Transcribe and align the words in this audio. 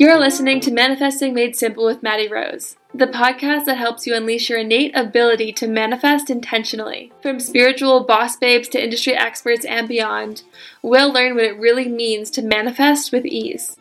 You're 0.00 0.16
listening 0.16 0.60
to 0.60 0.70
Manifesting 0.70 1.34
Made 1.34 1.56
Simple 1.56 1.84
with 1.84 2.04
Maddie 2.04 2.28
Rose, 2.28 2.76
the 2.94 3.08
podcast 3.08 3.64
that 3.64 3.78
helps 3.78 4.06
you 4.06 4.14
unleash 4.14 4.48
your 4.48 4.60
innate 4.60 4.96
ability 4.96 5.52
to 5.54 5.66
manifest 5.66 6.30
intentionally. 6.30 7.12
From 7.20 7.40
spiritual 7.40 8.04
boss 8.04 8.36
babes 8.36 8.68
to 8.68 8.80
industry 8.80 9.14
experts 9.14 9.64
and 9.64 9.88
beyond, 9.88 10.44
we'll 10.82 11.12
learn 11.12 11.34
what 11.34 11.42
it 11.42 11.58
really 11.58 11.88
means 11.88 12.30
to 12.30 12.42
manifest 12.42 13.10
with 13.10 13.26
ease. 13.26 13.76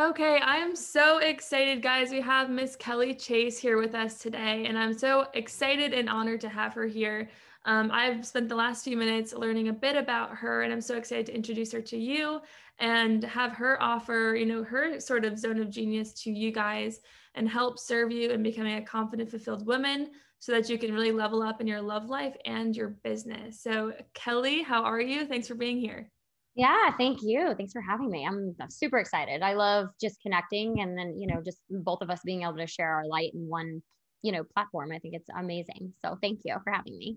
Okay, 0.00 0.38
I'm 0.42 0.74
so 0.74 1.18
excited, 1.18 1.82
guys. 1.82 2.10
We 2.10 2.22
have 2.22 2.48
Miss 2.48 2.76
Kelly 2.76 3.14
Chase 3.14 3.58
here 3.58 3.76
with 3.76 3.94
us 3.94 4.20
today, 4.20 4.64
and 4.66 4.78
I'm 4.78 4.96
so 4.96 5.26
excited 5.34 5.92
and 5.92 6.08
honored 6.08 6.40
to 6.40 6.48
have 6.48 6.72
her 6.72 6.86
here. 6.86 7.28
Um, 7.66 7.90
I've 7.92 8.26
spent 8.26 8.48
the 8.48 8.54
last 8.54 8.84
few 8.84 8.96
minutes 8.96 9.32
learning 9.32 9.68
a 9.68 9.72
bit 9.72 9.96
about 9.96 10.36
her, 10.36 10.62
and 10.62 10.72
I'm 10.72 10.80
so 10.80 10.96
excited 10.96 11.26
to 11.26 11.34
introduce 11.34 11.72
her 11.72 11.80
to 11.80 11.96
you 11.96 12.40
and 12.78 13.24
have 13.24 13.52
her 13.52 13.82
offer, 13.82 14.36
you 14.38 14.46
know, 14.46 14.62
her 14.64 15.00
sort 15.00 15.24
of 15.24 15.38
zone 15.38 15.60
of 15.60 15.70
genius 15.70 16.12
to 16.24 16.30
you 16.30 16.52
guys 16.52 17.00
and 17.34 17.48
help 17.48 17.78
serve 17.78 18.12
you 18.12 18.30
in 18.30 18.42
becoming 18.42 18.76
a 18.76 18.82
confident, 18.82 19.30
fulfilled 19.30 19.66
woman 19.66 20.10
so 20.40 20.52
that 20.52 20.68
you 20.68 20.76
can 20.76 20.92
really 20.92 21.12
level 21.12 21.42
up 21.42 21.60
in 21.60 21.66
your 21.66 21.80
love 21.80 22.10
life 22.10 22.36
and 22.44 22.76
your 22.76 22.88
business. 23.02 23.62
So, 23.62 23.92
Kelly, 24.12 24.62
how 24.62 24.82
are 24.82 25.00
you? 25.00 25.26
Thanks 25.26 25.48
for 25.48 25.54
being 25.54 25.78
here. 25.78 26.10
Yeah, 26.54 26.90
thank 26.98 27.20
you. 27.22 27.54
Thanks 27.56 27.72
for 27.72 27.80
having 27.80 28.10
me. 28.10 28.26
I'm, 28.26 28.54
I'm 28.60 28.70
super 28.70 28.98
excited. 28.98 29.42
I 29.42 29.54
love 29.54 29.88
just 30.00 30.20
connecting 30.20 30.80
and 30.80 30.96
then, 30.96 31.18
you 31.18 31.26
know, 31.26 31.42
just 31.42 31.58
both 31.70 32.02
of 32.02 32.10
us 32.10 32.20
being 32.24 32.42
able 32.42 32.58
to 32.58 32.66
share 32.66 32.92
our 32.92 33.06
light 33.06 33.32
in 33.34 33.48
one, 33.48 33.82
you 34.22 34.32
know, 34.32 34.44
platform. 34.44 34.92
I 34.92 34.98
think 34.98 35.14
it's 35.14 35.30
amazing. 35.36 35.94
So 36.04 36.16
thank 36.20 36.40
you 36.44 36.54
for 36.62 36.72
having 36.72 36.96
me. 36.96 37.16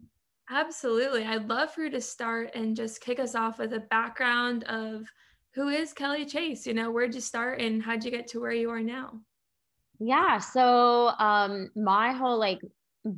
Absolutely. 0.50 1.26
I'd 1.26 1.50
love 1.50 1.74
for 1.74 1.84
you 1.84 1.90
to 1.90 2.02
start 2.02 2.52
and 2.56 2.76
just 2.76 3.02
kick 3.02 3.20
us 3.20 3.36
off 3.36 3.60
with 3.60 3.74
a 3.74 3.82
background 3.82 4.64
of 4.66 5.08
who 5.54 5.70
is 5.70 5.94
Kelly 5.94 6.26
Chase? 6.26 6.66
You 6.66 6.74
know, 6.74 6.92
where'd 6.92 7.16
you 7.16 7.22
start 7.22 7.60
and 7.60 7.82
how'd 7.82 8.04
you 8.04 8.12
get 8.12 8.28
to 8.30 8.40
where 8.40 8.52
you 8.52 8.70
are 8.70 8.82
now? 8.82 9.20
Yeah. 10.00 10.38
So 10.38 11.10
um 11.20 11.70
my 11.76 12.14
whole 12.14 12.38
like 12.40 12.60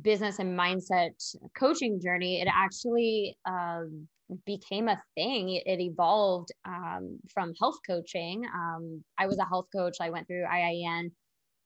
business 0.02 0.38
and 0.38 0.58
mindset 0.58 1.10
coaching 1.56 2.00
journey, 2.00 2.40
it 2.40 2.48
actually 2.50 3.36
um 3.44 4.08
became 4.46 4.88
a 4.88 5.00
thing. 5.14 5.60
It, 5.64 5.80
evolved 5.80 6.50
um, 6.64 7.18
from 7.32 7.52
health 7.60 7.78
coaching. 7.86 8.44
Um, 8.54 9.02
I 9.18 9.26
was 9.26 9.38
a 9.38 9.44
health 9.44 9.66
coach. 9.74 9.96
I 10.00 10.10
went 10.10 10.26
through 10.26 10.44
IIN, 10.44 11.10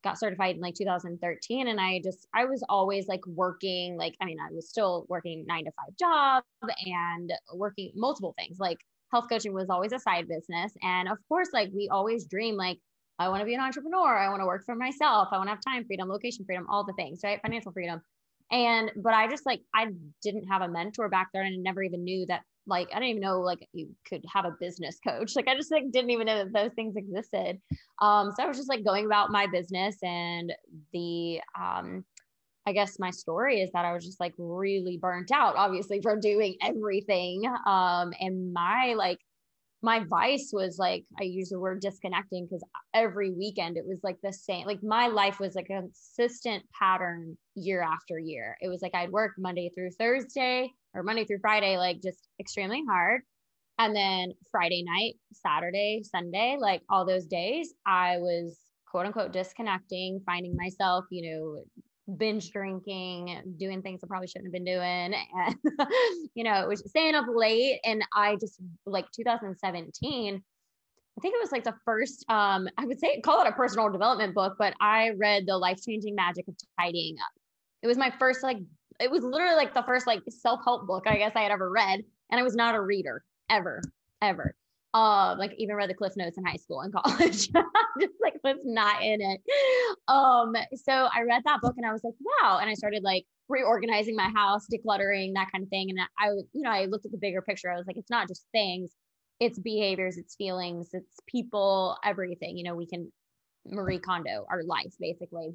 got 0.04 0.18
certified 0.18 0.56
in 0.56 0.62
like 0.62 0.74
2013, 0.74 1.68
and 1.68 1.80
I 1.80 2.00
just 2.04 2.28
I 2.34 2.44
was 2.44 2.62
always 2.68 3.08
like 3.08 3.26
working. 3.26 3.96
Like 3.96 4.14
I 4.20 4.26
mean, 4.26 4.38
I 4.40 4.52
was 4.52 4.68
still 4.68 5.06
working 5.08 5.44
nine 5.48 5.64
to 5.64 5.72
five 5.72 5.96
job 5.98 6.44
and 6.86 7.32
working 7.54 7.92
multiple 7.96 8.34
things. 8.38 8.58
Like 8.60 8.78
health 9.12 9.26
coaching 9.28 9.54
was 9.54 9.70
always 9.70 9.92
a 9.92 9.98
side 9.98 10.28
business, 10.28 10.72
and 10.82 11.08
of 11.08 11.18
course, 11.28 11.48
like 11.52 11.70
we 11.74 11.88
always 11.90 12.26
dream 12.26 12.56
like. 12.56 12.78
I 13.16 13.28
want 13.28 13.42
to 13.42 13.46
be 13.46 13.54
an 13.54 13.60
entrepreneur. 13.60 14.18
I 14.18 14.28
want 14.28 14.40
to 14.42 14.46
work 14.46 14.64
for 14.66 14.74
myself. 14.74 15.28
I 15.30 15.36
want 15.36 15.46
to 15.46 15.52
have 15.52 15.60
time 15.60 15.84
freedom, 15.84 16.08
location 16.08 16.44
freedom, 16.44 16.66
all 16.68 16.84
the 16.84 16.94
things, 16.94 17.20
right? 17.22 17.40
Financial 17.40 17.70
freedom. 17.70 18.02
And, 18.50 18.90
but 18.96 19.14
I 19.14 19.28
just 19.28 19.46
like, 19.46 19.60
I 19.74 19.86
didn't 20.22 20.48
have 20.48 20.62
a 20.62 20.68
mentor 20.68 21.08
back 21.08 21.28
there 21.32 21.42
and 21.44 21.54
I 21.54 21.58
never 21.58 21.82
even 21.82 22.02
knew 22.04 22.26
that 22.26 22.42
like 22.66 22.88
I 22.90 22.94
didn't 22.94 23.10
even 23.10 23.22
know 23.22 23.40
like 23.40 23.68
you 23.72 23.88
could 24.08 24.24
have 24.32 24.44
a 24.44 24.56
business 24.60 24.98
coach. 25.06 25.36
Like 25.36 25.48
I 25.48 25.54
just 25.54 25.70
like 25.70 25.90
didn't 25.90 26.10
even 26.10 26.26
know 26.26 26.44
that 26.44 26.52
those 26.52 26.72
things 26.74 26.96
existed. 26.96 27.60
Um, 28.00 28.32
so 28.36 28.42
I 28.42 28.46
was 28.46 28.56
just 28.56 28.68
like 28.68 28.84
going 28.84 29.06
about 29.06 29.30
my 29.30 29.46
business 29.46 29.96
and 30.02 30.52
the 30.92 31.40
um 31.58 32.04
I 32.66 32.72
guess 32.72 32.98
my 32.98 33.10
story 33.10 33.60
is 33.60 33.70
that 33.72 33.84
I 33.84 33.92
was 33.92 34.04
just 34.04 34.20
like 34.20 34.32
really 34.38 34.96
burnt 34.96 35.30
out, 35.30 35.54
obviously, 35.56 36.00
from 36.00 36.20
doing 36.20 36.56
everything. 36.62 37.44
Um, 37.66 38.14
and 38.20 38.54
my 38.54 38.94
like 38.96 39.18
my 39.84 40.02
vice 40.08 40.48
was 40.50 40.78
like 40.78 41.04
I 41.20 41.24
use 41.24 41.50
the 41.50 41.60
word 41.60 41.82
disconnecting 41.82 42.46
because 42.46 42.64
every 42.94 43.30
weekend 43.30 43.76
it 43.76 43.86
was 43.86 44.00
like 44.02 44.16
the 44.22 44.32
same. 44.32 44.66
Like 44.66 44.82
my 44.82 45.08
life 45.08 45.38
was 45.38 45.54
like 45.54 45.68
a 45.70 45.82
consistent 45.82 46.64
pattern 46.76 47.36
year 47.54 47.82
after 47.82 48.18
year. 48.18 48.56
It 48.62 48.68
was 48.68 48.80
like 48.80 48.94
I'd 48.94 49.10
work 49.10 49.32
Monday 49.36 49.70
through 49.74 49.90
Thursday 49.90 50.70
or 50.94 51.02
Monday 51.02 51.26
through 51.26 51.40
Friday, 51.42 51.76
like 51.76 52.00
just 52.02 52.28
extremely 52.40 52.82
hard. 52.88 53.20
And 53.78 53.94
then 53.94 54.32
Friday 54.50 54.84
night, 54.86 55.16
Saturday, 55.34 56.02
Sunday, 56.02 56.56
like 56.58 56.80
all 56.88 57.04
those 57.04 57.26
days, 57.26 57.74
I 57.86 58.16
was 58.16 58.56
quote 58.90 59.04
unquote 59.04 59.32
disconnecting, 59.32 60.22
finding 60.24 60.56
myself, 60.56 61.04
you 61.10 61.30
know, 61.30 61.62
binge 62.16 62.50
drinking, 62.50 63.54
doing 63.58 63.82
things 63.82 64.00
I 64.02 64.06
probably 64.06 64.28
shouldn't 64.28 64.46
have 64.46 64.52
been 64.52 64.64
doing. 64.64 65.14
And, 65.14 65.56
you 66.34 66.44
know, 66.44 66.60
it 66.60 66.68
was 66.68 66.82
staying 66.88 67.14
up 67.14 67.26
late. 67.32 67.80
And 67.84 68.04
I 68.14 68.36
just 68.36 68.60
like 68.86 69.10
2017, 69.12 70.42
I 71.16 71.20
think 71.20 71.34
it 71.34 71.40
was 71.40 71.52
like 71.52 71.64
the 71.64 71.74
first, 71.84 72.24
um, 72.28 72.68
I 72.76 72.84
would 72.84 73.00
say 73.00 73.20
call 73.20 73.40
it 73.42 73.48
a 73.48 73.52
personal 73.52 73.90
development 73.90 74.34
book, 74.34 74.56
but 74.58 74.74
I 74.80 75.10
read 75.10 75.46
The 75.46 75.56
Life 75.56 75.78
Changing 75.84 76.14
Magic 76.14 76.46
of 76.48 76.56
Tidying 76.78 77.16
Up. 77.18 77.40
It 77.82 77.86
was 77.86 77.96
my 77.96 78.12
first 78.18 78.42
like 78.42 78.58
it 79.00 79.10
was 79.10 79.22
literally 79.22 79.56
like 79.56 79.74
the 79.74 79.82
first 79.82 80.06
like 80.06 80.22
self-help 80.28 80.86
book 80.86 81.04
I 81.06 81.16
guess 81.16 81.32
I 81.34 81.42
had 81.42 81.52
ever 81.52 81.70
read. 81.70 82.04
And 82.30 82.40
I 82.40 82.42
was 82.42 82.54
not 82.54 82.74
a 82.74 82.80
reader 82.80 83.22
ever, 83.48 83.82
ever. 84.22 84.54
Uh, 84.94 85.34
like 85.36 85.52
even 85.58 85.74
read 85.74 85.90
the 85.90 85.94
cliff 85.94 86.12
notes 86.16 86.38
in 86.38 86.44
high 86.44 86.56
school 86.56 86.80
and 86.80 86.94
college. 87.04 87.48
just 88.00 88.14
like 88.22 88.34
was 88.44 88.60
not 88.64 89.02
in 89.02 89.20
it. 89.20 89.40
Um, 90.06 90.54
so 90.74 90.92
I 90.92 91.22
read 91.22 91.42
that 91.44 91.60
book 91.60 91.74
and 91.76 91.84
I 91.84 91.92
was 91.92 92.04
like, 92.04 92.14
wow. 92.20 92.58
And 92.60 92.70
I 92.70 92.74
started 92.74 93.02
like 93.02 93.26
reorganizing 93.48 94.14
my 94.14 94.30
house, 94.34 94.66
decluttering, 94.72 95.34
that 95.34 95.50
kind 95.50 95.64
of 95.64 95.68
thing. 95.68 95.90
And 95.90 95.98
I 96.18 96.28
you 96.28 96.62
know, 96.62 96.70
I 96.70 96.84
looked 96.84 97.06
at 97.06 97.12
the 97.12 97.18
bigger 97.18 97.42
picture. 97.42 97.70
I 97.70 97.76
was 97.76 97.86
like, 97.86 97.96
it's 97.96 98.10
not 98.10 98.28
just 98.28 98.46
things, 98.52 98.92
it's 99.40 99.58
behaviors, 99.58 100.16
it's 100.16 100.36
feelings, 100.36 100.90
it's 100.92 101.18
people, 101.26 101.98
everything. 102.04 102.56
You 102.56 102.64
know, 102.64 102.76
we 102.76 102.86
can 102.86 103.10
Marie 103.66 103.98
Kondo 103.98 104.46
our 104.48 104.62
life 104.62 104.94
basically. 105.00 105.54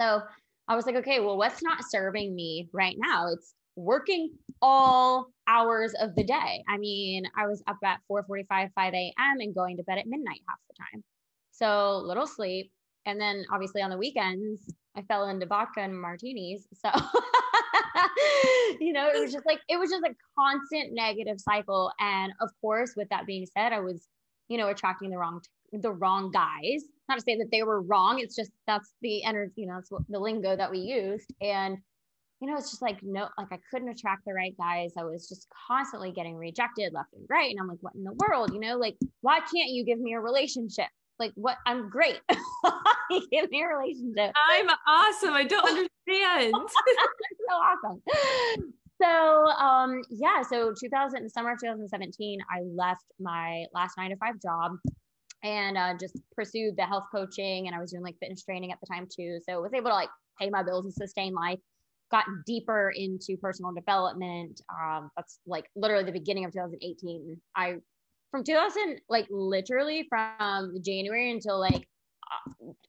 So 0.00 0.22
I 0.68 0.76
was 0.76 0.86
like, 0.86 0.96
okay, 0.96 1.20
well, 1.20 1.36
what's 1.36 1.62
not 1.62 1.78
serving 1.88 2.34
me 2.34 2.68
right 2.72 2.96
now? 2.98 3.32
It's 3.32 3.54
working 3.76 4.30
all 4.62 5.26
hours 5.50 5.94
of 6.00 6.14
the 6.14 6.24
day. 6.24 6.62
I 6.68 6.78
mean, 6.78 7.24
I 7.36 7.46
was 7.46 7.62
up 7.66 7.78
at 7.84 8.00
4:45, 8.10 8.70
5 8.74 8.94
a.m. 8.94 9.40
and 9.40 9.54
going 9.54 9.76
to 9.78 9.82
bed 9.82 9.98
at 9.98 10.06
midnight 10.06 10.40
half 10.48 10.58
the 10.68 10.74
time. 10.78 11.04
So 11.50 11.98
little 12.04 12.26
sleep. 12.26 12.70
And 13.06 13.20
then 13.20 13.44
obviously 13.52 13.82
on 13.82 13.90
the 13.90 13.98
weekends, 13.98 14.72
I 14.96 15.02
fell 15.02 15.28
into 15.28 15.46
vodka 15.46 15.80
and 15.80 16.00
martinis. 16.00 16.66
So 16.74 16.90
you 18.80 18.92
know, 18.92 19.08
it 19.08 19.20
was 19.20 19.32
just 19.32 19.46
like 19.46 19.60
it 19.68 19.78
was 19.78 19.90
just 19.90 20.04
a 20.04 20.14
constant 20.38 20.92
negative 20.92 21.40
cycle. 21.40 21.92
And 21.98 22.32
of 22.40 22.50
course, 22.60 22.94
with 22.96 23.08
that 23.08 23.26
being 23.26 23.46
said, 23.46 23.72
I 23.72 23.80
was, 23.80 24.08
you 24.48 24.58
know, 24.58 24.68
attracting 24.68 25.10
the 25.10 25.18
wrong 25.18 25.40
the 25.72 25.92
wrong 25.92 26.30
guys 26.30 26.82
not 27.10 27.18
to 27.18 27.24
say 27.24 27.36
that 27.36 27.50
they 27.50 27.62
were 27.62 27.82
wrong. 27.82 28.20
It's 28.20 28.36
just 28.36 28.52
that's 28.66 28.94
the 29.02 29.24
energy, 29.24 29.52
you 29.56 29.66
know, 29.66 29.74
that's 29.74 29.90
what 29.90 30.02
the 30.08 30.18
lingo 30.18 30.56
that 30.56 30.70
we 30.70 30.78
used. 30.78 31.32
And, 31.42 31.78
you 32.40 32.48
know, 32.48 32.56
it's 32.56 32.70
just 32.70 32.82
like, 32.82 33.02
no, 33.02 33.28
like 33.36 33.48
I 33.52 33.58
couldn't 33.70 33.90
attract 33.90 34.24
the 34.24 34.32
right 34.32 34.56
guys. 34.56 34.92
I 34.98 35.04
was 35.04 35.28
just 35.28 35.46
constantly 35.68 36.10
getting 36.10 36.36
rejected 36.36 36.92
left 36.94 37.12
and 37.12 37.26
right. 37.28 37.50
And 37.50 37.60
I'm 37.60 37.68
like, 37.68 37.78
what 37.82 37.94
in 37.94 38.02
the 38.02 38.14
world? 38.14 38.52
You 38.54 38.60
know, 38.60 38.78
like, 38.78 38.96
why 39.20 39.40
can't 39.40 39.70
you 39.70 39.84
give 39.84 40.00
me 40.00 40.14
a 40.14 40.20
relationship? 40.20 40.86
Like, 41.18 41.32
what? 41.34 41.58
I'm 41.66 41.90
great. 41.90 42.18
give 43.30 43.50
me 43.50 43.62
a 43.62 43.76
relationship. 43.76 44.32
I'm 44.50 44.68
awesome. 44.88 45.34
I 45.34 45.44
don't 45.44 45.68
understand. 45.68 46.54
so 47.48 47.54
awesome. 47.54 48.02
So 49.02 49.06
um 49.06 50.02
yeah, 50.10 50.42
so 50.42 50.72
2000 50.78 51.28
summer 51.30 51.52
of 51.52 51.60
2017, 51.60 52.38
I 52.50 52.60
left 52.74 53.04
my 53.18 53.64
last 53.74 53.94
nine 53.98 54.10
to 54.10 54.16
five 54.16 54.40
job 54.42 54.72
and 55.42 55.78
uh, 55.78 55.94
just 55.98 56.18
pursued 56.34 56.76
the 56.76 56.84
health 56.84 57.04
coaching 57.10 57.66
and 57.66 57.74
I 57.74 57.80
was 57.80 57.92
doing 57.92 58.02
like 58.02 58.16
fitness 58.20 58.44
training 58.44 58.72
at 58.72 58.78
the 58.80 58.86
time 58.86 59.06
too. 59.06 59.38
So 59.46 59.54
I 59.54 59.58
was 59.58 59.72
able 59.74 59.90
to 59.90 59.94
like 59.94 60.10
pay 60.38 60.50
my 60.50 60.62
bills 60.62 60.84
and 60.84 60.92
sustain 60.92 61.32
life. 61.34 61.58
Got 62.10 62.24
deeper 62.46 62.92
into 62.94 63.36
personal 63.36 63.72
development. 63.72 64.60
Um, 64.68 65.10
that's 65.16 65.38
like 65.46 65.70
literally 65.76 66.04
the 66.04 66.12
beginning 66.12 66.44
of 66.44 66.52
2018. 66.52 67.40
I 67.56 67.76
from 68.30 68.44
2000 68.44 69.00
like 69.08 69.26
literally 69.30 70.06
from 70.08 70.76
January 70.82 71.30
until 71.30 71.58
like 71.58 71.86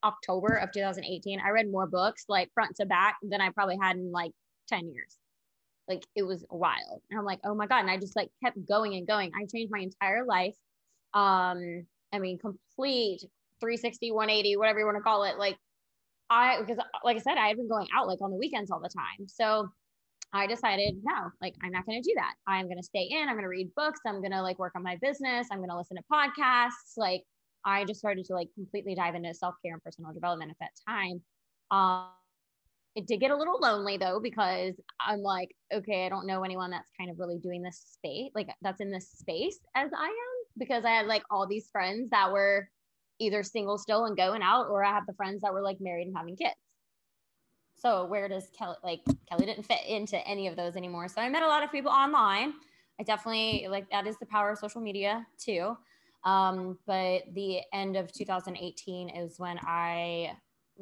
October 0.03 0.55
of 0.55 0.71
2018, 0.71 1.39
I 1.39 1.49
read 1.49 1.71
more 1.71 1.87
books 1.87 2.25
like 2.27 2.49
front 2.53 2.75
to 2.77 2.85
back 2.85 3.17
than 3.21 3.41
I 3.41 3.49
probably 3.49 3.77
had 3.81 3.95
in 3.95 4.11
like 4.11 4.31
10 4.69 4.91
years. 4.91 5.17
Like 5.87 6.05
it 6.15 6.23
was 6.23 6.45
wild. 6.49 7.01
And 7.09 7.19
I'm 7.19 7.25
like, 7.25 7.39
oh 7.43 7.55
my 7.55 7.67
God. 7.67 7.81
And 7.81 7.89
I 7.89 7.97
just 7.97 8.15
like 8.15 8.29
kept 8.43 8.57
going 8.67 8.95
and 8.95 9.07
going. 9.07 9.31
I 9.35 9.45
changed 9.45 9.71
my 9.71 9.79
entire 9.79 10.25
life. 10.25 10.55
Um, 11.13 11.85
I 12.13 12.19
mean, 12.19 12.37
complete 12.37 13.21
360, 13.59 14.11
180, 14.11 14.57
whatever 14.57 14.79
you 14.79 14.85
want 14.85 14.97
to 14.97 15.03
call 15.03 15.23
it. 15.23 15.37
Like 15.37 15.57
I, 16.31 16.61
because 16.61 16.77
like 17.03 17.17
I 17.17 17.19
said, 17.19 17.37
I 17.37 17.49
had 17.49 17.57
been 17.57 17.67
going 17.67 17.87
out 17.95 18.07
like 18.07 18.21
on 18.21 18.31
the 18.31 18.37
weekends 18.37 18.71
all 18.71 18.79
the 18.79 18.89
time. 18.89 19.27
So 19.27 19.69
I 20.33 20.47
decided, 20.47 20.95
no, 21.03 21.29
like 21.41 21.55
I'm 21.61 21.71
not 21.71 21.85
going 21.85 22.01
to 22.01 22.09
do 22.09 22.13
that. 22.15 22.35
I'm 22.47 22.67
going 22.67 22.77
to 22.77 22.83
stay 22.83 23.03
in. 23.11 23.27
I'm 23.27 23.35
going 23.35 23.43
to 23.43 23.49
read 23.49 23.69
books. 23.75 23.99
I'm 24.07 24.21
going 24.21 24.31
to 24.31 24.41
like 24.41 24.57
work 24.57 24.71
on 24.77 24.81
my 24.81 24.97
business. 25.01 25.47
I'm 25.51 25.57
going 25.57 25.69
to 25.69 25.77
listen 25.77 25.97
to 25.97 26.03
podcasts. 26.11 26.95
Like 26.95 27.23
I 27.65 27.83
just 27.83 27.99
started 27.99 28.23
to 28.25 28.33
like 28.33 28.47
completely 28.55 28.95
dive 28.95 29.15
into 29.15 29.33
self 29.33 29.55
care 29.63 29.73
and 29.73 29.83
personal 29.83 30.13
development 30.13 30.51
at 30.51 30.57
that 30.61 30.71
time. 30.87 31.21
Um, 31.69 32.07
it 32.95 33.07
did 33.07 33.19
get 33.19 33.31
a 33.31 33.35
little 33.35 33.59
lonely 33.59 33.97
though 33.97 34.19
because 34.21 34.75
I'm 35.05 35.21
like, 35.21 35.49
okay, 35.73 36.05
I 36.05 36.09
don't 36.09 36.27
know 36.27 36.43
anyone 36.43 36.71
that's 36.71 36.91
kind 36.97 37.11
of 37.11 37.19
really 37.19 37.39
doing 37.39 37.61
this 37.61 37.81
space, 37.85 38.31
like 38.35 38.49
that's 38.61 38.81
in 38.81 38.91
this 38.91 39.09
space 39.11 39.59
as 39.75 39.91
I 39.97 40.05
am, 40.05 40.45
because 40.57 40.85
I 40.85 40.91
had 40.91 41.07
like 41.07 41.23
all 41.29 41.47
these 41.47 41.69
friends 41.71 42.09
that 42.11 42.31
were 42.31 42.69
either 43.21 43.43
single 43.43 43.77
still 43.77 44.05
and 44.05 44.17
going 44.17 44.41
out, 44.41 44.67
or 44.69 44.83
I 44.83 44.91
have 44.91 45.05
the 45.05 45.13
friends 45.13 45.41
that 45.41 45.53
were 45.53 45.61
like 45.61 45.77
married 45.79 46.07
and 46.07 46.15
having 46.15 46.35
kids. 46.35 46.55
So 47.77 48.05
where 48.05 48.27
does 48.27 48.49
Kelly 48.57 48.77
like 48.83 49.01
Kelly 49.29 49.45
didn't 49.45 49.65
fit 49.65 49.85
into 49.87 50.17
any 50.27 50.47
of 50.47 50.55
those 50.55 50.75
anymore? 50.75 51.07
So 51.07 51.21
I 51.21 51.29
met 51.29 51.43
a 51.43 51.47
lot 51.47 51.63
of 51.63 51.71
people 51.71 51.91
online. 51.91 52.53
I 52.99 53.03
definitely 53.03 53.67
like 53.69 53.89
that 53.89 54.05
is 54.05 54.17
the 54.19 54.25
power 54.27 54.51
of 54.51 54.59
social 54.59 54.81
media 54.81 55.25
too. 55.39 55.75
Um, 56.23 56.77
but 56.85 57.23
the 57.33 57.61
end 57.73 57.95
of 57.95 58.11
2018 58.13 59.09
is 59.09 59.39
when 59.39 59.57
I 59.63 60.33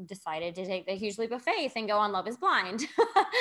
decided 0.06 0.56
to 0.56 0.66
take 0.66 0.86
the 0.86 0.94
huge 0.94 1.18
leap 1.18 1.32
of 1.32 1.42
faith 1.42 1.74
and 1.76 1.88
go 1.88 1.98
on 1.98 2.12
Love 2.12 2.28
is 2.28 2.38
Blind. 2.38 2.86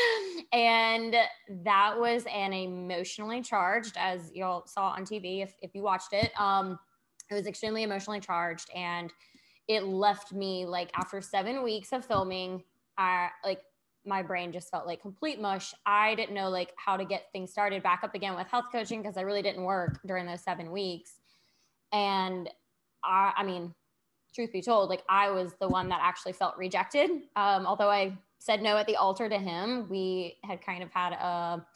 and 0.53 1.17
that 1.65 1.99
was 1.99 2.25
an 2.33 2.53
emotionally 2.53 3.43
charged, 3.43 3.97
as 3.97 4.31
y'all 4.33 4.67
saw 4.67 4.91
on 4.91 5.05
TV, 5.05 5.43
if, 5.43 5.55
if 5.63 5.75
you 5.75 5.83
watched 5.83 6.13
it, 6.13 6.31
um, 6.39 6.79
it 7.31 7.35
was 7.35 7.47
extremely 7.47 7.83
emotionally 7.83 8.21
charged. 8.21 8.71
And 8.75 9.13
it 9.67 9.85
left 9.85 10.33
me 10.33 10.65
like 10.65 10.91
after 10.95 11.21
seven 11.21 11.63
weeks 11.63 11.93
of 11.93 12.05
filming, 12.05 12.63
I 12.97 13.29
like 13.45 13.61
my 14.07 14.23
brain 14.23 14.53
just 14.53 14.71
felt 14.71 14.87
like 14.87 15.03
complete 15.03 15.41
mush. 15.41 15.75
I 15.85 16.15
didn't 16.15 16.35
know 16.35 16.49
like 16.49 16.73
how 16.77 16.97
to 16.97 17.05
get 17.05 17.27
things 17.33 17.51
started 17.51 17.83
back 17.83 18.01
up 18.03 18.15
again 18.15 18.35
with 18.35 18.47
health 18.47 18.67
coaching 18.73 19.03
because 19.03 19.17
I 19.17 19.21
really 19.23 19.43
didn't 19.43 19.65
work 19.65 20.01
during 20.07 20.27
those 20.27 20.41
seven 20.41 20.73
weeks. 20.73 21.21
And 21.93 22.49
I, 23.05 23.33
I 23.37 23.45
mean, 23.45 23.75
truth 24.35 24.53
be 24.53 24.63
told, 24.63 24.89
like 24.89 25.03
I 25.09 25.31
was 25.31 25.55
the 25.61 25.69
one 25.69 25.89
that 25.91 26.01
actually 26.03 26.33
felt 26.33 26.57
rejected. 26.57 27.11
Um, 27.37 27.67
although 27.67 27.91
I 27.91 28.17
said 28.39 28.63
no 28.63 28.77
at 28.77 28.87
the 28.87 28.97
altar 28.97 29.29
to 29.29 29.39
him, 29.39 29.89
we 29.89 30.37
had 30.45 30.63
kind 30.65 30.83
of 30.83 30.91
had 30.91 31.13
a 31.13 31.67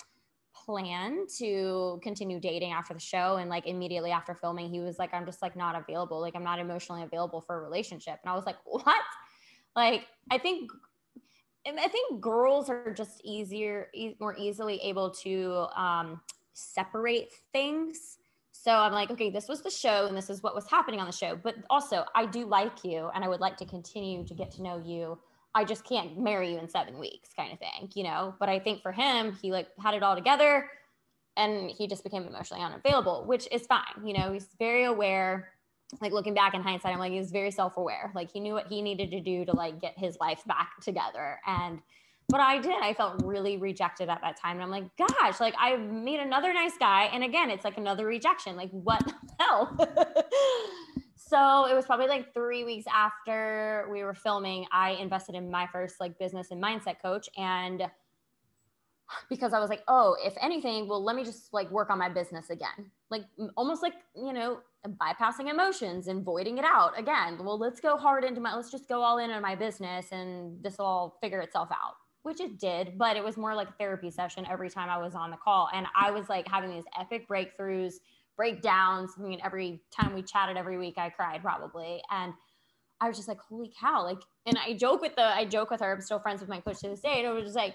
plan 0.65 1.27
to 1.39 2.01
continue 2.03 2.41
dating 2.41 2.73
after 2.73 2.95
the 2.95 3.01
show. 3.01 3.37
And 3.37 3.49
like 3.51 3.67
immediately 3.67 4.11
after 4.11 4.35
filming, 4.35 4.71
he 4.71 4.81
was 4.81 4.99
like, 4.99 5.13
I'm 5.15 5.27
just 5.27 5.43
like 5.43 5.57
not 5.57 5.77
available. 5.77 6.21
Like 6.21 6.35
I'm 6.37 6.45
not 6.45 6.59
emotionally 6.59 7.03
available 7.03 7.41
for 7.41 7.59
a 7.59 7.63
relationship. 7.63 8.19
And 8.23 8.31
I 8.31 8.35
was 8.35 8.47
like, 8.47 8.57
what? 8.65 9.03
Like, 9.75 10.07
I 10.31 10.39
think. 10.39 10.71
I 11.65 11.87
think 11.87 12.21
girls 12.21 12.69
are 12.69 12.93
just 12.93 13.21
easier, 13.25 13.87
e- 13.95 14.17
more 14.19 14.37
easily 14.37 14.81
able 14.83 15.11
to 15.11 15.69
um, 15.77 16.21
separate 16.55 17.29
things 17.53 18.19
so 18.63 18.71
I'm 18.71 18.93
like, 18.93 19.11
okay, 19.11 19.29
this 19.29 19.49
was 19.49 19.61
the 19.61 19.71
show 19.71 20.07
and 20.07 20.17
this 20.17 20.31
is 20.31 20.41
what 20.41 20.55
was 20.55 20.71
happening 20.71 21.01
on 21.01 21.07
the 21.07 21.13
show. 21.13 21.35
But 21.35 21.57
also, 21.69 22.05
I 22.15 22.27
do 22.27 22.47
like 22.47 22.85
you 22.85 23.11
and 23.13 23.25
I 23.25 23.29
would 23.29 23.41
like 23.41 23.57
to 23.57 23.65
continue 23.65 24.25
to 24.25 24.35
get 24.35 24.53
to 24.53 24.63
know 24.63 24.81
you. 24.85 25.19
I 25.55 25.65
just 25.65 25.85
can't 25.85 26.19
marry 26.19 26.53
you 26.53 26.59
in 26.59 26.69
seven 26.69 26.99
weeks, 26.99 27.31
kind 27.37 27.53
of 27.53 27.59
thing, 27.59 27.91
you 27.95 28.05
know? 28.05 28.35
But 28.39 28.49
I 28.49 28.59
think 28.59 28.83
for 28.83 28.93
him, 28.93 29.37
he 29.41 29.53
like 29.53 29.69
had 29.79 29.95
it 29.95 30.03
all 30.03 30.15
together 30.15 30.69
and 31.37 31.71
he 31.71 31.87
just 31.87 32.05
became 32.05 32.25
emotionally 32.25 32.63
unavailable, 32.63 33.25
which 33.27 33.49
is 33.51 33.67
fine. 33.67 34.05
You 34.05 34.15
know, 34.15 34.33
he's 34.33 34.49
very 34.59 34.85
aware. 34.85 35.51
Like 36.01 36.13
looking 36.13 36.35
back 36.35 36.55
in 36.55 36.63
hindsight, 36.63 36.93
I'm 36.93 36.99
like, 36.99 37.13
he 37.13 37.19
was 37.19 37.31
very 37.31 37.51
self 37.51 37.77
aware. 37.77 38.11
Like 38.15 38.31
he 38.33 38.41
knew 38.41 38.55
what 38.55 38.67
he 38.69 38.81
needed 38.81 39.11
to 39.11 39.21
do 39.21 39.45
to 39.45 39.55
like 39.55 39.81
get 39.81 39.99
his 39.99 40.17
life 40.21 40.43
back 40.47 40.81
together. 40.81 41.39
And 41.47 41.81
but 42.29 42.41
I 42.41 42.59
did. 42.61 42.83
I 42.83 42.95
felt 42.95 43.23
really 43.25 43.59
rejected 43.59 44.09
at 44.09 44.21
that 44.23 44.41
time. 44.41 44.57
And 44.57 44.63
I'm 44.63 44.71
like, 44.71 44.85
gosh, 44.97 45.39
like 45.39 45.55
I 45.59 45.77
made 45.77 46.21
another 46.21 46.55
nice 46.55 46.79
guy. 46.79 47.11
And 47.13 47.23
again, 47.23 47.51
it's 47.51 47.65
like 47.65 47.77
another 47.77 48.07
rejection. 48.07 48.57
Like, 48.57 48.71
what 48.71 49.05
the 49.07 49.15
hell? 49.39 49.77
So 51.33 51.65
it 51.65 51.75
was 51.75 51.87
probably 51.87 52.09
like 52.09 52.35
three 52.35 52.63
weeks 52.63 52.85
after 52.93 53.89
we 53.91 54.05
were 54.05 54.13
filming, 54.13 54.67
I 54.71 54.91
invested 54.91 55.35
in 55.35 55.51
my 55.51 55.67
first 55.73 55.99
like 55.99 56.19
business 56.19 56.51
and 56.51 56.63
mindset 56.63 57.01
coach. 57.01 57.27
And 57.39 57.85
because 59.31 59.55
I 59.55 59.59
was 59.59 59.71
like, 59.71 59.83
oh, 59.89 60.15
if 60.23 60.35
anything, 60.43 60.87
well, 60.89 61.03
let 61.03 61.17
me 61.17 61.25
just 61.25 61.55
like 61.55 61.71
work 61.71 61.89
on 61.89 61.99
my 61.99 62.11
business 62.11 62.51
again. 62.51 62.91
Like 63.11 63.23
almost 63.57 63.83
like, 63.83 63.95
you 64.15 64.35
know, 64.35 64.61
bypassing 64.87 65.51
emotions 65.51 66.09
and 66.09 66.23
voiding 66.23 66.59
it 66.59 66.67
out 66.67 66.99
again. 66.99 67.39
Well, 67.43 67.59
let's 67.59 67.81
go 67.81 67.97
hard 67.97 68.25
into 68.25 68.43
my, 68.43 68.55
let's 68.55 68.71
just 68.71 68.87
go 68.87 69.01
all 69.01 69.17
in 69.17 69.31
on 69.31 69.41
my 69.41 69.55
business 69.55 70.13
and 70.13 70.63
this 70.63 70.77
will 70.77 70.85
all 70.85 71.19
figure 71.23 71.41
itself 71.41 71.71
out 71.73 71.95
which 72.23 72.41
it 72.41 72.57
did, 72.61 72.97
but 72.97 73.17
it 73.17 73.25
was 73.25 73.37
more 73.37 73.53
like 73.53 73.69
a 73.69 73.73
therapy 73.73 74.09
session 74.09 74.47
every 74.49 74.71
time 74.71 74.89
I 74.89 74.97
was 74.97 75.17
on 75.17 75.33
the 75.33 75.37
call. 75.37 75.69
And 75.75 75.87
I 75.97 76.13
was 76.13 76.29
like 76.29 76.47
having 76.47 76.71
these 76.71 76.85
epic 76.97 77.27
breakthroughs, 77.29 77.95
breakdowns. 78.37 79.13
I 79.19 79.23
mean, 79.23 79.41
every 79.45 79.83
time 79.91 80.15
we 80.15 80.23
chatted 80.23 80.57
every 80.57 80.79
week, 80.79 80.95
I 80.99 81.11
cried 81.11 81.43
probably. 81.43 82.03
And 82.11 82.33
I 83.01 83.09
was 83.09 83.17
just 83.17 83.29
like, 83.29 83.41
holy 83.41 83.73
cow. 83.79 84.05
Like, 84.05 84.21
and 84.47 84.59
I 84.59 84.75
joke 84.75 85.01
with 85.01 85.17
the, 85.17 85.25
I 85.25 85.45
joke 85.45 85.71
with 85.71 85.81
her, 85.81 85.93
I'm 85.93 86.01
still 86.01 86.21
friends 86.21 86.41
with 86.41 86.49
my 86.49 86.61
coach 86.61 86.81
to 86.81 86.89
this 86.89 87.01
day. 87.01 87.19
And 87.19 87.27
it 87.27 87.33
was 87.33 87.45
just 87.45 87.57
like, 87.57 87.75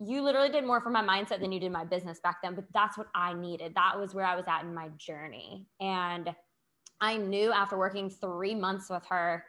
you 0.00 0.22
literally 0.22 0.50
did 0.50 0.64
more 0.64 0.80
for 0.80 0.90
my 0.90 1.02
mindset 1.02 1.40
than 1.40 1.50
you 1.50 1.58
did 1.58 1.72
my 1.72 1.84
business 1.84 2.20
back 2.20 2.36
then. 2.42 2.54
But 2.54 2.66
that's 2.72 2.96
what 2.96 3.08
I 3.14 3.34
needed. 3.34 3.74
That 3.74 3.98
was 3.98 4.14
where 4.14 4.24
I 4.24 4.36
was 4.36 4.44
at 4.46 4.62
in 4.62 4.72
my 4.72 4.90
journey. 4.96 5.66
And 5.80 6.34
I 7.00 7.16
knew 7.16 7.52
after 7.52 7.76
working 7.76 8.08
three 8.08 8.54
months 8.54 8.88
with 8.90 9.04
her, 9.10 9.44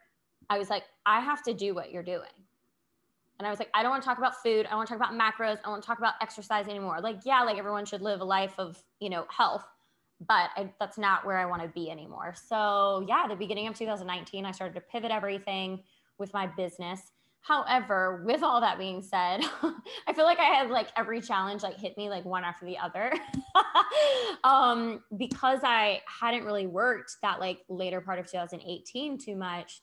I 0.49 0.57
was 0.57 0.69
like, 0.69 0.83
I 1.05 1.19
have 1.21 1.43
to 1.43 1.53
do 1.53 1.75
what 1.75 1.91
you're 1.91 2.03
doing. 2.03 2.29
And 3.37 3.47
I 3.47 3.51
was 3.51 3.59
like, 3.59 3.69
I 3.73 3.83
don't 3.83 3.91
want 3.91 4.03
to 4.03 4.07
talk 4.07 4.17
about 4.17 4.41
food. 4.43 4.65
I 4.65 4.69
don't 4.69 4.79
want 4.79 4.89
to 4.89 4.97
talk 4.97 5.09
about 5.09 5.17
macros. 5.17 5.59
I 5.59 5.61
don't 5.63 5.71
want 5.71 5.83
to 5.83 5.87
talk 5.87 5.99
about 5.99 6.15
exercise 6.21 6.67
anymore. 6.67 6.99
Like, 7.01 7.19
yeah, 7.25 7.41
like 7.43 7.57
everyone 7.57 7.85
should 7.85 8.01
live 8.01 8.19
a 8.19 8.25
life 8.25 8.53
of, 8.57 8.81
you 8.99 9.09
know, 9.09 9.25
health, 9.29 9.63
but 10.19 10.49
I, 10.55 10.71
that's 10.79 10.97
not 10.97 11.25
where 11.25 11.37
I 11.37 11.45
want 11.45 11.61
to 11.61 11.69
be 11.69 11.89
anymore. 11.89 12.33
So, 12.35 13.05
yeah, 13.07 13.25
the 13.27 13.35
beginning 13.35 13.67
of 13.67 13.75
2019, 13.75 14.45
I 14.45 14.51
started 14.51 14.73
to 14.75 14.81
pivot 14.81 15.11
everything 15.11 15.83
with 16.17 16.33
my 16.33 16.47
business. 16.47 17.01
However, 17.41 18.21
with 18.25 18.43
all 18.43 18.59
that 18.59 18.77
being 18.77 19.01
said, 19.01 19.39
I 20.07 20.13
feel 20.13 20.25
like 20.25 20.39
I 20.39 20.43
had 20.43 20.69
like 20.69 20.89
every 20.97 21.21
challenge 21.21 21.63
like 21.63 21.79
hit 21.79 21.97
me 21.97 22.09
like 22.09 22.25
one 22.25 22.43
after 22.43 22.65
the 22.65 22.77
other. 22.77 23.13
um, 24.43 25.01
because 25.17 25.59
I 25.63 26.01
hadn't 26.05 26.43
really 26.43 26.67
worked 26.67 27.15
that 27.21 27.39
like 27.39 27.59
later 27.69 28.01
part 28.01 28.19
of 28.19 28.29
2018 28.29 29.17
too 29.17 29.37
much, 29.37 29.81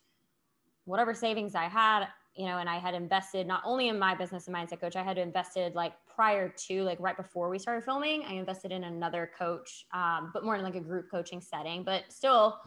whatever 0.85 1.15
savings 1.15 1.55
I 1.55 1.65
had, 1.65 2.09
you 2.37 2.47
know, 2.47 2.59
and 2.59 2.69
I 2.69 2.79
had 2.79 2.95
invested 2.95 3.47
not 3.47 3.63
only 3.65 3.89
in 3.89 3.99
my 3.99 4.15
business 4.15 4.47
and 4.47 4.55
mindset 4.55 4.81
coach, 4.81 4.97
I 4.97 5.03
had 5.03 5.19
invested 5.19 5.75
like 5.75 5.93
prior 6.07 6.49
to, 6.69 6.83
like 6.83 6.99
right 7.01 7.17
before 7.17 7.49
we 7.49 7.59
started 7.59 7.85
filming, 7.85 8.25
I 8.25 8.35
invested 8.35 8.73
in 8.73 8.85
another 8.85 9.31
coach, 9.39 9.87
um, 9.93 10.31
but 10.35 10.45
more 10.45 10.57
in 10.57 10.63
like 10.63 10.75
a 10.75 10.81
group 10.81 11.11
coaching 11.11 11.41
setting, 11.41 11.83
but 11.83 12.05
still 12.09 12.59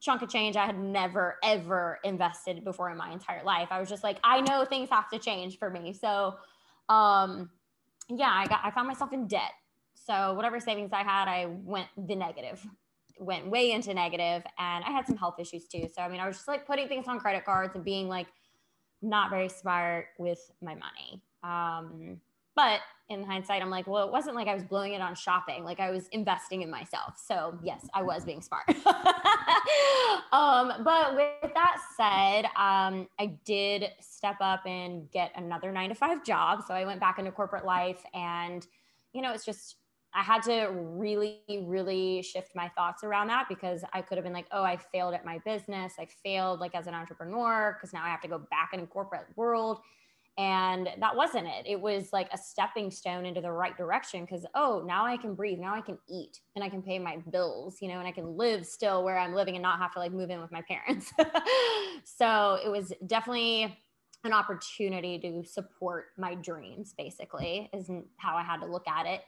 chunk 0.00 0.22
of 0.22 0.28
change 0.28 0.56
I 0.56 0.66
had 0.66 0.78
never 0.78 1.36
ever 1.42 1.98
invested 2.04 2.62
before 2.62 2.90
in 2.90 2.96
my 2.98 3.10
entire 3.10 3.42
life. 3.42 3.68
I 3.70 3.80
was 3.80 3.88
just 3.88 4.04
like, 4.04 4.18
I 4.22 4.42
know 4.42 4.64
things 4.64 4.90
have 4.90 5.08
to 5.10 5.18
change 5.18 5.58
for 5.58 5.70
me. 5.70 5.94
So, 5.94 6.34
um, 6.88 7.50
yeah, 8.08 8.30
I 8.30 8.46
got, 8.46 8.60
I 8.62 8.70
found 8.70 8.86
myself 8.86 9.12
in 9.12 9.26
debt. 9.26 9.52
So 9.94 10.34
whatever 10.34 10.60
savings 10.60 10.92
I 10.92 11.02
had, 11.02 11.26
I 11.26 11.46
went 11.46 11.88
the 11.96 12.14
negative 12.14 12.64
went 13.18 13.46
way 13.48 13.72
into 13.72 13.94
negative 13.94 14.44
and 14.58 14.84
I 14.84 14.90
had 14.90 15.06
some 15.06 15.16
health 15.16 15.36
issues 15.38 15.66
too. 15.66 15.88
So 15.94 16.02
I 16.02 16.08
mean, 16.08 16.20
I 16.20 16.26
was 16.26 16.36
just 16.36 16.48
like 16.48 16.66
putting 16.66 16.88
things 16.88 17.06
on 17.08 17.18
credit 17.18 17.44
cards 17.44 17.74
and 17.74 17.84
being 17.84 18.08
like 18.08 18.26
not 19.06 19.30
very 19.30 19.48
smart 19.48 20.08
with 20.18 20.50
my 20.60 20.74
money. 20.74 21.22
Um, 21.42 22.20
but 22.54 22.80
in 23.08 23.22
hindsight, 23.22 23.62
I'm 23.62 23.70
like, 23.70 23.86
well, 23.86 24.04
it 24.06 24.10
wasn't 24.10 24.34
like 24.34 24.48
I 24.48 24.54
was 24.54 24.64
blowing 24.64 24.94
it 24.94 25.00
on 25.00 25.14
shopping. 25.14 25.62
Like 25.62 25.78
I 25.78 25.90
was 25.90 26.08
investing 26.08 26.62
in 26.62 26.70
myself. 26.70 27.22
So 27.24 27.56
yes, 27.62 27.86
I 27.94 28.02
was 28.02 28.24
being 28.24 28.40
smart. 28.40 28.68
um, 30.32 30.82
but 30.82 31.14
with 31.14 31.52
that 31.54 31.80
said, 31.96 32.46
um, 32.56 33.06
I 33.20 33.36
did 33.44 33.90
step 34.00 34.36
up 34.40 34.66
and 34.66 35.08
get 35.12 35.32
another 35.36 35.70
nine 35.70 35.90
to 35.90 35.94
five 35.94 36.24
job. 36.24 36.64
So 36.66 36.74
I 36.74 36.84
went 36.84 36.98
back 36.98 37.18
into 37.18 37.30
corporate 37.30 37.64
life 37.64 38.02
and, 38.12 38.66
you 39.12 39.22
know, 39.22 39.32
it's 39.32 39.44
just 39.44 39.76
I 40.16 40.22
had 40.22 40.42
to 40.44 40.70
really, 40.72 41.42
really 41.64 42.22
shift 42.22 42.54
my 42.54 42.68
thoughts 42.68 43.04
around 43.04 43.28
that 43.28 43.50
because 43.50 43.84
I 43.92 44.00
could 44.00 44.16
have 44.16 44.24
been 44.24 44.32
like, 44.32 44.46
oh, 44.50 44.62
I 44.62 44.78
failed 44.78 45.12
at 45.12 45.26
my 45.26 45.38
business. 45.44 45.92
I 45.98 46.06
failed 46.24 46.58
like 46.58 46.74
as 46.74 46.86
an 46.86 46.94
entrepreneur 46.94 47.76
because 47.76 47.92
now 47.92 48.02
I 48.02 48.08
have 48.08 48.22
to 48.22 48.28
go 48.28 48.38
back 48.50 48.70
in 48.72 48.86
corporate 48.86 49.26
world. 49.36 49.80
And 50.38 50.88
that 51.00 51.14
wasn't 51.14 51.48
it. 51.48 51.66
It 51.66 51.78
was 51.78 52.14
like 52.14 52.28
a 52.32 52.38
stepping 52.38 52.90
stone 52.90 53.26
into 53.26 53.42
the 53.42 53.52
right 53.52 53.76
direction 53.76 54.24
because, 54.24 54.46
oh, 54.54 54.82
now 54.86 55.04
I 55.04 55.18
can 55.18 55.34
breathe. 55.34 55.58
Now 55.58 55.74
I 55.74 55.82
can 55.82 55.98
eat 56.08 56.40
and 56.54 56.64
I 56.64 56.70
can 56.70 56.82
pay 56.82 56.98
my 56.98 57.18
bills, 57.30 57.76
you 57.82 57.88
know, 57.88 57.98
and 57.98 58.08
I 58.08 58.12
can 58.12 58.38
live 58.38 58.64
still 58.64 59.04
where 59.04 59.18
I'm 59.18 59.34
living 59.34 59.54
and 59.54 59.62
not 59.62 59.78
have 59.78 59.92
to 59.94 59.98
like 59.98 60.12
move 60.12 60.30
in 60.30 60.40
with 60.40 60.52
my 60.52 60.62
parents. 60.62 61.12
so 62.04 62.58
it 62.64 62.70
was 62.70 62.90
definitely 63.06 63.76
an 64.24 64.32
opportunity 64.32 65.18
to 65.18 65.44
support 65.44 66.06
my 66.16 66.34
dreams, 66.34 66.94
basically, 66.96 67.68
is 67.74 67.90
how 68.16 68.34
I 68.36 68.42
had 68.42 68.60
to 68.60 68.66
look 68.66 68.88
at 68.88 69.04
it 69.04 69.20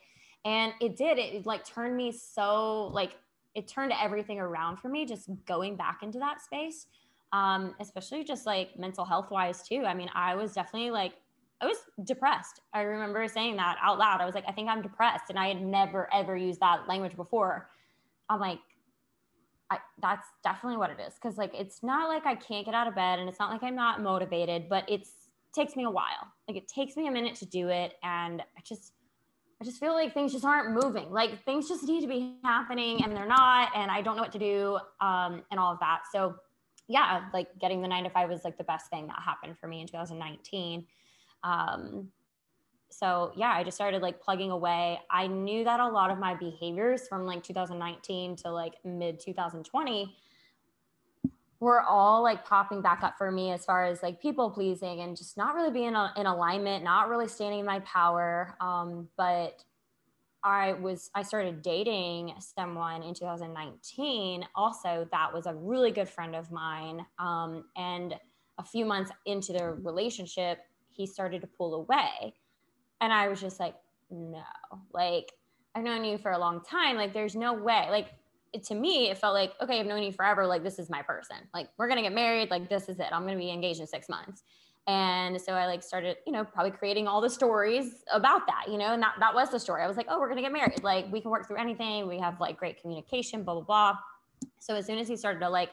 and 0.45 0.73
it 0.81 0.97
did 0.97 1.19
it, 1.19 1.47
like 1.47 1.65
turned 1.65 1.97
me 1.97 2.13
so 2.13 2.89
like 2.93 3.17
it 3.55 3.67
turned 3.67 3.93
everything 4.01 4.39
around 4.39 4.77
for 4.79 4.89
me 4.89 5.05
just 5.05 5.29
going 5.47 5.77
back 5.77 6.03
into 6.03 6.19
that 6.19 6.41
space 6.41 6.87
um 7.33 7.75
especially 7.81 8.25
just 8.25 8.47
like 8.47 8.79
mental 8.79 9.05
health 9.05 9.31
wise 9.31 9.63
too 9.63 9.85
i 9.87 9.95
mean 9.95 10.09
i 10.15 10.35
was 10.35 10.53
definitely 10.53 10.91
like 10.91 11.15
i 11.61 11.67
was 11.67 11.77
depressed 12.05 12.61
i 12.73 12.81
remember 12.81 13.27
saying 13.29 13.57
that 13.57 13.77
out 13.83 13.99
loud 13.99 14.21
i 14.21 14.25
was 14.25 14.35
like 14.35 14.45
i 14.49 14.53
think 14.53 14.69
i'm 14.69 14.81
depressed 14.81 15.25
and 15.29 15.39
i 15.39 15.49
had 15.49 15.61
never 15.61 16.09
ever 16.15 16.37
used 16.37 16.61
that 16.61 16.89
language 16.89 17.17
before 17.17 17.69
i'm 18.31 18.41
like 18.41 18.59
I, 19.71 19.77
that's 20.01 20.27
definitely 20.43 20.79
what 20.79 20.89
it 20.89 20.97
is 21.07 21.15
because 21.15 21.37
like 21.37 21.53
it's 21.55 21.83
not 21.83 22.09
like 22.09 22.25
i 22.25 22.35
can't 22.35 22.65
get 22.65 22.75
out 22.75 22.87
of 22.87 22.95
bed 22.95 23.19
and 23.19 23.29
it's 23.29 23.39
not 23.39 23.51
like 23.51 23.63
i'm 23.63 23.75
not 23.75 24.01
motivated 24.01 24.69
but 24.71 24.85
it's 24.89 25.29
takes 25.55 25.77
me 25.77 25.85
a 25.85 25.91
while. 25.91 26.33
Like 26.47 26.57
it 26.57 26.69
takes 26.69 26.97
me 26.97 27.07
a 27.09 27.11
minute 27.11 27.35
to 27.37 27.47
do 27.47 27.69
it. 27.69 27.95
And 28.03 28.41
I 28.41 28.61
just, 28.65 28.93
I 29.61 29.65
just 29.65 29.81
feel 29.81 29.93
like 29.93 30.15
things 30.15 30.33
just 30.33 30.45
aren't 30.45 30.73
moving. 30.73 31.11
Like 31.11 31.45
things 31.45 31.69
just 31.69 31.83
need 31.83 32.01
to 32.03 32.07
be 32.07 32.37
happening 32.45 33.03
and 33.03 33.17
they're 33.17 33.27
not. 33.27 33.71
And 33.75 33.91
I 33.91 34.03
don't 34.03 34.17
know 34.17 34.23
what 34.23 34.33
to 34.33 34.39
do 34.39 34.79
um, 35.01 35.43
and 35.51 35.59
all 35.59 35.73
of 35.73 35.81
that. 35.81 36.03
So, 36.13 36.37
yeah, 36.87 37.25
like 37.35 37.49
getting 37.59 37.83
the 37.83 37.89
nine 37.89 38.05
to 38.05 38.11
five 38.11 38.29
was 38.29 38.45
like 38.45 38.57
the 38.57 38.65
best 38.65 38.89
thing 38.89 39.09
that 39.09 39.17
happened 39.21 39.59
for 39.59 39.67
me 39.67 39.81
in 39.81 39.87
2019. 39.89 40.87
Um, 41.43 42.09
so, 42.89 43.33
yeah, 43.37 43.51
I 43.51 43.65
just 43.65 43.77
started 43.77 44.01
like 44.01 44.21
plugging 44.21 44.51
away. 44.51 45.01
I 45.11 45.27
knew 45.27 45.65
that 45.65 45.81
a 45.81 45.89
lot 45.89 46.11
of 46.11 46.19
my 46.19 46.35
behaviors 46.35 47.09
from 47.09 47.27
like 47.27 47.43
2019 47.43 48.37
to 48.37 48.51
like 48.51 48.75
mid 48.85 49.19
2020 49.21 50.17
were 51.61 51.83
all 51.83 52.23
like 52.23 52.45
popping 52.45 52.81
back 52.81 53.03
up 53.03 53.19
for 53.19 53.33
me 53.33 53.51
as 53.51 53.65
far 53.65 53.85
as 53.85 54.03
like 54.03 54.21
people 54.23 54.51
pleasing 54.51 55.01
and 55.01 55.17
just 55.17 55.37
not 55.37 55.55
really 55.55 55.73
being 55.73 55.95
in 56.17 56.27
alignment, 56.27 56.85
not 56.85 57.09
really 57.09 57.27
standing 57.27 57.61
in 57.61 57.67
my 57.67 57.81
power. 57.81 58.57
Um, 58.61 59.09
but 59.17 59.65
I 60.45 60.75
was, 60.75 61.11
I 61.15 61.23
started 61.23 61.63
dating 61.63 62.35
someone 62.39 63.03
in 63.03 63.13
2019. 63.13 64.47
Also, 64.55 65.09
that 65.11 65.35
was 65.35 65.47
a 65.47 65.55
really 65.55 65.91
good 65.91 66.09
friend 66.09 66.37
of 66.37 66.53
mine. 66.53 67.05
Um, 67.19 67.65
and 67.77 68.15
a 68.59 68.63
few 68.63 68.85
months 68.85 69.11
into 69.27 69.53
their 69.53 69.75
relationship, 69.75 70.61
he 70.93 71.07
started 71.07 71.41
to 71.41 71.47
pull 71.49 71.75
away. 71.75 72.35
And 73.01 73.13
I 73.13 73.29
was 73.29 73.41
just 73.41 73.59
like, 73.59 73.75
no, 74.11 74.43
like, 74.93 75.33
I've 75.75 75.85
known 75.85 76.05
you 76.05 76.19
for 76.19 76.33
a 76.33 76.39
long 76.39 76.63
time. 76.63 76.97
Like, 76.97 77.13
there's 77.13 77.37
no 77.37 77.53
way. 77.53 77.87
Like, 77.91 78.09
to 78.65 78.75
me, 78.75 79.11
it 79.11 79.19
felt 79.19 79.35
like, 79.35 79.53
okay, 79.61 79.81
I've 79.81 79.87
known 79.87 80.03
you 80.03 80.13
forever. 80.13 80.47
Like, 80.47 80.63
this 80.63 80.79
is 80.79 80.89
my 80.91 81.03
person. 81.03 81.37
Like, 81.53 81.69
we're 81.77 81.89
going 81.89 81.99
to 81.99 82.03
get 82.03 82.15
married. 82.15 82.51
Like, 82.51 82.69
this 82.69 82.89
is 82.89 82.99
it. 82.99 83.07
I'm 83.13 83.23
going 83.23 83.35
to 83.35 83.39
be 83.39 83.51
engaged 83.51 83.81
in 83.81 83.87
six 83.87 84.09
months. 84.09 84.43
And 84.87 85.39
so 85.39 85.53
I 85.53 85.67
like 85.67 85.83
started, 85.83 86.17
you 86.27 86.33
know, 86.33 86.45
probably 86.45 86.71
creating 86.71 87.07
all 87.07 87.21
the 87.21 87.29
stories 87.29 88.05
about 88.11 88.47
that, 88.47 88.73
you 88.73 88.79
know, 88.79 88.95
and 88.95 89.03
that, 89.03 89.17
that 89.21 89.35
was 89.35 89.51
the 89.51 89.61
story. 89.61 89.83
I 89.83 89.87
was 89.87 89.99
like, 89.99 90.07
oh, 90.09 90.19
we're 90.19 90.29
going 90.29 90.39
to 90.39 90.43
get 90.43 90.53
married. 90.53 90.83
Like, 90.83 91.13
we 91.13 91.21
can 91.21 91.31
work 91.31 91.47
through 91.47 91.59
anything. 91.59 92.09
We 92.09 92.19
have 92.19 92.41
like 92.41 92.57
great 92.57 92.81
communication, 92.81 93.43
blah, 93.43 93.55
blah, 93.55 93.65
blah. 93.65 93.99
So 94.61 94.75
as 94.75 94.87
soon 94.87 94.99
as 94.99 95.07
he 95.07 95.17
started 95.17 95.41
to 95.41 95.51
like 95.51 95.71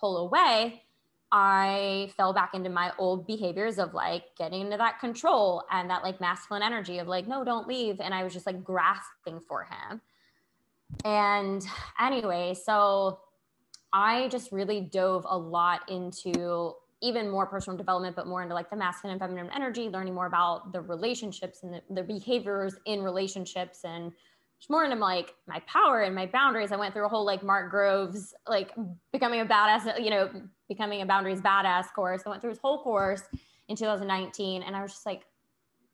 pull 0.00 0.16
away, 0.18 0.82
I 1.30 2.10
fell 2.16 2.32
back 2.32 2.54
into 2.54 2.70
my 2.70 2.92
old 2.98 3.26
behaviors 3.26 3.78
of 3.78 3.94
like 3.94 4.24
getting 4.36 4.62
into 4.62 4.76
that 4.76 4.98
control 5.00 5.64
and 5.70 5.88
that 5.90 6.02
like 6.02 6.20
masculine 6.20 6.62
energy 6.62 6.98
of 6.98 7.06
like, 7.06 7.28
no, 7.28 7.44
don't 7.44 7.68
leave. 7.68 8.00
And 8.00 8.14
I 8.14 8.24
was 8.24 8.32
just 8.32 8.46
like 8.46 8.64
grasping 8.64 9.40
for 9.40 9.64
him. 9.64 10.00
And 11.04 11.64
anyway, 12.00 12.54
so 12.54 13.20
I 13.92 14.28
just 14.28 14.52
really 14.52 14.80
dove 14.80 15.26
a 15.28 15.36
lot 15.36 15.88
into 15.88 16.74
even 17.02 17.30
more 17.30 17.46
personal 17.46 17.76
development, 17.76 18.16
but 18.16 18.26
more 18.26 18.42
into 18.42 18.54
like 18.54 18.70
the 18.70 18.76
masculine 18.76 19.12
and 19.12 19.20
feminine 19.20 19.50
energy, 19.54 19.88
learning 19.88 20.14
more 20.14 20.26
about 20.26 20.72
the 20.72 20.80
relationships 20.80 21.62
and 21.62 21.74
the, 21.74 21.82
the 21.90 22.02
behaviors 22.02 22.74
in 22.86 23.02
relationships 23.02 23.80
and 23.84 24.12
more 24.70 24.84
into 24.84 24.96
like 24.96 25.34
my 25.46 25.60
power 25.66 26.02
and 26.02 26.14
my 26.14 26.26
boundaries. 26.26 26.72
I 26.72 26.76
went 26.76 26.94
through 26.94 27.06
a 27.06 27.08
whole 27.08 27.24
like 27.24 27.42
Mark 27.42 27.70
Groves, 27.70 28.34
like 28.48 28.72
becoming 29.12 29.40
a 29.40 29.46
badass, 29.46 30.02
you 30.02 30.10
know, 30.10 30.30
becoming 30.68 31.02
a 31.02 31.06
boundaries 31.06 31.40
badass 31.40 31.92
course. 31.94 32.22
I 32.26 32.30
went 32.30 32.40
through 32.40 32.50
his 32.50 32.58
whole 32.58 32.82
course 32.82 33.22
in 33.68 33.76
2019 33.76 34.62
and 34.62 34.74
I 34.74 34.82
was 34.82 34.92
just 34.92 35.06
like, 35.06 35.22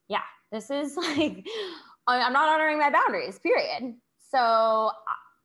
yeah, 0.08 0.22
this 0.50 0.70
is 0.70 0.96
like, 1.16 1.46
I'm 2.06 2.32
not 2.32 2.49
honoring 2.49 2.78
my 2.78 2.90
boundaries, 2.90 3.38
period. 3.38 3.94
So, 4.32 4.90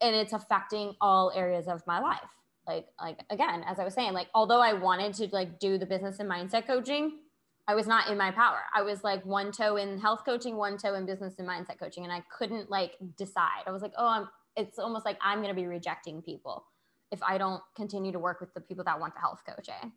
and 0.01 0.15
it's 0.15 0.33
affecting 0.33 0.95
all 1.01 1.31
areas 1.35 1.67
of 1.67 1.85
my 1.85 1.99
life. 1.99 2.19
Like, 2.65 2.87
like 3.01 3.19
again, 3.29 3.63
as 3.67 3.79
I 3.79 3.83
was 3.83 3.93
saying, 3.93 4.13
like, 4.13 4.27
although 4.33 4.61
I 4.61 4.73
wanted 4.73 5.13
to 5.15 5.27
like 5.31 5.59
do 5.59 5.77
the 5.77 5.85
business 5.85 6.19
and 6.19 6.29
mindset 6.29 6.65
coaching, 6.65 7.19
I 7.67 7.75
was 7.75 7.85
not 7.85 8.09
in 8.09 8.17
my 8.17 8.31
power. 8.31 8.59
I 8.73 8.81
was 8.81 9.03
like 9.03 9.25
one 9.25 9.51
toe 9.51 9.75
in 9.75 9.99
health 9.99 10.21
coaching, 10.25 10.55
one 10.55 10.77
toe 10.77 10.95
in 10.95 11.05
business 11.05 11.35
and 11.37 11.47
mindset 11.47 11.79
coaching. 11.79 12.03
And 12.03 12.13
I 12.13 12.23
couldn't 12.37 12.69
like 12.69 12.93
decide. 13.17 13.63
I 13.65 13.71
was 13.71 13.81
like, 13.81 13.93
oh, 13.97 14.07
I'm, 14.07 14.29
it's 14.55 14.79
almost 14.79 15.05
like 15.05 15.17
I'm 15.21 15.39
going 15.39 15.53
to 15.53 15.61
be 15.61 15.67
rejecting 15.67 16.21
people 16.21 16.65
if 17.11 17.21
I 17.23 17.37
don't 17.37 17.61
continue 17.75 18.11
to 18.13 18.19
work 18.19 18.39
with 18.39 18.53
the 18.53 18.61
people 18.61 18.85
that 18.85 18.99
want 18.99 19.13
the 19.15 19.19
health 19.19 19.41
coaching. 19.45 19.75
And 19.81 19.91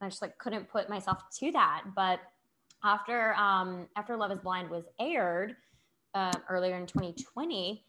I 0.00 0.08
just 0.08 0.22
like 0.22 0.38
couldn't 0.38 0.68
put 0.68 0.88
myself 0.88 1.18
to 1.40 1.50
that. 1.52 1.84
But 1.94 2.20
after, 2.84 3.34
um, 3.34 3.88
after 3.96 4.16
Love 4.16 4.30
is 4.30 4.38
Blind 4.38 4.70
was 4.70 4.84
aired 5.00 5.56
uh, 6.14 6.32
earlier 6.48 6.76
in 6.76 6.86
2020, 6.86 7.84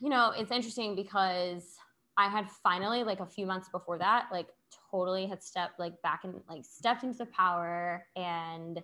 you 0.00 0.08
know, 0.08 0.32
it's 0.36 0.50
interesting 0.50 0.94
because 0.94 1.76
I 2.16 2.28
had 2.28 2.50
finally, 2.50 3.04
like 3.04 3.20
a 3.20 3.26
few 3.26 3.46
months 3.46 3.68
before 3.68 3.98
that, 3.98 4.28
like 4.32 4.48
totally 4.90 5.26
had 5.26 5.42
stepped 5.42 5.78
like 5.78 6.00
back 6.02 6.24
and 6.24 6.40
like 6.48 6.64
stepped 6.64 7.02
into 7.02 7.18
the 7.18 7.26
power 7.26 8.06
and 8.16 8.82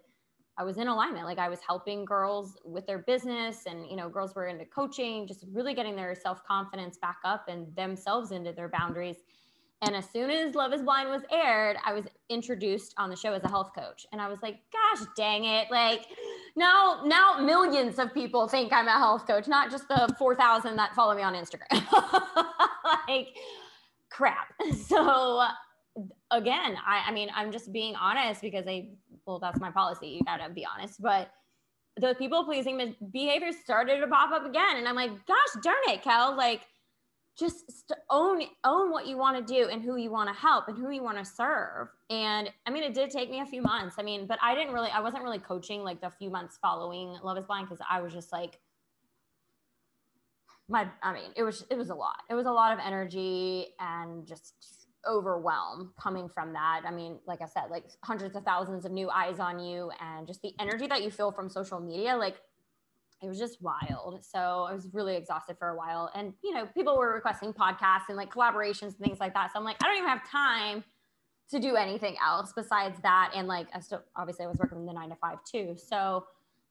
I 0.59 0.65
was 0.65 0.77
in 0.77 0.87
alignment. 0.87 1.25
Like 1.25 1.39
I 1.39 1.49
was 1.49 1.61
helping 1.67 2.05
girls 2.05 2.59
with 2.65 2.87
their 2.87 2.99
business 2.99 3.65
and, 3.67 3.87
you 3.89 3.97
know, 3.97 4.09
girls 4.09 4.35
were 4.35 4.49
into 4.49 4.67
coaching, 4.67 5.27
just 5.27 5.47
really 5.51 5.75
getting 5.75 5.97
their 5.97 6.15
self 6.15 6.45
confidence 6.45 6.99
back 6.99 7.19
up 7.25 7.49
and 7.49 7.75
themselves 7.75 8.33
into 8.33 8.53
their 8.53 8.69
boundaries. 8.69 9.17
And 9.81 9.97
as 9.97 10.09
soon 10.09 10.31
as 10.31 10.55
Love 10.55 10.73
is 10.73 10.83
Blind 10.83 11.09
was 11.09 11.23
aired, 11.33 11.77
I 11.85 11.93
was 11.93 12.07
introduced 12.29 12.95
on 12.99 13.11
the 13.11 13.17
show 13.17 13.33
as 13.33 13.43
a 13.43 13.49
health 13.49 13.73
coach. 13.75 14.07
And 14.13 14.21
I 14.21 14.29
was 14.29 14.41
like, 14.41 14.61
gosh 14.73 15.07
dang 15.17 15.45
it. 15.45 15.69
Like 15.71 16.07
now, 16.57 17.03
now 17.05 17.39
millions 17.41 17.99
of 17.99 18.13
people 18.13 18.49
think 18.49 18.73
I'm 18.73 18.89
a 18.89 18.93
health 18.93 19.27
coach, 19.27 19.49
not 19.49 19.71
just 19.71 19.89
the 19.89 20.15
4,000 20.19 20.77
that 20.77 20.95
follow 20.95 21.15
me 21.15 21.23
on 21.23 21.35
Instagram. 21.35 21.67
like 23.09 23.29
crap. 24.11 24.53
So 24.73 25.45
again, 26.31 26.77
I, 26.87 27.05
I 27.09 27.13
mean, 27.13 27.29
I'm 27.35 27.53
just 27.53 27.73
being 27.73 27.95
honest 27.97 28.41
because 28.41 28.67
I, 28.67 28.89
well, 29.27 29.39
that's 29.39 29.61
my 29.61 29.71
policy. 29.71 30.09
You 30.09 30.23
gotta 30.25 30.51
be 30.53 30.67
honest. 30.67 31.01
But 31.03 31.31
the 31.97 32.15
people 32.15 32.45
pleasing 32.45 32.95
behavior 33.13 33.53
started 33.53 34.01
to 34.01 34.07
pop 34.07 34.33
up 34.33 34.47
again. 34.47 34.77
And 34.77 34.89
I'm 34.89 34.95
like, 34.95 35.11
gosh 35.27 35.63
darn 35.63 35.77
it, 35.89 36.03
Kel. 36.03 36.37
Like, 36.37 36.63
just 37.39 37.93
own 38.11 38.43
own 38.65 38.91
what 38.91 39.07
you 39.07 39.17
want 39.17 39.47
to 39.47 39.55
do 39.55 39.69
and 39.69 39.83
who 39.83 39.97
you 39.97 40.11
want 40.11 40.29
to 40.29 40.35
help 40.35 40.69
and 40.69 40.77
who 40.77 40.91
you 40.91 41.03
want 41.03 41.19
to 41.19 41.25
serve. 41.25 41.89
And 42.11 42.51
i 42.67 42.71
mean 42.71 42.83
it 42.83 42.95
did 42.95 43.11
take 43.11 43.31
me 43.31 43.41
a 43.41 43.47
few 43.47 43.63
months. 43.63 43.97
I 43.99 44.03
mean 44.03 44.27
but 44.27 44.39
i 44.43 44.55
didn't 44.55 44.75
really 44.75 44.91
i 44.91 45.01
wasn't 45.01 45.23
really 45.23 45.39
coaching 45.39 45.83
like 45.83 46.01
the 46.01 46.11
few 46.11 46.31
months 46.31 46.59
following 46.61 47.17
love 47.23 47.39
is 47.39 47.47
blind 47.47 47.69
because 47.69 47.85
i 47.91 48.01
was 48.01 48.13
just 48.13 48.33
like 48.33 48.61
my 50.69 50.87
i 51.03 51.13
mean 51.13 51.31
it 51.37 51.43
was 51.43 51.65
it 51.71 51.79
was 51.79 51.91
a 51.91 51.95
lot. 51.95 52.19
It 52.31 52.35
was 52.35 52.47
a 52.47 52.53
lot 52.53 52.73
of 52.73 52.79
energy 52.85 53.69
and 53.81 54.27
just, 54.27 54.55
just 54.61 54.87
overwhelm 55.09 55.93
coming 56.01 56.29
from 56.29 56.53
that. 56.53 56.83
I 56.87 56.91
mean 56.91 57.19
like 57.27 57.41
i 57.41 57.47
said 57.47 57.65
like 57.71 57.85
hundreds 58.05 58.37
of 58.37 58.45
thousands 58.45 58.85
of 58.85 58.93
new 58.93 59.09
eyes 59.09 59.39
on 59.39 59.59
you 59.59 59.91
and 60.01 60.27
just 60.27 60.43
the 60.43 60.53
energy 60.61 60.87
that 60.87 61.03
you 61.03 61.11
feel 61.11 61.33
from 61.33 61.49
social 61.49 61.81
media 61.81 62.15
like 62.17 62.37
it 63.23 63.29
was 63.29 63.39
just 63.39 63.63
wild. 63.63 64.25
So 64.25 64.67
I 64.69 64.75
was 64.75 64.89
really 64.93 65.15
exhausted 65.17 65.57
for 65.59 65.69
a 65.69 65.77
while. 65.77 66.11
And, 66.15 66.33
you 66.43 66.53
know, 66.53 66.67
people 66.75 66.99
were 66.99 67.15
requesting 67.15 67.53
podcasts 67.53 68.09
and 68.09 68.17
like 68.17 68.33
collaborations 68.33 68.97
and 68.97 68.99
things 68.99 69.21
like 69.21 69.33
that. 69.35 69.53
So 69.53 69.59
I'm 69.59 69.65
like, 69.65 69.77
I 69.83 69.87
don't 69.87 69.99
even 69.99 70.09
have 70.09 70.29
time 70.29 70.83
to 71.51 71.61
do 71.61 71.77
anything 71.77 72.17
else 72.25 72.53
besides 72.55 72.99
that. 73.03 73.33
And 73.35 73.47
like, 73.47 73.69
I 73.73 73.81
still, 73.81 74.03
obviously 74.17 74.45
I 74.45 74.49
was 74.49 74.59
working 74.59 74.85
the 74.85 74.93
nine 74.93 75.11
to 75.11 75.17
five 75.17 75.39
too. 75.51 75.77
So 75.77 76.27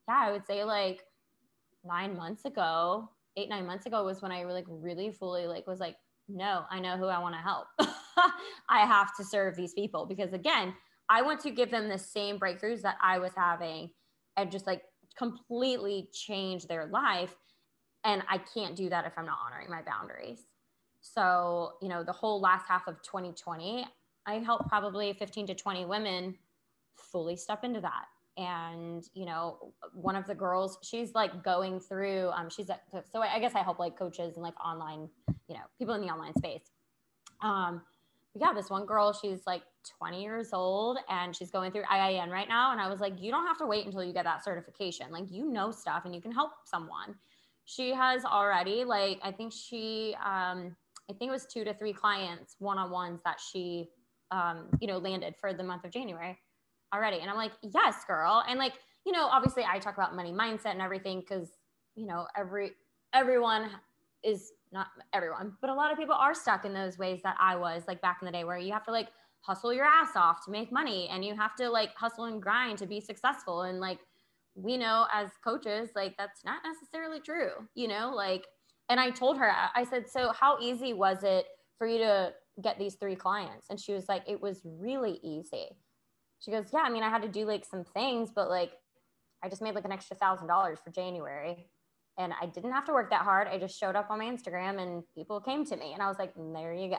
yeah, 0.10 0.20
I 0.20 0.31
would 0.31 0.46
say 0.46 0.63
like 0.65 1.03
nine 1.86 2.17
months 2.17 2.43
ago, 2.43 3.10
eight, 3.38 3.48
nine 3.48 3.65
months 3.65 3.86
ago 3.86 4.03
was 4.03 4.22
when 4.22 4.31
I 4.31 4.43
like 4.43 4.65
really 4.67 5.10
fully 5.12 5.48
like 5.48 5.67
was 5.67 5.79
like, 5.79 5.96
no, 6.27 6.63
I 6.70 6.79
know 6.79 6.98
who 6.98 7.05
I 7.05 7.20
want 7.20 7.36
to 7.36 7.41
help. 7.41 7.67
I 8.70 8.86
have 8.86 9.15
to 9.17 9.24
serve 9.24 9.55
these 9.55 9.74
people 9.74 10.05
because 10.05 10.34
again, 10.34 10.74
I 11.08 11.22
want 11.22 11.39
to 11.41 11.51
give 11.51 11.72
them 11.72 11.88
the 11.88 11.98
same 11.98 12.39
breakthroughs 12.39 12.81
that 12.81 12.98
I 13.01 13.20
was 13.20 13.31
having 13.36 13.91
and 14.38 14.51
just 14.51 14.67
like 14.67 14.81
completely 15.18 16.10
change 16.12 16.68
their 16.68 16.88
life. 16.88 17.36
And 18.03 18.24
I 18.30 18.39
can't 18.39 18.75
do 18.75 18.89
that 18.89 19.06
if 19.06 19.13
I'm 19.18 19.25
not 19.25 19.38
honoring 19.46 19.70
my 19.70 19.82
boundaries. 19.82 20.48
So, 21.01 21.74
you 21.82 21.89
know, 21.89 22.03
the 22.03 22.12
whole 22.12 22.39
last 22.39 22.65
half 22.68 22.88
of 22.88 23.01
2020, 23.01 23.86
I 24.25 24.34
helped 24.36 24.68
probably 24.68 25.13
15 25.13 25.48
to 25.48 25.56
20 25.56 25.86
women 25.86 26.36
fully 26.96 27.36
step 27.36 27.63
into 27.63 27.82
that. 27.82 28.06
And, 28.38 29.03
you 29.13 29.25
know, 29.25 29.74
one 29.94 30.15
of 30.15 30.25
the 30.25 30.36
girls, 30.36 30.77
she's 30.84 31.13
like 31.13 31.44
going 31.44 31.80
through, 31.80 32.30
um, 32.30 32.50
she's, 32.50 32.70
a, 32.70 32.80
so 33.12 33.22
I 33.22 33.39
guess 33.39 33.56
I 33.56 33.60
help 33.60 33.77
like 33.77 33.98
coaches 33.98 34.36
and 34.36 34.44
like 34.44 34.53
online, 34.63 35.10
you 35.48 35.56
know, 35.56 35.63
people 35.77 35.96
in 35.96 36.01
the 36.01 36.08
online 36.08 36.36
space. 36.36 36.72
Um, 37.41 37.82
yeah, 38.39 38.53
this 38.53 38.69
one 38.69 38.85
girl, 38.85 39.11
she's 39.11 39.41
like 39.45 39.63
20 39.97 40.21
years 40.21 40.50
old 40.53 40.97
and 41.09 41.35
she's 41.35 41.51
going 41.51 41.71
through 41.71 41.83
IIN 41.83 42.29
right 42.29 42.47
now. 42.47 42.71
And 42.71 42.79
I 42.79 42.88
was 42.88 43.01
like, 43.01 43.21
you 43.21 43.29
don't 43.29 43.45
have 43.45 43.57
to 43.57 43.65
wait 43.65 43.85
until 43.85 44.03
you 44.03 44.13
get 44.13 44.23
that 44.23 44.43
certification. 44.43 45.11
Like, 45.11 45.25
you 45.29 45.51
know 45.51 45.71
stuff 45.71 46.03
and 46.05 46.15
you 46.15 46.21
can 46.21 46.31
help 46.31 46.51
someone. 46.65 47.15
She 47.65 47.93
has 47.93 48.23
already, 48.23 48.85
like, 48.85 49.19
I 49.21 49.31
think 49.31 49.51
she, 49.51 50.15
um, 50.23 50.75
I 51.09 51.13
think 51.13 51.29
it 51.29 51.31
was 51.31 51.45
two 51.45 51.65
to 51.65 51.73
three 51.73 51.93
clients, 51.93 52.55
one 52.59 52.77
on 52.77 52.89
ones 52.89 53.19
that 53.25 53.39
she, 53.39 53.89
um, 54.31 54.69
you 54.79 54.88
know, 54.88 54.97
landed 54.97 55.35
for 55.35 55.53
the 55.53 55.63
month 55.63 55.83
of 55.83 55.91
January 55.91 56.39
already. 56.93 57.19
And 57.19 57.29
I'm 57.29 57.35
like, 57.35 57.51
yes, 57.61 58.05
girl. 58.07 58.43
And 58.47 58.57
like, 58.57 58.73
you 59.05 59.11
know, 59.11 59.25
obviously 59.25 59.63
I 59.69 59.79
talk 59.79 59.95
about 59.95 60.15
money 60.15 60.31
mindset 60.31 60.71
and 60.71 60.81
everything 60.81 61.19
because, 61.19 61.50
you 61.95 62.05
know, 62.05 62.27
every, 62.38 62.71
everyone 63.13 63.69
is 64.23 64.53
not 64.72 64.88
everyone, 65.13 65.54
but 65.62 65.70
a 65.70 65.74
lot 65.74 65.92
of 65.92 65.98
people 65.98 66.16
are 66.16 66.34
stuck 66.34 66.66
in 66.66 66.74
those 66.74 66.98
ways 66.98 67.20
that 67.24 67.36
I 67.40 67.56
was 67.56 67.84
like 67.88 68.01
back 68.01 68.20
in 68.22 68.25
the 68.25 68.32
day 68.32 68.44
where 68.44 68.58
you 68.58 68.72
have 68.74 68.86
to 68.86 68.92
like 68.92 69.10
hustle 69.42 69.74
your 69.74 69.86
ass 69.86 70.12
off 70.16 70.46
to 70.46 70.51
make 70.51 70.72
money 70.72 71.10
and 71.12 71.25
you 71.25 71.36
have 71.36 71.56
to 71.56 71.70
like 71.70 71.96
hustle 71.96 72.25
and 72.25 72.42
grind 72.42 72.78
to 72.78 72.86
be 72.86 73.01
successful. 73.01 73.63
And 73.63 73.80
like 73.80 74.00
we 74.56 74.78
know 74.78 75.08
as 75.13 75.30
coaches 75.44 75.92
like 75.96 76.13
that's 76.18 76.44
not 76.44 76.58
necessarily 76.66 77.22
true 77.22 77.51
you 77.74 77.88
know 77.88 78.12
like 78.13 78.44
and 78.90 79.00
i 79.00 79.10
told 79.10 79.38
her 79.38 79.50
i 79.74 79.86
said 79.86 80.10
so 80.10 80.34
how 80.34 80.60
easy 80.60 80.92
was 80.92 81.24
it 81.24 81.46
for 81.78 81.88
you 81.88 81.98
to 81.98 82.34
get 82.62 82.78
these 82.78 82.96
three 82.96 83.16
clients? 83.16 83.68
And 83.70 83.80
she 83.80 83.94
was 83.94 84.08
like 84.08 84.24
it 84.28 84.40
was 84.40 84.62
really 84.63 85.20
easy. 85.24 85.66
She 86.40 86.51
goes 86.51 86.66
yeah 86.74 86.82
i 86.82 86.90
mean 86.90 87.04
i 87.04 87.10
had 87.10 87.22
to 87.22 87.28
do 87.28 87.46
like 87.46 87.66
some 87.66 87.84
things 87.84 88.32
but 88.34 88.50
like 88.50 88.74
i 89.44 89.50
just 89.50 89.62
made 89.62 89.75
like 89.75 89.86
an 89.86 89.92
extra 89.92 90.16
thousand 90.16 90.48
dollars 90.48 90.80
for 90.84 90.90
january 90.90 91.68
and 92.18 92.34
i 92.41 92.46
didn't 92.46 92.72
have 92.72 92.86
to 92.86 92.94
work 92.94 93.10
that 93.10 93.22
hard 93.22 93.48
i 93.48 93.58
just 93.58 93.77
showed 93.77 93.96
up 93.96 94.10
on 94.10 94.20
my 94.20 94.25
instagram 94.25 94.82
and 94.82 95.03
people 95.15 95.39
came 95.39 95.65
to 95.65 95.75
me 95.75 95.94
and 95.94 96.01
i 96.01 96.08
was 96.08 96.18
like 96.18 96.34
there 96.53 96.74
you 96.74 96.89
go 96.89 96.98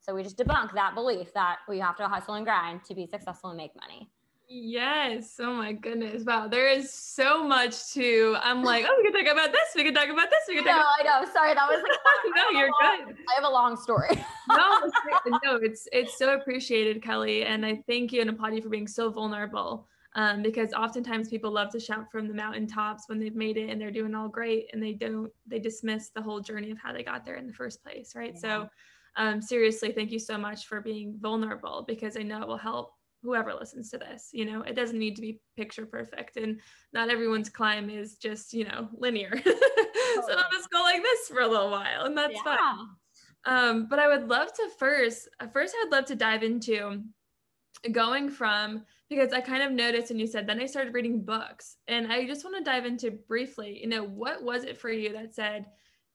so 0.00 0.14
we 0.14 0.22
just 0.22 0.36
debunk 0.36 0.72
that 0.74 0.94
belief 0.94 1.32
that 1.32 1.58
we 1.68 1.78
have 1.78 1.96
to 1.96 2.06
hustle 2.06 2.34
and 2.34 2.44
grind 2.44 2.84
to 2.84 2.94
be 2.94 3.06
successful 3.06 3.50
and 3.50 3.56
make 3.56 3.72
money 3.76 4.08
Yes. 4.48 5.40
Oh 5.40 5.54
my 5.54 5.72
goodness. 5.72 6.24
Wow. 6.24 6.48
There 6.48 6.68
is 6.68 6.92
so 6.92 7.46
much 7.46 7.92
to. 7.92 8.36
I'm 8.42 8.62
like, 8.62 8.84
oh, 8.86 8.94
we 8.98 9.10
can 9.10 9.24
talk 9.24 9.32
about 9.32 9.52
this. 9.52 9.68
We 9.74 9.84
can 9.84 9.94
talk 9.94 10.08
about 10.08 10.28
this. 10.30 10.40
We 10.46 10.56
can 10.56 10.64
talk. 10.64 10.76
About 10.76 10.86
this 10.98 11.04
No, 11.04 11.10
I 11.10 11.20
know. 11.20 11.32
Sorry, 11.32 11.54
that 11.54 11.66
was 11.66 11.82
like. 11.82 12.36
no, 12.52 12.58
you're 12.58 12.68
long, 12.68 13.06
good. 13.06 13.16
I 13.30 13.34
have 13.34 13.44
a 13.44 13.52
long 13.52 13.76
story. 13.76 14.10
no, 14.50 14.90
no, 15.44 15.56
it's 15.56 15.88
it's 15.92 16.18
so 16.18 16.34
appreciated, 16.34 17.02
Kelly, 17.02 17.44
and 17.44 17.64
I 17.64 17.82
thank 17.86 18.12
you 18.12 18.20
and 18.20 18.30
applaud 18.30 18.54
you 18.54 18.62
for 18.62 18.68
being 18.68 18.86
so 18.86 19.10
vulnerable. 19.10 19.88
Um, 20.16 20.42
because 20.42 20.72
oftentimes 20.72 21.28
people 21.28 21.50
love 21.50 21.70
to 21.72 21.80
shout 21.80 22.10
from 22.12 22.28
the 22.28 22.34
mountaintops 22.34 23.04
when 23.08 23.18
they've 23.18 23.34
made 23.34 23.56
it 23.56 23.68
and 23.68 23.80
they're 23.80 23.90
doing 23.90 24.14
all 24.14 24.28
great, 24.28 24.70
and 24.72 24.82
they 24.82 24.92
don't. 24.92 25.30
They 25.46 25.58
dismiss 25.58 26.10
the 26.10 26.22
whole 26.22 26.40
journey 26.40 26.70
of 26.70 26.78
how 26.78 26.92
they 26.92 27.02
got 27.02 27.24
there 27.24 27.34
in 27.34 27.48
the 27.48 27.52
first 27.52 27.82
place, 27.82 28.14
right? 28.14 28.32
Yeah. 28.34 28.40
So, 28.40 28.68
um, 29.16 29.42
seriously, 29.42 29.90
thank 29.90 30.12
you 30.12 30.20
so 30.20 30.38
much 30.38 30.66
for 30.66 30.80
being 30.80 31.16
vulnerable 31.20 31.84
because 31.88 32.16
I 32.16 32.22
know 32.22 32.42
it 32.42 32.48
will 32.48 32.56
help 32.56 32.92
whoever 33.24 33.54
listens 33.54 33.90
to 33.90 33.98
this 33.98 34.28
you 34.32 34.44
know 34.44 34.60
it 34.62 34.76
doesn't 34.76 34.98
need 34.98 35.16
to 35.16 35.22
be 35.22 35.40
picture 35.56 35.86
perfect 35.86 36.36
and 36.36 36.60
not 36.92 37.08
everyone's 37.08 37.48
climb 37.48 37.88
is 37.88 38.16
just 38.16 38.52
you 38.52 38.64
know 38.64 38.86
linear 38.96 39.30
some 39.34 40.38
of 40.38 40.44
us 40.54 40.66
go 40.70 40.80
like 40.82 41.02
this 41.02 41.28
for 41.28 41.40
a 41.40 41.48
little 41.48 41.70
while 41.70 42.04
and 42.04 42.16
that's 42.16 42.34
yeah. 42.34 42.56
fine 42.56 42.86
um, 43.46 43.86
but 43.88 43.98
i 43.98 44.06
would 44.06 44.28
love 44.28 44.52
to 44.52 44.68
first 44.78 45.28
first 45.52 45.74
i'd 45.82 45.90
love 45.90 46.04
to 46.04 46.14
dive 46.14 46.42
into 46.42 47.02
going 47.92 48.28
from 48.28 48.84
because 49.08 49.32
i 49.32 49.40
kind 49.40 49.62
of 49.62 49.72
noticed 49.72 50.10
and 50.10 50.20
you 50.20 50.26
said 50.26 50.46
then 50.46 50.60
i 50.60 50.66
started 50.66 50.94
reading 50.94 51.22
books 51.22 51.76
and 51.88 52.12
i 52.12 52.26
just 52.26 52.44
want 52.44 52.56
to 52.56 52.64
dive 52.64 52.86
into 52.86 53.10
briefly 53.10 53.78
you 53.80 53.88
know 53.88 54.04
what 54.04 54.42
was 54.42 54.64
it 54.64 54.78
for 54.78 54.90
you 54.90 55.12
that 55.12 55.34
said 55.34 55.66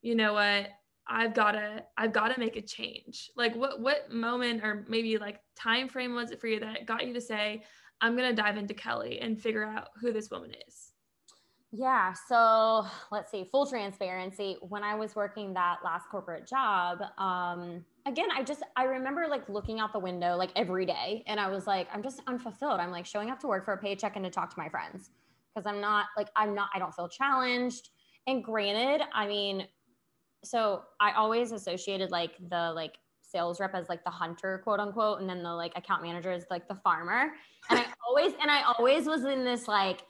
you 0.02 0.14
know 0.14 0.32
what 0.34 0.68
I've 1.10 1.34
got 1.34 1.52
to 1.52 1.84
I've 1.98 2.12
got 2.12 2.32
to 2.32 2.38
make 2.38 2.56
a 2.56 2.62
change. 2.62 3.30
Like 3.36 3.54
what 3.56 3.80
what 3.80 4.12
moment 4.12 4.62
or 4.62 4.86
maybe 4.88 5.18
like 5.18 5.40
time 5.56 5.88
frame 5.88 6.14
was 6.14 6.30
it 6.30 6.40
for 6.40 6.46
you 6.46 6.60
that 6.60 6.86
got 6.86 7.06
you 7.06 7.12
to 7.14 7.20
say 7.20 7.64
I'm 8.00 8.16
going 8.16 8.34
to 8.34 8.42
dive 8.42 8.56
into 8.56 8.74
Kelly 8.74 9.18
and 9.18 9.40
figure 9.40 9.64
out 9.64 9.88
who 10.00 10.12
this 10.12 10.30
woman 10.30 10.52
is? 10.68 10.89
Yeah, 11.72 12.12
so 12.12 12.84
let's 13.12 13.30
see, 13.30 13.44
full 13.44 13.64
transparency, 13.64 14.56
when 14.60 14.82
I 14.82 14.96
was 14.96 15.14
working 15.14 15.54
that 15.54 15.78
last 15.84 16.08
corporate 16.10 16.46
job, 16.48 16.98
um 17.16 17.84
again, 18.06 18.28
I 18.34 18.42
just 18.42 18.62
I 18.76 18.84
remember 18.84 19.26
like 19.28 19.48
looking 19.48 19.78
out 19.78 19.92
the 19.92 20.00
window 20.00 20.36
like 20.36 20.50
every 20.56 20.84
day 20.84 21.22
and 21.28 21.38
I 21.38 21.48
was 21.48 21.68
like 21.68 21.88
I'm 21.92 22.02
just 22.02 22.22
unfulfilled. 22.26 22.80
I'm 22.80 22.90
like 22.90 23.06
showing 23.06 23.30
up 23.30 23.38
to 23.40 23.46
work 23.46 23.64
for 23.64 23.74
a 23.74 23.78
paycheck 23.78 24.16
and 24.16 24.24
to 24.24 24.30
talk 24.30 24.50
to 24.50 24.58
my 24.58 24.68
friends 24.68 25.10
because 25.54 25.64
I'm 25.64 25.80
not 25.80 26.06
like 26.16 26.28
I'm 26.34 26.54
not 26.54 26.70
I 26.74 26.80
don't 26.80 26.92
feel 26.94 27.08
challenged. 27.08 27.90
And 28.26 28.42
granted, 28.42 29.06
I 29.14 29.28
mean, 29.28 29.68
so 30.42 30.82
I 30.98 31.12
always 31.12 31.52
associated 31.52 32.10
like 32.10 32.32
the 32.48 32.72
like 32.74 32.96
sales 33.20 33.60
rep 33.60 33.76
as 33.76 33.88
like 33.88 34.02
the 34.02 34.10
hunter, 34.10 34.60
quote 34.64 34.80
unquote, 34.80 35.20
and 35.20 35.28
then 35.30 35.44
the 35.44 35.54
like 35.54 35.72
account 35.76 36.02
manager 36.02 36.32
is 36.32 36.44
like 36.50 36.66
the 36.66 36.74
farmer. 36.74 37.30
And 37.68 37.78
I 37.78 37.86
always 38.08 38.32
and 38.42 38.50
I 38.50 38.62
always 38.62 39.06
was 39.06 39.24
in 39.24 39.44
this 39.44 39.68
like 39.68 40.02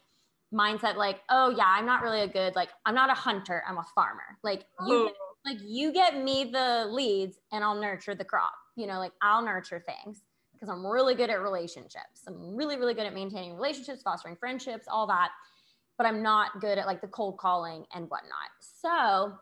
mindset 0.52 0.96
like, 0.96 1.20
oh 1.28 1.50
yeah, 1.50 1.66
I'm 1.66 1.86
not 1.86 2.02
really 2.02 2.22
a 2.22 2.28
good 2.28 2.54
like 2.54 2.70
I'm 2.86 2.94
not 2.94 3.10
a 3.10 3.14
hunter, 3.14 3.62
I'm 3.68 3.78
a 3.78 3.86
farmer. 3.94 4.38
Like 4.42 4.64
you 4.86 5.04
get, 5.04 5.14
like 5.52 5.62
you 5.64 5.92
get 5.92 6.22
me 6.22 6.50
the 6.52 6.86
leads 6.90 7.38
and 7.52 7.62
I'll 7.64 7.80
nurture 7.80 8.14
the 8.14 8.24
crop. 8.24 8.52
You 8.76 8.86
know, 8.86 8.98
like 8.98 9.12
I'll 9.22 9.42
nurture 9.42 9.84
things 9.86 10.22
because 10.52 10.68
I'm 10.68 10.86
really 10.86 11.14
good 11.14 11.30
at 11.30 11.40
relationships. 11.40 12.22
I'm 12.26 12.56
really 12.56 12.76
really 12.76 12.94
good 12.94 13.06
at 13.06 13.14
maintaining 13.14 13.54
relationships, 13.54 14.02
fostering 14.02 14.36
friendships, 14.36 14.86
all 14.90 15.06
that. 15.06 15.30
But 15.96 16.06
I'm 16.06 16.22
not 16.22 16.60
good 16.60 16.78
at 16.78 16.86
like 16.86 17.00
the 17.00 17.08
cold 17.08 17.38
calling 17.38 17.84
and 17.94 18.08
whatnot. 18.08 18.50
So 18.60 19.34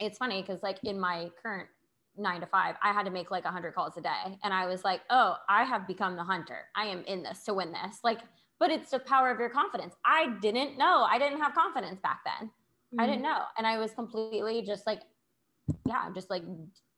it's 0.00 0.18
funny 0.18 0.42
because 0.42 0.62
like 0.62 0.78
in 0.82 0.98
my 0.98 1.30
current 1.42 1.68
nine 2.16 2.40
to 2.40 2.46
five, 2.46 2.76
I 2.82 2.92
had 2.92 3.04
to 3.04 3.10
make 3.10 3.30
like 3.30 3.44
a 3.44 3.50
hundred 3.50 3.74
calls 3.74 3.96
a 3.96 4.00
day. 4.00 4.38
And 4.42 4.52
I 4.52 4.66
was 4.66 4.84
like, 4.84 5.02
oh, 5.10 5.36
I 5.48 5.64
have 5.64 5.86
become 5.86 6.16
the 6.16 6.24
hunter. 6.24 6.66
I 6.76 6.86
am 6.86 7.04
in 7.04 7.22
this 7.22 7.44
to 7.44 7.54
win 7.54 7.72
this. 7.72 7.98
Like, 8.04 8.20
but 8.58 8.70
it's 8.70 8.90
the 8.90 8.98
power 8.98 9.30
of 9.30 9.38
your 9.38 9.50
confidence. 9.50 9.94
I 10.04 10.34
didn't 10.40 10.78
know. 10.78 11.06
I 11.08 11.18
didn't 11.18 11.40
have 11.40 11.54
confidence 11.54 12.00
back 12.00 12.20
then. 12.24 12.48
Mm-hmm. 12.48 13.00
I 13.00 13.06
didn't 13.06 13.22
know. 13.22 13.42
And 13.58 13.66
I 13.66 13.78
was 13.78 13.92
completely 13.92 14.62
just 14.62 14.86
like, 14.86 15.02
yeah, 15.86 16.08
just 16.14 16.30
like 16.30 16.42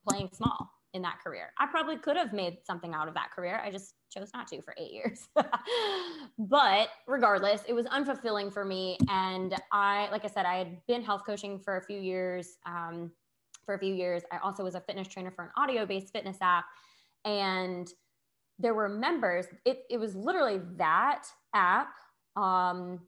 playing 0.09 0.31
small 0.33 0.71
in 0.95 1.03
that 1.03 1.19
career. 1.23 1.53
I 1.59 1.67
probably 1.67 1.97
could 1.97 2.17
have 2.17 2.33
made 2.33 2.59
something 2.65 2.95
out 2.95 3.09
of 3.09 3.15
that 3.15 3.31
career. 3.33 3.61
I 3.63 3.71
just 3.71 3.95
chose 4.13 4.31
not 4.33 4.47
to 4.49 4.63
for 4.63 4.75
eight 4.79 4.93
years. 4.93 5.29
but 6.39 6.89
regardless, 7.07 7.63
it 7.67 7.73
was 7.73 7.87
unfulfilling 7.87 8.53
for 8.53 8.65
me. 8.65 8.97
And 9.11 9.55
I, 9.73 10.09
like 10.13 10.25
I 10.25 10.29
said, 10.29 10.47
I 10.47 10.57
had 10.57 10.87
been 10.87 11.03
health 11.03 11.23
coaching 11.27 11.59
for 11.59 11.79
a 11.79 11.83
few 11.83 11.99
years. 11.99 12.59
Um, 12.65 13.11
for 13.67 13.75
a 13.75 13.79
few 13.79 13.95
years, 13.95 14.23
I 14.31 14.39
also 14.39 14.63
was 14.63 14.75
a 14.75 14.81
fitness 14.81 15.09
trainer 15.09 15.31
for 15.31 15.45
an 15.45 15.51
audio 15.57 15.85
based 15.85 16.13
fitness 16.13 16.37
app. 16.41 16.67
And 17.25 17.89
there 18.59 18.75
were 18.75 18.89
members, 18.89 19.47
it, 19.65 19.85
it 19.91 19.99
was 19.99 20.15
literally 20.15 20.61
that 20.77 21.25
app. 21.55 21.89
Um, 22.37 23.01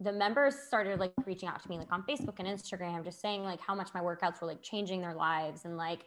the 0.00 0.12
members 0.12 0.56
started 0.66 0.98
like 0.98 1.12
reaching 1.24 1.48
out 1.48 1.62
to 1.62 1.68
me 1.68 1.78
like 1.78 1.92
on 1.92 2.02
Facebook 2.02 2.40
and 2.40 2.48
Instagram, 2.48 3.04
just 3.04 3.20
saying 3.20 3.44
like 3.44 3.60
how 3.60 3.74
much 3.74 3.90
my 3.94 4.00
workouts 4.00 4.40
were 4.40 4.48
like 4.48 4.62
changing 4.62 5.00
their 5.00 5.14
lives 5.14 5.64
and 5.64 5.76
like 5.76 6.00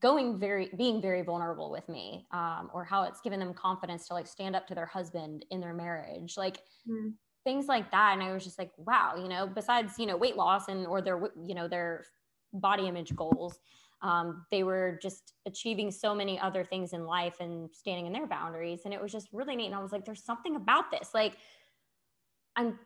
going 0.00 0.38
very 0.38 0.70
being 0.76 1.00
very 1.00 1.22
vulnerable 1.22 1.70
with 1.70 1.88
me 1.88 2.26
um, 2.32 2.70
or 2.72 2.84
how 2.84 3.02
it's 3.02 3.20
given 3.20 3.38
them 3.38 3.52
confidence 3.52 4.08
to 4.08 4.14
like 4.14 4.26
stand 4.26 4.56
up 4.56 4.66
to 4.66 4.74
their 4.74 4.86
husband 4.86 5.44
in 5.50 5.60
their 5.60 5.74
marriage 5.74 6.36
like 6.36 6.58
mm. 6.88 7.12
things 7.44 7.66
like 7.66 7.90
that 7.90 8.14
and 8.14 8.22
i 8.22 8.32
was 8.32 8.42
just 8.42 8.58
like 8.58 8.70
wow 8.78 9.14
you 9.16 9.28
know 9.28 9.46
besides 9.46 9.98
you 9.98 10.06
know 10.06 10.16
weight 10.16 10.36
loss 10.36 10.68
and 10.68 10.86
or 10.86 11.02
their 11.02 11.20
you 11.46 11.54
know 11.54 11.68
their 11.68 12.04
body 12.54 12.88
image 12.88 13.14
goals 13.14 13.58
um, 14.04 14.44
they 14.50 14.62
were 14.62 14.98
just 15.02 15.32
achieving 15.46 15.90
so 15.90 16.14
many 16.14 16.38
other 16.38 16.62
things 16.62 16.92
in 16.92 17.06
life 17.06 17.36
and 17.40 17.70
standing 17.74 18.06
in 18.06 18.12
their 18.12 18.26
boundaries. 18.26 18.82
And 18.84 18.92
it 18.92 19.00
was 19.00 19.10
just 19.10 19.28
really 19.32 19.56
neat. 19.56 19.66
And 19.66 19.74
i 19.74 19.82
was 19.82 19.92
like 19.92 20.04
there's 20.04 20.22
something 20.22 20.54
about 20.56 20.90
this. 20.92 21.10
Like 21.14 21.38
i'm 22.54 22.78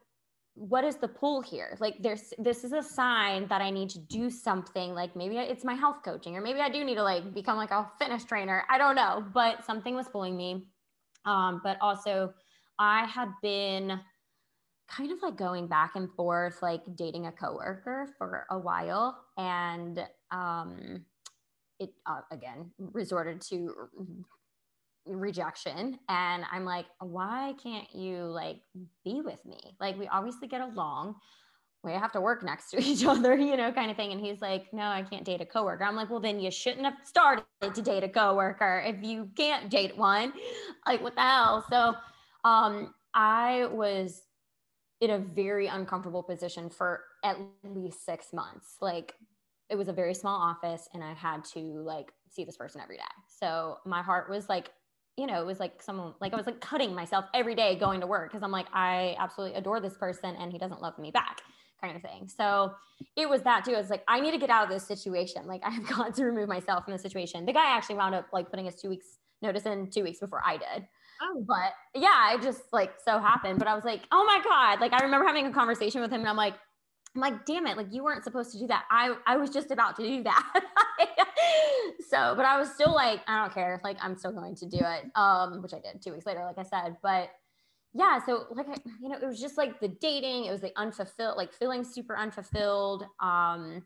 what 0.54 0.83
is 0.83 0.96
the 0.96 1.07
pull 1.07 1.40
here? 1.40 1.76
Like 1.81 1.96
there's 2.00 2.33
this 2.38 2.64
is 2.64 2.72
a 2.72 2.83
sign 2.83 3.46
that 3.48 3.61
i 3.61 3.70
need 3.70 3.90
to 3.90 3.98
do 3.98 4.31
something. 4.31 4.94
Like 4.94 5.16
maybe 5.16 5.37
it's 5.37 5.64
my 5.64 5.74
health 5.74 5.98
coaching 6.04 6.37
or 6.37 6.40
maybe 6.40 6.61
i 6.61 6.68
do 6.68 6.85
need 6.85 6.94
to 6.94 7.02
like 7.02 7.35
become 7.35 7.57
like 7.57 7.72
a 7.72 7.90
fitness 7.98 8.24
trainer. 8.24 8.62
I 8.70 8.78
don't 8.78 8.94
know. 8.94 9.24
But 9.35 9.64
something 9.64 9.94
was 9.96 10.09
pulling 10.09 10.37
me. 10.37 10.66
Um, 11.24 11.61
but 11.64 11.76
also 11.81 12.33
i 12.78 13.04
had 13.07 13.28
been 13.42 13.98
kind 14.88 15.12
of 15.12 15.22
like 15.22 15.37
going 15.37 15.66
back 15.66 15.92
and 15.96 16.11
forth 16.14 16.62
like 16.62 16.81
dating 16.96 17.27
a 17.27 17.33
coworker 17.33 18.09
for 18.16 18.46
a 18.51 18.59
while 18.59 19.18
and 19.37 20.05
um 20.31 21.05
it 21.79 21.90
uh, 22.07 22.20
again 22.33 22.70
resorted 22.79 23.40
to 23.40 23.74
rejection. 25.07 25.98
And 26.09 26.44
i'm 26.51 26.64
like 26.64 26.87
why 27.01 27.55
can't 27.62 27.92
you 27.94 28.24
like 28.24 28.61
be 29.05 29.20
with 29.20 29.44
me? 29.44 29.77
Like 29.81 29.98
we 29.98 30.09
obviously 30.09 30.48
get 30.48 30.61
along. 30.61 31.16
We 31.85 31.92
have 31.92 32.12
to 32.12 32.20
work 32.20 32.42
next 32.42 32.70
to 32.70 32.83
each 32.83 33.05
other 33.05 33.37
you 33.37 33.57
know 33.57 33.72
kind 33.72 33.90
of 33.90 33.96
thing. 33.96 34.12
And 34.12 34.20
he's 34.20 34.40
like 34.40 34.72
no 34.72 34.85
i 34.85 35.03
can't 35.03 35.24
date 35.24 35.42
a 35.42 35.46
coworker. 35.46 35.85
I'm 35.85 35.96
like 35.96 36.11
well 36.11 36.20
then 36.20 36.40
you 36.40 36.51
shouldn't 36.51 36.85
have 36.85 36.96
started 37.05 37.44
to 37.74 37.83
date 37.83 38.05
a 38.05 38.09
coworker 38.09 38.83
if 38.87 39.03
you 39.03 39.29
can't 39.37 39.70
date 39.70 39.96
one. 39.96 40.33
Like 40.87 41.03
what 41.03 41.14
the 41.14 41.20
hell? 41.20 41.64
So 41.70 41.94
um 42.44 42.94
i 43.14 43.66
was 43.72 44.22
in 45.01 45.11
a 45.11 45.19
very 45.19 45.67
uncomfortable 45.67 46.23
position 46.23 46.69
for 46.69 47.05
at 47.25 47.37
least 47.65 48.05
six 48.05 48.33
months 48.33 48.77
like 48.81 49.15
it 49.71 49.77
was 49.77 49.89
a 49.89 49.93
very 49.93 50.15
small 50.15 50.41
office 50.41 50.89
and 50.95 51.05
i 51.05 51.13
had 51.13 51.45
to 51.45 51.61
like 51.61 52.13
see 52.31 52.45
this 52.45 52.57
person 52.57 52.81
every 52.81 52.97
day 52.97 53.03
so 53.29 53.79
my 53.85 54.03
heart 54.03 54.29
was 54.29 54.49
like 54.49 54.71
you 55.19 55.27
know, 55.27 55.43
it 55.43 55.47
was 55.47 55.59
like 55.59 55.83
someone 55.83 56.15
like 56.21 56.33
I 56.33 56.37
was 56.37 56.47
like 56.47 56.61
cutting 56.61 56.95
myself 56.95 57.25
every 57.35 57.57
day 57.57 57.75
going 57.75 58.01
to 58.01 58.07
work 58.07 58.31
because 58.31 58.45
I'm 58.45 58.53
like, 58.53 58.67
I 58.73 59.17
absolutely 59.19 59.59
adore 59.59 59.81
this 59.81 59.97
person 59.97 60.37
and 60.37 60.53
he 60.53 60.59
doesn't 60.59 60.81
love 60.81 60.97
me 60.97 61.11
back, 61.11 61.41
kind 61.81 61.97
of 61.97 62.03
thing. 62.03 62.29
So 62.29 62.73
it 63.17 63.29
was 63.29 63.43
that 63.43 63.65
too. 63.65 63.75
I 63.75 63.79
was 63.79 63.91
like, 63.91 64.05
I 64.07 64.21
need 64.21 64.31
to 64.31 64.39
get 64.39 64.49
out 64.49 64.63
of 64.63 64.71
this 64.71 64.87
situation. 64.87 65.45
Like 65.49 65.63
I 65.67 65.71
have 65.71 65.87
got 65.89 66.15
to 66.15 66.25
remove 66.25 66.49
myself 66.49 66.85
from 66.85 66.93
the 66.93 67.01
situation. 67.01 67.45
The 67.45 67.53
guy 67.53 67.67
actually 67.77 67.97
wound 67.97 68.15
up 68.15 68.29
like 68.33 68.49
putting 68.49 68.67
his 68.67 68.77
two 68.77 68.89
weeks 68.89 69.19
notice 69.43 69.67
in 69.67 69.91
two 69.91 70.05
weeks 70.05 70.21
before 70.21 70.41
I 70.47 70.57
did. 70.57 70.87
Oh. 71.22 71.44
But 71.46 71.72
yeah, 71.94 72.35
it 72.35 72.42
just 72.42 72.62
like 72.72 72.92
so 73.04 73.18
happened. 73.18 73.59
But 73.59 73.68
I 73.68 73.74
was 73.74 73.85
like, 73.85 74.02
oh 74.12 74.24
my 74.24 74.40
God. 74.42 74.81
Like 74.81 74.92
I 74.92 75.04
remember 75.04 75.26
having 75.26 75.46
a 75.46 75.52
conversation 75.52 76.00
with 76.00 76.11
him 76.11 76.20
and 76.20 76.28
I'm 76.28 76.37
like, 76.37 76.54
I'm 77.14 77.20
like, 77.20 77.46
damn 77.46 77.66
it, 77.66 77.76
like 77.76 77.92
you 77.92 78.04
weren't 78.04 78.24
supposed 78.24 78.52
to 78.52 78.59
do 78.59 78.66
that. 78.68 78.85
I 78.90 79.14
I 79.26 79.37
was 79.37 79.50
just 79.50 79.70
about 79.70 79.96
to 79.96 80.02
do 80.02 80.22
that. 80.24 80.44
so, 82.09 82.35
but 82.37 82.44
I 82.44 82.59
was 82.59 82.70
still 82.70 82.94
like, 82.94 83.20
I 83.26 83.40
don't 83.40 83.52
care. 83.52 83.81
Like 83.83 83.96
I'm 84.00 84.16
still 84.16 84.33
going 84.33 84.54
to 84.57 84.66
do 84.66 84.78
it. 84.78 85.04
Um, 85.14 85.62
which 85.62 85.72
I 85.74 85.78
did 85.81 86.02
two 86.02 86.12
weeks 86.12 86.26
later, 86.26 86.44
like 86.44 86.59
I 86.59 86.68
said. 86.68 86.96
But 87.02 87.31
yeah, 87.94 88.20
so 88.24 88.46
like 88.50 88.66
you 89.00 89.09
know, 89.09 89.16
it 89.20 89.26
was 89.26 89.40
just 89.40 89.57
like 89.57 89.81
the 89.81 89.88
dating, 89.88 90.44
it 90.44 90.52
was 90.52 90.61
the 90.61 90.72
unfulfilled, 90.76 91.37
like 91.37 91.52
feeling 91.52 91.83
super 91.85 92.16
unfulfilled. 92.16 93.04
Um, 93.20 93.85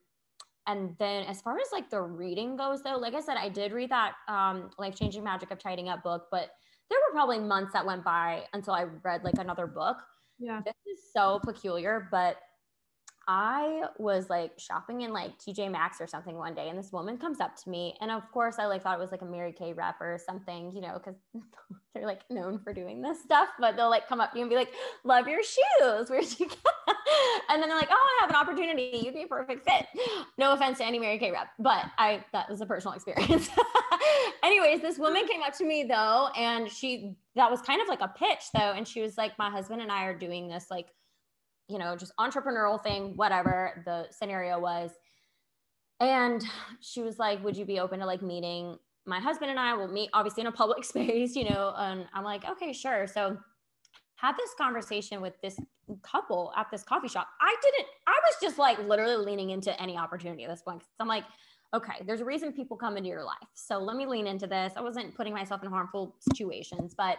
and 0.67 0.95
then 0.99 1.25
as 1.25 1.41
far 1.41 1.57
as 1.59 1.69
like 1.73 1.91
the 1.91 2.01
reading 2.01 2.57
goes 2.57 2.83
though, 2.83 2.97
like 2.97 3.15
I 3.15 3.21
said, 3.21 3.37
I 3.37 3.49
did 3.49 3.73
read 3.73 3.91
that 3.91 4.15
um 4.29 4.71
life 4.79 4.95
changing 4.95 5.25
magic 5.25 5.51
of 5.51 5.59
tidying 5.59 5.89
up 5.89 6.03
book, 6.03 6.27
but 6.31 6.51
there 6.93 7.01
were 7.09 7.13
probably 7.13 7.39
months 7.39 7.73
that 7.73 7.87
went 7.87 8.05
by 8.05 8.45
until 8.53 8.75
I 8.75 8.85
read 9.03 9.25
like 9.25 9.39
another 9.39 9.67
book. 9.67 9.97
Yeah. 10.39 10.61
This 10.63 10.75
is 10.87 11.01
so 11.15 11.41
peculiar, 11.43 12.09
but 12.11 12.37
I 13.29 13.85
was 13.99 14.29
like 14.29 14.53
shopping 14.59 15.03
in 15.03 15.13
like 15.13 15.39
TJ 15.39 15.71
Maxx 15.71 16.01
or 16.01 16.07
something 16.07 16.37
one 16.37 16.55
day, 16.55 16.69
and 16.69 16.79
this 16.79 16.93
woman 16.93 17.19
comes 17.19 17.41
up 17.41 17.57
to 17.63 17.71
me, 17.71 17.95
and 18.01 18.11
of 18.11 18.31
course 18.33 18.57
I 18.59 18.67
like 18.67 18.83
thought 18.83 18.99
it 18.99 19.01
was 19.01 19.13
like 19.13 19.23
a 19.23 19.27
Mary 19.27 19.53
Kay 19.53 19.73
rep 19.73 20.01
or 20.01 20.19
something, 20.25 20.73
you 20.75 20.81
know, 20.81 20.95
because 20.95 21.15
they're 21.95 22.07
like 22.07 22.29
known 22.31 22.59
for 22.59 22.73
doing 22.73 23.01
this 23.01 23.23
stuff. 23.23 23.49
But 23.61 23.77
they'll 23.77 23.91
like 23.91 24.09
come 24.09 24.21
up 24.21 24.33
to 24.33 24.39
you 24.39 24.45
and 24.45 24.51
be 24.51 24.57
like, 24.57 24.73
"Love 25.05 25.29
your 25.29 25.43
shoes. 25.43 26.11
Where'd 26.11 26.25
you 26.39 26.49
get?" 26.49 26.59
and 27.49 27.63
then 27.63 27.69
they're 27.69 27.79
like, 27.79 27.91
"Oh, 27.91 28.19
I 28.21 28.23
have 28.23 28.31
an 28.31 28.37
opportunity. 28.37 29.01
You'd 29.05 29.15
be 29.15 29.23
a 29.23 29.27
perfect 29.27 29.69
fit." 29.69 29.87
No 30.39 30.53
offense 30.53 30.79
to 30.79 30.85
any 30.85 30.99
Mary 30.99 31.19
Kay 31.19 31.31
rep, 31.31 31.49
but 31.59 31.85
I 31.99 32.25
that 32.33 32.51
was 32.51 32.61
a 32.61 32.67
personal 32.67 32.95
experience. 32.97 33.49
Anyways, 34.43 34.81
this 34.81 34.99
woman 34.99 35.27
came 35.29 35.43
up 35.43 35.57
to 35.59 35.65
me 35.65 35.85
though, 35.85 36.29
and 36.37 36.71
she 36.71 37.15
that 37.37 37.51
was 37.51 37.63
kind 37.63 37.81
of 37.81 37.89
like 37.89 38.01
a 38.01 38.09
pitch 38.09 38.45
though, 38.55 38.73
and 38.73 38.87
she 38.87 39.01
was 39.01 39.17
like, 39.17 39.39
"My 39.39 39.51
husband 39.51 39.81
and 39.81 39.93
I 39.93 40.05
are 40.05 40.17
doing 40.17 40.49
this 40.49 40.67
like." 40.71 40.89
You 41.69 41.79
know, 41.79 41.97
just 41.97 42.13
entrepreneurial 42.19 42.83
thing, 42.83 43.13
whatever 43.17 43.83
the 43.85 44.07
scenario 44.11 44.59
was. 44.59 44.91
And 46.01 46.45
she 46.81 47.03
was 47.03 47.19
like, 47.19 47.43
Would 47.45 47.57
you 47.57 47.65
be 47.65 47.81
open 47.81 48.01
to 48.01 48.07
like 48.07 48.23
meeting 48.23 48.79
my 49.07 49.21
husband 49.21 49.51
and 49.51 49.59
I 49.59 49.75
will 49.75 49.89
meet 49.89 50.11
obviously 50.13 50.43
in 50.43 50.47
a 50.47 50.53
public 50.53 50.85
space, 50.93 51.35
you 51.37 51.49
know? 51.49 51.75
And 51.77 52.07
I'm 52.15 52.25
like, 52.25 52.45
Okay, 52.45 52.73
sure. 52.73 53.07
So 53.07 53.39
had 54.17 54.37
this 54.37 54.51
conversation 54.57 55.21
with 55.21 55.35
this 55.43 55.59
couple 56.03 56.53
at 56.57 56.71
this 56.71 56.85
coffee 56.85 57.09
shop. 57.09 57.27
I 57.41 57.57
didn't, 57.61 57.87
I 58.07 58.13
was 58.13 58.37
just 58.41 58.57
like 58.57 58.79
literally 58.79 59.17
leaning 59.17 59.51
into 59.51 59.81
any 59.83 59.97
opportunity 59.97 60.45
at 60.45 60.51
this 60.51 60.63
point. 60.63 60.83
So 60.83 60.89
I'm 61.01 61.09
like, 61.09 61.25
okay, 61.75 62.05
there's 62.07 62.21
a 62.21 62.25
reason 62.25 62.53
people 62.53 62.77
come 62.77 62.97
into 62.97 63.09
your 63.09 63.25
life. 63.25 63.37
So 63.55 63.79
let 63.79 63.97
me 63.97 64.07
lean 64.07 64.27
into 64.27 64.47
this. 64.47 64.75
I 64.77 64.81
wasn't 64.81 65.15
putting 65.17 65.33
myself 65.33 65.63
in 65.65 65.71
harmful 65.71 66.15
situations, 66.33 66.95
but 66.97 67.19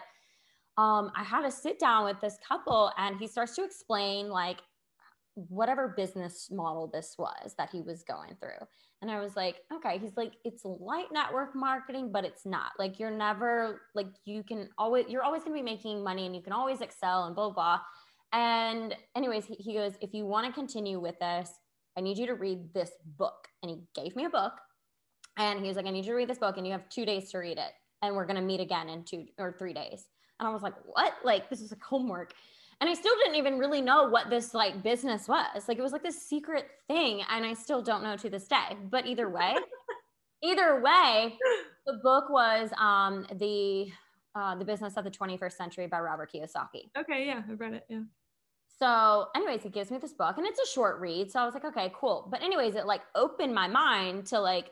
um, 0.78 1.12
I 1.16 1.24
had 1.24 1.42
to 1.44 1.52
sit 1.52 1.80
down 1.80 2.06
with 2.06 2.20
this 2.22 2.38
couple 2.48 2.92
and 2.98 3.18
he 3.18 3.28
starts 3.28 3.56
to 3.56 3.64
explain 3.64 4.30
like 4.30 4.60
whatever 5.36 5.94
business 5.96 6.50
model 6.52 6.88
this 6.88 7.16
was 7.18 7.56
that 7.58 7.70
he 7.72 7.82
was 7.82 8.04
going 8.04 8.36
through. 8.40 8.68
And 9.02 9.12
I 9.12 9.20
was 9.20 9.36
like, 9.36 9.58
okay, 9.74 9.98
he's 9.98 10.16
like, 10.16 10.34
it's 10.46 10.64
light 10.64 11.08
network 11.12 11.56
marketing, 11.56 12.12
but 12.12 12.24
it's 12.24 12.46
not 12.46 12.72
like 12.80 13.00
you're 13.00 13.12
never 13.12 13.82
like 13.96 14.08
you 14.26 14.44
can 14.44 14.70
always, 14.78 15.06
you're 15.10 15.24
always 15.24 15.44
going 15.44 15.58
to 15.58 15.64
be 15.64 15.70
making 15.70 16.04
money 16.04 16.26
and 16.26 16.36
you 16.36 16.42
can 16.42 16.54
always 16.54 16.82
excel 16.82 17.26
and 17.26 17.36
blah, 17.36 17.50
blah. 17.50 17.80
And, 18.32 18.96
anyways, 19.16 19.46
he, 19.46 19.56
he 19.56 19.74
goes, 19.76 19.94
if 20.02 20.14
you 20.14 20.26
want 20.26 20.48
to 20.48 20.54
continue 20.54 21.00
with 21.00 21.20
this, 21.20 21.52
I 21.96 22.02
need 22.02 22.18
you 22.18 22.26
to 22.26 22.34
read 22.34 22.74
this 22.74 22.90
book. 23.18 23.48
And 23.62 23.70
he 23.70 23.82
gave 23.94 24.16
me 24.16 24.26
a 24.26 24.30
book 24.30 24.54
and 25.38 25.60
he 25.60 25.68
was 25.68 25.78
like, 25.78 25.86
I 25.86 25.92
need 25.92 26.06
you 26.06 26.12
to 26.12 26.18
read 26.18 26.30
this 26.30 26.40
book 26.40 26.58
and 26.58 26.66
you 26.66 26.74
have 26.74 26.90
two 26.90 27.06
days 27.06 27.30
to 27.32 27.38
read 27.38 27.58
it. 27.58 27.72
And 28.02 28.16
we're 28.16 28.26
going 28.26 28.38
to 28.38 28.42
meet 28.42 28.60
again 28.60 28.90
in 28.90 29.04
two 29.04 29.26
or 29.38 29.56
three 29.58 29.74
days. 29.74 30.06
And 30.39 30.48
I 30.48 30.52
was 30.52 30.62
like, 30.62 30.74
what? 30.86 31.13
Like, 31.24 31.50
this 31.50 31.62
is 31.62 31.72
like 31.72 31.82
homework. 31.82 32.34
And 32.82 32.89
I 32.89 32.93
still 32.93 33.13
didn't 33.24 33.36
even 33.36 33.60
really 33.60 33.82
know 33.82 34.10
what 34.10 34.30
this 34.30 34.54
like 34.54 34.84
business 34.84 35.28
was. 35.28 35.67
Like, 35.67 35.78
it 35.78 35.82
was 35.82 35.91
like 35.91 36.04
this 36.04 36.22
secret 36.22 36.67
thing. 36.88 37.22
And 37.30 37.46
I 37.46 37.54
still 37.54 37.82
don't 37.82 38.04
know 38.04 38.17
to 38.17 38.30
this 38.30 38.48
day. 38.48 38.78
But 38.89 39.06
either 39.06 39.30
way, 39.30 39.56
either 40.43 40.82
way, 40.82 41.38
the 41.86 42.00
book 42.04 42.30
was 42.30 42.72
um, 42.80 43.26
the 43.36 43.91
uh, 44.36 44.56
the 44.56 44.65
business 44.65 44.98
of 44.98 45.04
the 45.04 45.12
21st 45.12 45.54
century 45.54 45.86
by 45.88 46.00
Robert 46.00 46.32
Kiyosaki. 46.34 46.89
Okay, 46.98 47.28
yeah, 47.28 47.43
I've 47.48 47.60
read 47.60 47.74
it. 47.74 47.86
Yeah. 47.88 48.02
So, 48.80 49.28
anyways, 49.36 49.62
he 49.62 49.69
gives 49.69 49.91
me 49.91 50.00
this 50.00 50.13
book 50.13 50.38
and 50.38 50.48
it's 50.48 50.60
a 50.60 50.65
short 50.74 51.00
read. 51.00 51.32
So 51.32 51.39
I 51.39 51.46
was 51.46 51.54
like, 51.54 51.65
okay, 51.65 51.91
cool. 51.96 52.28
But, 52.32 52.41
anyways, 52.41 52.74
it 52.74 52.88
like 52.88 53.02
opened 53.13 53.54
my 53.54 53.67
mind 53.67 54.26
to 54.28 54.39
like, 54.39 54.72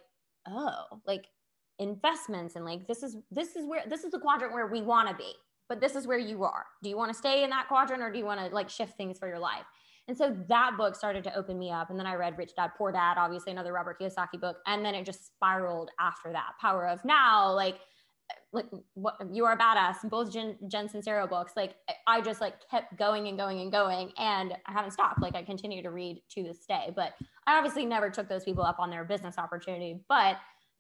oh, 0.50 0.86
like 1.06 1.28
investments 1.82 2.56
and 2.56 2.64
like 2.64 2.88
this 2.88 3.02
is 3.02 3.18
this 3.32 3.56
is 3.56 3.66
where 3.66 3.82
this 3.90 4.04
is 4.04 4.12
the 4.12 4.20
quadrant 4.20 4.54
where 4.54 4.68
we 4.68 4.82
want 4.84 5.10
to 5.10 5.16
be 5.16 5.34
but 5.72 5.80
this 5.80 5.96
is 5.96 6.06
where 6.06 6.18
you 6.18 6.44
are. 6.44 6.66
Do 6.84 6.90
you 6.90 6.98
want 6.98 7.14
to 7.14 7.18
stay 7.18 7.46
in 7.46 7.50
that 7.52 7.70
quadrant 7.70 8.04
or 8.04 8.12
do 8.12 8.20
you 8.20 8.26
want 8.26 8.42
to 8.42 8.54
like 8.54 8.70
shift 8.70 8.98
things 8.98 9.18
for 9.18 9.30
your 9.30 9.40
life? 9.40 9.64
And 10.10 10.18
so 10.18 10.36
that 10.50 10.72
book 10.78 10.98
started 10.98 11.24
to 11.24 11.34
open 11.38 11.58
me 11.58 11.72
up. 11.72 11.90
And 11.90 11.98
then 11.98 12.06
I 12.06 12.16
read 12.16 12.38
Rich 12.38 12.52
Dad 12.58 12.72
Poor 12.78 12.92
Dad, 12.92 13.14
obviously 13.18 13.54
another 13.54 13.72
Robert 13.72 13.98
Kiyosaki 13.98 14.38
book. 14.38 14.58
And 14.68 14.84
then 14.84 14.96
it 14.96 15.06
just 15.06 15.28
spiraled 15.28 15.90
after 15.98 16.34
that. 16.34 16.56
Power 16.60 16.90
of 16.90 17.06
Now, 17.06 17.54
like, 17.54 17.78
like 18.52 18.66
what 18.96 19.16
you 19.32 19.46
are 19.46 19.54
a 19.54 19.58
badass, 19.58 20.10
both 20.10 20.34
Jen, 20.34 20.58
Jen 20.68 20.90
Sincero 20.90 21.30
books. 21.30 21.54
Like 21.56 21.76
I 22.06 22.20
just 22.20 22.42
like 22.42 22.56
kept 22.70 22.98
going 22.98 23.30
and 23.30 23.38
going 23.38 23.62
and 23.62 23.72
going, 23.72 24.12
and 24.18 24.54
I 24.68 24.74
haven't 24.74 24.92
stopped. 24.92 25.22
Like 25.22 25.36
I 25.36 25.42
continue 25.42 25.82
to 25.84 25.90
read 25.90 26.22
to 26.32 26.44
this 26.44 26.66
day. 26.68 26.92
But 26.94 27.14
I 27.48 27.56
obviously 27.58 27.86
never 27.86 28.10
took 28.10 28.28
those 28.28 28.44
people 28.44 28.66
up 28.66 28.80
on 28.80 28.90
their 28.90 29.06
business 29.06 29.38
opportunity. 29.38 30.02
But 30.10 30.36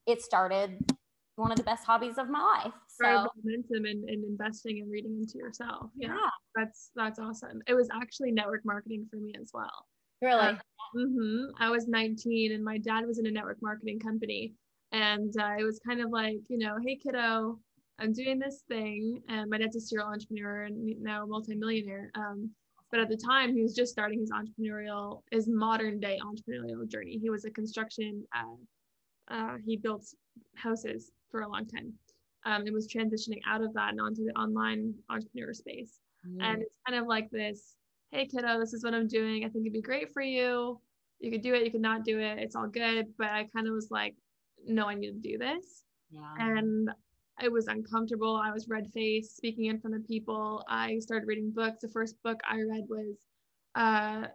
it 0.06 0.22
started 0.22 0.84
one 1.42 1.52
of 1.52 1.58
the 1.58 1.64
best 1.64 1.86
hobbies 1.86 2.18
of 2.18 2.30
my 2.30 2.40
life. 2.40 2.74
So 2.88 3.28
momentum 3.44 3.86
and, 3.86 4.08
and 4.10 4.24
investing 4.24 4.80
and 4.80 4.92
reading 4.92 5.18
into 5.20 5.38
yourself. 5.38 5.90
Yeah, 5.96 6.10
yeah, 6.10 6.30
That's 6.56 6.92
that's 6.96 7.20
awesome. 7.20 7.62
It 7.68 7.74
was 7.74 7.90
actually 7.94 8.32
network 8.32 8.62
marketing 8.64 9.08
for 9.10 9.18
me 9.18 9.34
as 9.40 9.52
well. 9.54 9.86
Really? 10.22 10.40
Uh, 10.40 10.56
mm-hmm. 10.96 11.46
I 11.60 11.70
was 11.70 11.88
19 11.88 12.52
and 12.54 12.64
my 12.64 12.78
dad 12.78 13.06
was 13.06 13.18
in 13.18 13.26
a 13.26 13.32
network 13.32 13.58
marketing 13.62 14.00
company. 14.00 14.54
And 14.92 15.34
uh, 15.40 15.56
it 15.58 15.64
was 15.64 15.80
kind 15.88 16.02
of 16.02 16.12
like, 16.12 16.40
you 16.50 16.58
know, 16.58 16.76
hey 16.86 16.98
kiddo, 16.98 17.60
I'm 18.00 18.14
doing 18.14 18.40
this 18.40 18.64
thing. 18.68 19.22
And 19.30 19.50
my 19.50 19.58
dad's 19.58 19.76
a 19.76 19.82
serial 19.82 20.08
entrepreneur 20.08 20.64
and 20.64 21.02
now 21.02 21.24
a 21.24 21.28
multimillionaire. 21.28 22.12
Um, 22.16 22.52
but 22.92 23.00
at 23.00 23.10
the 23.10 23.18
time, 23.18 23.56
he 23.56 23.62
was 23.62 23.74
just 23.74 23.94
starting 23.94 24.20
his 24.20 24.32
entrepreneurial, 24.32 25.22
his 25.32 25.48
modern 25.48 26.00
day 26.00 26.20
entrepreneurial 26.22 26.88
journey. 26.88 27.18
He 27.22 27.30
was 27.30 27.46
a 27.46 27.52
construction, 27.52 28.24
uh, 28.36 29.34
uh, 29.34 29.58
he 29.66 29.78
built 29.78 30.06
houses 30.56 31.12
for 31.32 31.42
a 31.42 31.50
long 31.50 31.66
time. 31.66 31.94
Um, 32.46 32.66
it 32.66 32.74
was 32.74 32.88
transitioning 32.88 33.40
out 33.48 33.62
of 33.62 33.74
that 33.74 33.92
and 33.92 34.02
onto 34.02 34.26
the 34.26 34.32
online 34.32 34.94
entrepreneur 35.10 35.54
space. 35.54 36.00
Mm. 36.28 36.44
And 36.44 36.62
it's 36.62 36.78
kind 36.88 37.00
of 37.00 37.08
like 37.08 37.30
this 37.30 37.76
hey, 38.12 38.26
kiddo, 38.26 38.60
this 38.60 38.74
is 38.74 38.84
what 38.84 38.94
I'm 38.94 39.08
doing. 39.08 39.44
I 39.44 39.50
think 39.50 39.66
it'd 39.66 39.74
be 39.74 39.82
great 39.82 40.14
for 40.14 40.22
you. 40.22 40.80
You 41.20 41.32
could 41.32 41.42
do 41.42 41.54
it, 41.54 41.64
you 41.64 41.72
could 41.72 41.82
not 41.82 42.04
do 42.04 42.20
it. 42.20 42.40
It's 42.40 42.56
all 42.56 42.68
good. 42.68 43.08
But 43.18 43.30
I 43.30 43.48
kind 43.56 43.68
of 43.68 43.74
was 43.74 43.88
like, 43.90 44.16
no, 44.66 44.88
I 44.88 44.96
need 44.96 45.12
to 45.12 45.30
do 45.30 45.38
this. 45.38 45.84
Yeah. 46.10 46.34
And 46.38 46.90
it 47.42 47.52
was 47.52 47.68
uncomfortable. 47.68 48.36
I 48.36 48.52
was 48.52 48.68
red 48.68 48.92
faced, 48.94 49.38
speaking 49.38 49.66
in 49.66 49.80
front 49.80 49.96
of 49.96 50.06
people. 50.06 50.64
I 50.68 51.00
started 51.00 51.28
reading 51.28 51.52
books. 51.52 51.78
The 51.82 51.88
first 51.88 52.22
book 52.24 52.40
I 52.48 52.62
read 52.62 52.84
was 52.90 53.16
uh, 53.76 54.28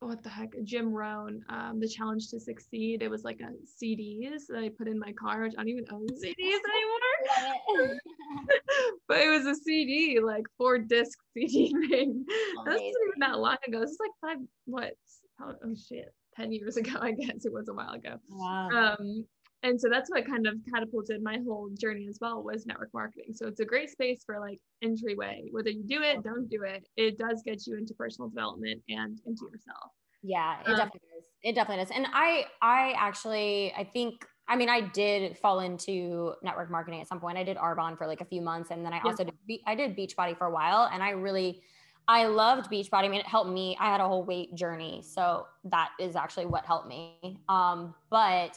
what 0.00 0.22
the 0.22 0.28
heck, 0.28 0.52
Jim 0.62 0.92
Rohn, 0.92 1.42
um, 1.48 1.80
The 1.80 1.88
Challenge 1.88 2.28
to 2.28 2.40
Succeed. 2.40 3.02
It 3.02 3.10
was 3.10 3.24
like 3.24 3.40
a 3.40 3.52
CDs 3.64 4.46
that 4.48 4.58
I 4.58 4.68
put 4.68 4.88
in 4.88 4.98
my 4.98 5.12
car, 5.12 5.42
which 5.42 5.54
I 5.56 5.62
don't 5.62 5.68
even 5.68 5.84
own 5.90 6.06
CDs 6.06 6.34
anymore. 7.78 7.98
but 9.08 9.18
it 9.18 9.28
was 9.28 9.46
a 9.46 9.54
CD, 9.54 10.20
like 10.20 10.44
four 10.58 10.78
disc 10.78 11.18
CD 11.36 11.74
thing. 11.88 12.24
That's 12.64 12.80
even 12.80 13.20
that 13.20 13.38
long 13.38 13.56
ago. 13.66 13.80
This 13.80 13.92
is 13.92 13.98
like 14.00 14.10
five, 14.20 14.44
what? 14.66 14.92
Oh, 15.40 15.52
oh, 15.64 15.74
shit, 15.74 16.14
10 16.36 16.52
years 16.52 16.76
ago, 16.76 16.98
I 17.00 17.12
guess 17.12 17.44
it 17.44 17.52
was 17.52 17.68
a 17.68 17.74
while 17.74 17.92
ago. 17.92 18.16
Wow. 18.28 18.96
Um, 18.98 19.24
and 19.66 19.80
so 19.80 19.88
that's 19.88 20.10
what 20.10 20.26
kind 20.26 20.46
of 20.46 20.54
catapulted 20.72 21.22
my 21.22 21.38
whole 21.46 21.68
journey 21.78 22.06
as 22.08 22.18
well 22.20 22.42
was 22.42 22.66
network 22.66 22.90
marketing 22.94 23.32
so 23.34 23.46
it's 23.46 23.60
a 23.60 23.64
great 23.64 23.90
space 23.90 24.22
for 24.24 24.38
like 24.38 24.60
entryway 24.82 25.42
whether 25.50 25.70
you 25.70 25.82
do 25.84 26.02
it 26.02 26.22
don't 26.22 26.48
do 26.48 26.62
it 26.62 26.88
it 26.96 27.18
does 27.18 27.42
get 27.44 27.66
you 27.66 27.76
into 27.76 27.94
personal 27.94 28.28
development 28.28 28.80
and 28.88 29.20
into 29.26 29.44
yourself 29.52 29.90
yeah 30.22 30.60
it 30.60 30.70
um, 30.70 30.76
definitely 30.76 31.08
is 31.18 31.24
it 31.42 31.54
definitely 31.54 31.82
does 31.84 31.92
and 31.94 32.06
i 32.12 32.44
i 32.62 32.94
actually 32.96 33.72
i 33.76 33.84
think 33.84 34.26
I 34.48 34.54
mean, 34.54 34.68
I 34.68 34.80
did 34.80 35.36
fall 35.38 35.58
into 35.58 36.34
network 36.40 36.70
marketing 36.70 37.00
at 37.00 37.08
some 37.08 37.18
point. 37.18 37.36
I 37.36 37.42
did 37.42 37.56
Arbonne 37.56 37.98
for 37.98 38.06
like 38.06 38.20
a 38.20 38.24
few 38.24 38.40
months, 38.40 38.70
and 38.70 38.86
then 38.86 38.92
I 38.92 39.00
also 39.00 39.24
did 39.24 39.34
I 39.66 39.74
did 39.74 39.96
Beachbody 39.96 40.38
for 40.38 40.46
a 40.46 40.52
while, 40.52 40.88
and 40.92 41.02
I 41.02 41.10
really 41.10 41.62
I 42.06 42.26
loved 42.26 42.70
Beachbody. 42.70 43.04
I 43.04 43.08
mean, 43.08 43.18
it 43.18 43.26
helped 43.26 43.50
me. 43.50 43.76
I 43.80 43.86
had 43.90 44.00
a 44.00 44.06
whole 44.06 44.22
weight 44.22 44.54
journey, 44.54 45.02
so 45.04 45.48
that 45.64 45.90
is 45.98 46.14
actually 46.14 46.46
what 46.46 46.64
helped 46.64 46.86
me. 46.86 47.40
Um, 47.48 47.92
but 48.08 48.56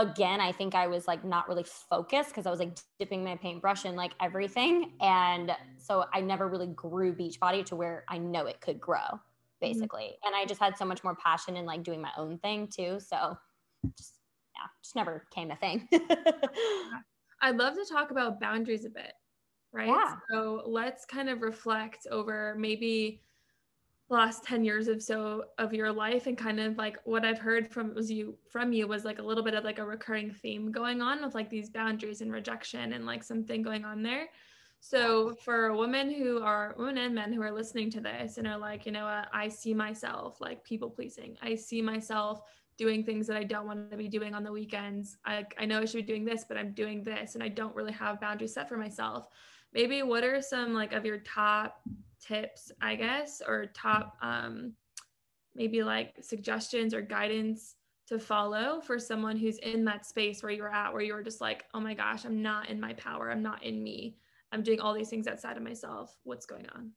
again, 0.00 0.40
I 0.40 0.52
think 0.52 0.74
I 0.74 0.86
was 0.86 1.06
like 1.06 1.24
not 1.24 1.48
really 1.48 1.64
focused 1.64 2.30
because 2.30 2.46
I 2.46 2.50
was 2.50 2.58
like 2.58 2.76
dipping 2.98 3.22
my 3.22 3.36
paintbrush 3.36 3.84
in 3.84 3.96
like 3.96 4.12
everything. 4.20 4.92
And 5.00 5.54
so 5.78 6.06
I 6.12 6.20
never 6.20 6.48
really 6.48 6.68
grew 6.68 7.14
Beachbody 7.14 7.64
to 7.66 7.76
where 7.76 8.04
I 8.08 8.18
know 8.18 8.46
it 8.46 8.60
could 8.60 8.80
grow, 8.80 8.98
mm-hmm. 8.98 9.18
basically. 9.60 10.04
Mm-hmm. 10.04 10.26
And 10.26 10.36
I 10.36 10.46
just 10.46 10.60
had 10.60 10.76
so 10.76 10.84
much 10.84 11.04
more 11.04 11.14
passion 11.14 11.56
in 11.56 11.66
like 11.66 11.82
doing 11.82 12.00
my 12.00 12.10
own 12.16 12.38
thing 12.38 12.68
too. 12.68 12.98
So 13.00 13.36
just, 13.96 14.14
yeah, 14.54 14.68
just 14.82 14.96
never 14.96 15.26
came 15.34 15.50
a 15.50 15.56
thing. 15.56 15.88
I'd 17.42 17.56
love 17.56 17.74
to 17.74 17.84
talk 17.90 18.10
about 18.10 18.40
boundaries 18.40 18.84
a 18.84 18.90
bit, 18.90 19.12
right? 19.72 19.88
Yeah. 19.88 20.14
So 20.30 20.62
let's 20.66 21.04
kind 21.04 21.28
of 21.28 21.42
reflect 21.42 22.06
over 22.10 22.54
maybe 22.58 23.22
last 24.10 24.42
10 24.44 24.64
years 24.64 24.88
of 24.88 25.00
so 25.00 25.44
of 25.58 25.72
your 25.72 25.92
life 25.92 26.26
and 26.26 26.36
kind 26.36 26.58
of 26.58 26.76
like 26.76 26.98
what 27.04 27.24
I've 27.24 27.38
heard 27.38 27.72
from 27.72 27.94
was 27.94 28.10
you 28.10 28.36
from 28.48 28.72
you 28.72 28.88
was 28.88 29.04
like 29.04 29.20
a 29.20 29.22
little 29.22 29.44
bit 29.44 29.54
of 29.54 29.62
like 29.62 29.78
a 29.78 29.84
recurring 29.84 30.32
theme 30.32 30.72
going 30.72 31.00
on 31.00 31.24
with 31.24 31.34
like 31.34 31.48
these 31.48 31.70
boundaries 31.70 32.20
and 32.20 32.32
rejection 32.32 32.92
and 32.92 33.06
like 33.06 33.22
something 33.22 33.62
going 33.62 33.84
on 33.84 34.02
there. 34.02 34.28
So 34.80 35.36
for 35.44 35.76
women 35.76 36.10
who 36.10 36.42
are 36.42 36.74
women 36.76 36.98
and 36.98 37.14
men 37.14 37.32
who 37.32 37.42
are 37.42 37.52
listening 37.52 37.90
to 37.92 38.00
this 38.00 38.38
and 38.38 38.46
are 38.46 38.58
like, 38.58 38.86
you 38.86 38.92
know 38.92 39.04
what, 39.04 39.28
I 39.32 39.48
see 39.48 39.74
myself 39.74 40.40
like 40.40 40.64
people 40.64 40.90
pleasing. 40.90 41.36
I 41.40 41.54
see 41.54 41.80
myself 41.80 42.40
doing 42.78 43.04
things 43.04 43.26
that 43.26 43.36
I 43.36 43.44
don't 43.44 43.66
want 43.66 43.90
to 43.90 43.96
be 43.96 44.08
doing 44.08 44.34
on 44.34 44.42
the 44.42 44.50
weekends. 44.50 45.18
I, 45.24 45.44
I 45.58 45.66
know 45.66 45.80
I 45.80 45.84
should 45.84 45.98
be 45.98 46.02
doing 46.02 46.24
this, 46.24 46.46
but 46.48 46.56
I'm 46.56 46.72
doing 46.72 47.04
this 47.04 47.34
and 47.34 47.44
I 47.44 47.48
don't 47.48 47.76
really 47.76 47.92
have 47.92 48.20
boundaries 48.20 48.54
set 48.54 48.68
for 48.68 48.78
myself. 48.78 49.28
Maybe 49.72 50.02
what 50.02 50.24
are 50.24 50.40
some 50.40 50.72
like 50.72 50.94
of 50.94 51.04
your 51.04 51.18
top 51.18 51.80
tips, 52.20 52.70
I 52.80 52.94
guess, 52.96 53.42
or 53.46 53.66
top 53.66 54.16
um, 54.22 54.74
maybe 55.54 55.82
like 55.82 56.14
suggestions 56.20 56.94
or 56.94 57.00
guidance 57.00 57.74
to 58.08 58.18
follow 58.18 58.80
for 58.80 58.98
someone 58.98 59.36
who's 59.36 59.58
in 59.58 59.84
that 59.84 60.04
space 60.04 60.42
where 60.42 60.52
you're 60.52 60.72
at, 60.72 60.92
where 60.92 61.02
you're 61.02 61.22
just 61.22 61.40
like, 61.40 61.64
oh 61.74 61.80
my 61.80 61.94
gosh, 61.94 62.24
I'm 62.24 62.42
not 62.42 62.68
in 62.68 62.80
my 62.80 62.92
power. 62.94 63.30
I'm 63.30 63.42
not 63.42 63.62
in 63.62 63.82
me. 63.82 64.16
I'm 64.52 64.62
doing 64.62 64.80
all 64.80 64.94
these 64.94 65.08
things 65.08 65.28
outside 65.28 65.56
of 65.56 65.62
myself. 65.62 66.16
What's 66.24 66.46
going 66.46 66.66
on? 66.74 66.90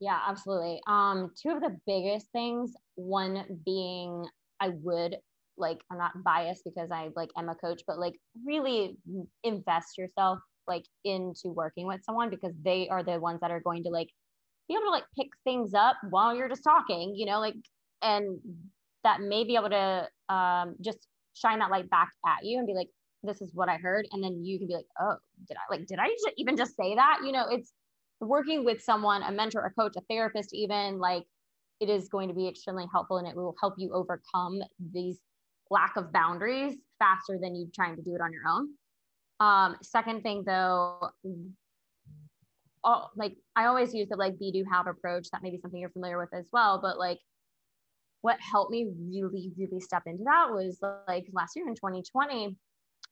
Yeah, 0.00 0.20
absolutely. 0.26 0.80
Um, 0.86 1.32
two 1.40 1.50
of 1.50 1.60
the 1.60 1.76
biggest 1.86 2.26
things, 2.32 2.74
one 2.94 3.60
being 3.64 4.24
I 4.60 4.70
would 4.82 5.16
like 5.58 5.80
I'm 5.90 5.98
not 5.98 6.22
biased 6.24 6.64
because 6.64 6.90
I 6.90 7.10
like 7.14 7.30
am 7.36 7.48
a 7.48 7.54
coach, 7.54 7.82
but 7.86 7.98
like 7.98 8.14
really 8.46 8.96
invest 9.44 9.98
yourself 9.98 10.38
like 10.66 10.84
into 11.04 11.48
working 11.48 11.86
with 11.86 12.02
someone 12.04 12.30
because 12.30 12.52
they 12.64 12.88
are 12.88 13.02
the 13.02 13.18
ones 13.18 13.40
that 13.40 13.50
are 13.50 13.60
going 13.60 13.82
to 13.84 13.90
like 13.90 14.08
be 14.68 14.74
able 14.74 14.84
to 14.84 14.90
like 14.90 15.04
pick 15.18 15.28
things 15.44 15.74
up 15.74 15.96
while 16.10 16.34
you're 16.34 16.48
just 16.48 16.64
talking, 16.64 17.14
you 17.14 17.26
know, 17.26 17.40
like, 17.40 17.54
and 18.00 18.38
that 19.04 19.20
may 19.20 19.44
be 19.44 19.56
able 19.56 19.70
to 19.70 20.08
um, 20.28 20.76
just 20.80 21.06
shine 21.34 21.58
that 21.58 21.70
light 21.70 21.90
back 21.90 22.10
at 22.26 22.44
you 22.44 22.58
and 22.58 22.66
be 22.66 22.74
like, 22.74 22.88
this 23.22 23.40
is 23.40 23.52
what 23.54 23.68
I 23.68 23.76
heard. 23.76 24.06
And 24.12 24.22
then 24.22 24.44
you 24.44 24.58
can 24.58 24.68
be 24.68 24.74
like, 24.74 24.86
oh, 25.00 25.16
did 25.46 25.56
I 25.56 25.74
like, 25.74 25.86
did 25.86 25.98
I 25.98 26.08
even 26.36 26.56
just 26.56 26.76
say 26.76 26.94
that? 26.94 27.20
You 27.24 27.32
know, 27.32 27.46
it's 27.50 27.72
working 28.20 28.64
with 28.64 28.82
someone, 28.82 29.22
a 29.22 29.32
mentor, 29.32 29.64
a 29.64 29.70
coach, 29.80 29.94
a 29.96 30.00
therapist, 30.08 30.54
even 30.54 30.98
like 30.98 31.24
it 31.80 31.88
is 31.88 32.08
going 32.08 32.28
to 32.28 32.34
be 32.34 32.48
extremely 32.48 32.86
helpful 32.92 33.18
and 33.18 33.26
it 33.26 33.34
will 33.34 33.54
help 33.60 33.74
you 33.76 33.92
overcome 33.92 34.60
these 34.92 35.18
lack 35.70 35.96
of 35.96 36.12
boundaries 36.12 36.76
faster 36.98 37.38
than 37.40 37.54
you 37.54 37.68
trying 37.74 37.96
to 37.96 38.02
do 38.02 38.14
it 38.14 38.20
on 38.20 38.32
your 38.32 38.42
own. 38.48 38.68
Um, 39.40 39.76
second 39.82 40.22
thing 40.22 40.44
though, 40.46 41.08
all 42.84 43.10
like 43.16 43.36
I 43.56 43.66
always 43.66 43.94
use 43.94 44.08
the 44.08 44.16
like 44.16 44.38
be 44.38 44.52
do 44.52 44.64
have 44.70 44.86
approach. 44.86 45.28
That 45.30 45.42
may 45.42 45.50
be 45.50 45.58
something 45.58 45.80
you're 45.80 45.90
familiar 45.90 46.18
with 46.18 46.34
as 46.34 46.46
well. 46.52 46.80
But 46.82 46.98
like 46.98 47.18
what 48.22 48.38
helped 48.40 48.70
me 48.70 48.88
really, 49.10 49.52
really 49.58 49.80
step 49.80 50.04
into 50.06 50.24
that 50.24 50.50
was 50.50 50.78
like 51.08 51.26
last 51.32 51.56
year 51.56 51.66
in 51.68 51.74
2020, 51.74 52.56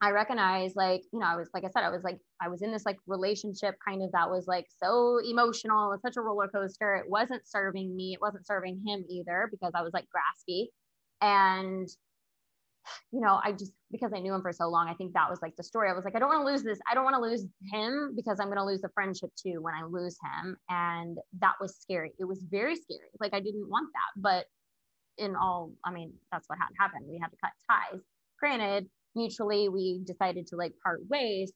I 0.01 0.11
recognized 0.11 0.77
like, 0.77 1.03
you 1.13 1.19
know, 1.19 1.27
I 1.27 1.37
was 1.37 1.51
like 1.53 1.65
I 1.65 1.69
said, 1.69 1.85
I 1.85 1.91
was 1.91 2.05
like, 2.05 2.19
I 2.41 2.49
was 2.49 2.63
in 2.63 2.73
this 2.73 2.87
like 2.87 2.99
relationship 3.07 3.75
kind 3.87 4.03
of 4.03 4.13
that 4.13 4.31
was 4.31 4.47
like 4.47 4.67
so 4.83 5.19
emotional, 5.19 5.89
it 5.89 5.97
was 5.97 6.03
such 6.03 6.17
a 6.17 6.21
roller 6.21 6.49
coaster. 6.49 6.95
It 6.97 7.11
wasn't 7.11 7.47
serving 7.47 7.95
me, 7.95 8.15
it 8.15 8.21
wasn't 8.21 8.47
serving 8.47 8.83
him 8.87 9.05
either 9.11 9.49
because 9.51 9.73
I 9.75 9.83
was 9.83 9.93
like 9.93 10.07
graspy. 10.07 10.69
And 11.21 11.89
you 13.13 13.21
know, 13.21 13.41
I 13.43 13.53
just 13.53 13.73
because 13.91 14.13
I 14.15 14.21
knew 14.21 14.35
him 14.35 14.43
for 14.43 14.53
so 14.53 14.69
long, 14.69 14.89
I 14.89 14.95
think 14.95 15.13
that 15.15 15.29
was 15.29 15.41
like 15.43 15.57
the 15.57 15.63
story. 15.63 15.91
I 15.91 15.95
was 15.95 16.05
like, 16.05 16.17
I 16.17 16.19
don't 16.19 16.29
want 16.29 16.47
to 16.47 16.53
lose 16.53 16.63
this. 16.63 16.79
I 16.91 16.95
don't 16.95 17.05
want 17.05 17.17
to 17.17 17.23
lose 17.23 17.47
him 17.73 18.13
because 18.17 18.39
I'm 18.41 18.47
going 18.47 18.59
to 18.59 18.65
lose 18.65 18.81
the 18.81 18.89
friendship 18.95 19.31
too 19.37 19.61
when 19.61 19.75
I 19.75 19.85
lose 19.85 20.17
him. 20.23 20.57
And 20.69 21.19
that 21.41 21.55
was 21.61 21.77
scary. 21.77 22.13
It 22.19 22.25
was 22.25 22.43
very 22.51 22.77
scary. 22.77 23.11
Like 23.21 23.35
I 23.35 23.41
didn't 23.41 23.69
want 23.69 23.89
that. 23.93 24.21
But 24.21 24.47
in 25.19 25.37
all, 25.37 25.73
I 25.85 25.93
mean, 25.93 26.13
that's 26.33 26.49
what 26.49 26.59
had 26.59 26.69
happened. 26.79 27.07
We 27.09 27.19
had 27.19 27.31
to 27.31 27.37
cut 27.43 27.53
ties. 27.71 28.01
Granted, 28.39 28.89
mutually, 29.15 29.69
we 29.69 30.01
decided 30.05 30.47
to 30.49 30.57
like 30.57 30.73
part 30.83 31.01
ways, 31.09 31.53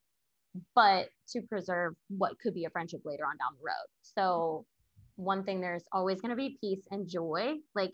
but 0.74 1.08
to 1.30 1.40
preserve 1.42 1.94
what 2.08 2.38
could 2.40 2.54
be 2.54 2.64
a 2.64 2.70
friendship 2.70 3.00
later 3.04 3.24
on 3.24 3.36
down 3.38 3.56
the 3.58 3.64
road. 3.64 3.88
So, 4.02 4.66
one 5.16 5.44
thing 5.44 5.60
there's 5.60 5.84
always 5.92 6.20
going 6.20 6.30
to 6.30 6.36
be 6.36 6.58
peace 6.60 6.82
and 6.90 7.08
joy. 7.08 7.54
Like 7.74 7.92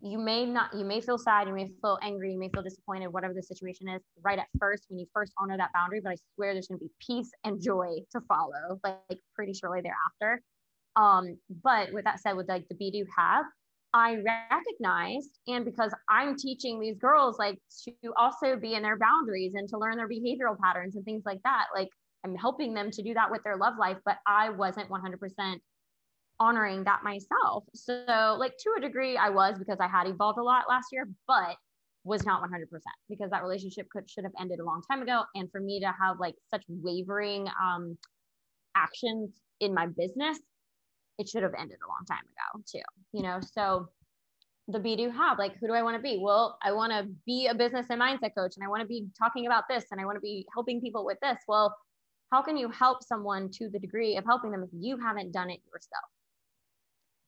you 0.00 0.18
may 0.18 0.44
not 0.44 0.74
you 0.74 0.84
may 0.84 1.00
feel 1.00 1.18
sad 1.18 1.48
you 1.48 1.54
may 1.54 1.66
feel 1.80 1.98
angry 2.02 2.32
you 2.32 2.38
may 2.38 2.50
feel 2.50 2.62
disappointed 2.62 3.08
whatever 3.08 3.32
the 3.32 3.42
situation 3.42 3.88
is 3.88 4.02
right 4.22 4.38
at 4.38 4.46
first 4.58 4.84
when 4.88 4.98
you 4.98 5.06
first 5.12 5.32
honor 5.38 5.56
that 5.56 5.72
boundary 5.72 6.00
but 6.02 6.10
i 6.10 6.16
swear 6.34 6.52
there's 6.52 6.68
going 6.68 6.78
to 6.78 6.84
be 6.84 6.90
peace 7.00 7.30
and 7.44 7.62
joy 7.62 7.96
to 8.12 8.20
follow 8.28 8.78
like 8.84 9.18
pretty 9.34 9.52
shortly 9.52 9.80
thereafter. 9.80 10.42
Um 10.96 11.38
but 11.62 11.92
with 11.92 12.04
that 12.04 12.20
said 12.20 12.34
with 12.34 12.48
like 12.48 12.68
the 12.68 12.74
be 12.74 12.90
do 12.90 13.06
have 13.16 13.44
i 13.94 14.16
recognized 14.50 15.38
and 15.46 15.64
because 15.64 15.92
i'm 16.10 16.36
teaching 16.36 16.78
these 16.78 16.98
girls 16.98 17.38
like 17.38 17.58
to 17.84 17.92
also 18.16 18.56
be 18.56 18.74
in 18.74 18.82
their 18.82 18.98
boundaries 18.98 19.54
and 19.54 19.68
to 19.68 19.78
learn 19.78 19.96
their 19.96 20.08
behavioral 20.08 20.58
patterns 20.62 20.96
and 20.96 21.04
things 21.04 21.22
like 21.24 21.40
that 21.44 21.66
like 21.74 21.88
i'm 22.24 22.34
helping 22.34 22.74
them 22.74 22.90
to 22.90 23.02
do 23.02 23.14
that 23.14 23.30
with 23.30 23.42
their 23.44 23.56
love 23.56 23.74
life 23.78 23.98
but 24.04 24.18
i 24.26 24.50
wasn't 24.50 24.88
100% 24.90 25.60
honoring 26.38 26.84
that 26.84 27.02
myself. 27.02 27.64
So, 27.74 28.36
like 28.38 28.56
to 28.58 28.74
a 28.78 28.80
degree, 28.80 29.16
I 29.16 29.30
was 29.30 29.58
because 29.58 29.78
I 29.80 29.88
had 29.88 30.06
evolved 30.06 30.38
a 30.38 30.42
lot 30.42 30.64
last 30.68 30.88
year, 30.92 31.08
but 31.26 31.56
was 32.04 32.24
not 32.24 32.40
100% 32.40 32.66
because 33.08 33.30
that 33.30 33.42
relationship 33.42 33.88
could 33.90 34.08
should 34.08 34.24
have 34.24 34.32
ended 34.40 34.60
a 34.60 34.64
long 34.64 34.80
time 34.88 35.02
ago. 35.02 35.22
And 35.34 35.50
for 35.50 35.60
me 35.60 35.80
to 35.80 35.86
have 35.86 36.20
like 36.20 36.34
such 36.50 36.62
wavering 36.68 37.48
um, 37.62 37.98
actions 38.76 39.30
in 39.60 39.74
my 39.74 39.86
business, 39.86 40.38
it 41.18 41.28
should 41.28 41.42
have 41.42 41.54
ended 41.58 41.78
a 41.84 41.88
long 41.88 42.04
time 42.06 42.24
ago 42.24 42.62
too. 42.70 42.82
You 43.12 43.22
know, 43.22 43.40
so 43.40 43.88
the 44.68 44.78
be 44.78 44.96
do 44.96 45.10
have 45.10 45.38
like 45.38 45.56
who 45.58 45.66
do 45.66 45.72
I 45.72 45.82
want 45.82 45.96
to 45.96 46.02
be? 46.02 46.18
Well, 46.20 46.58
I 46.62 46.72
want 46.72 46.92
to 46.92 47.08
be 47.26 47.48
a 47.48 47.54
business 47.54 47.86
and 47.90 48.00
mindset 48.00 48.34
coach, 48.36 48.54
and 48.56 48.64
I 48.64 48.68
want 48.68 48.82
to 48.82 48.88
be 48.88 49.06
talking 49.18 49.46
about 49.46 49.64
this, 49.68 49.84
and 49.90 50.00
I 50.00 50.04
want 50.04 50.16
to 50.16 50.20
be 50.20 50.46
helping 50.52 50.80
people 50.80 51.04
with 51.04 51.18
this. 51.20 51.38
Well, 51.48 51.76
how 52.32 52.42
can 52.42 52.56
you 52.56 52.70
help 52.70 53.02
someone 53.02 53.50
to 53.52 53.68
the 53.68 53.78
degree 53.78 54.16
of 54.16 54.24
helping 54.24 54.50
them 54.50 54.62
if 54.62 54.70
you 54.72 54.98
haven't 54.98 55.32
done 55.32 55.50
it 55.50 55.60
yourself? 55.72 56.04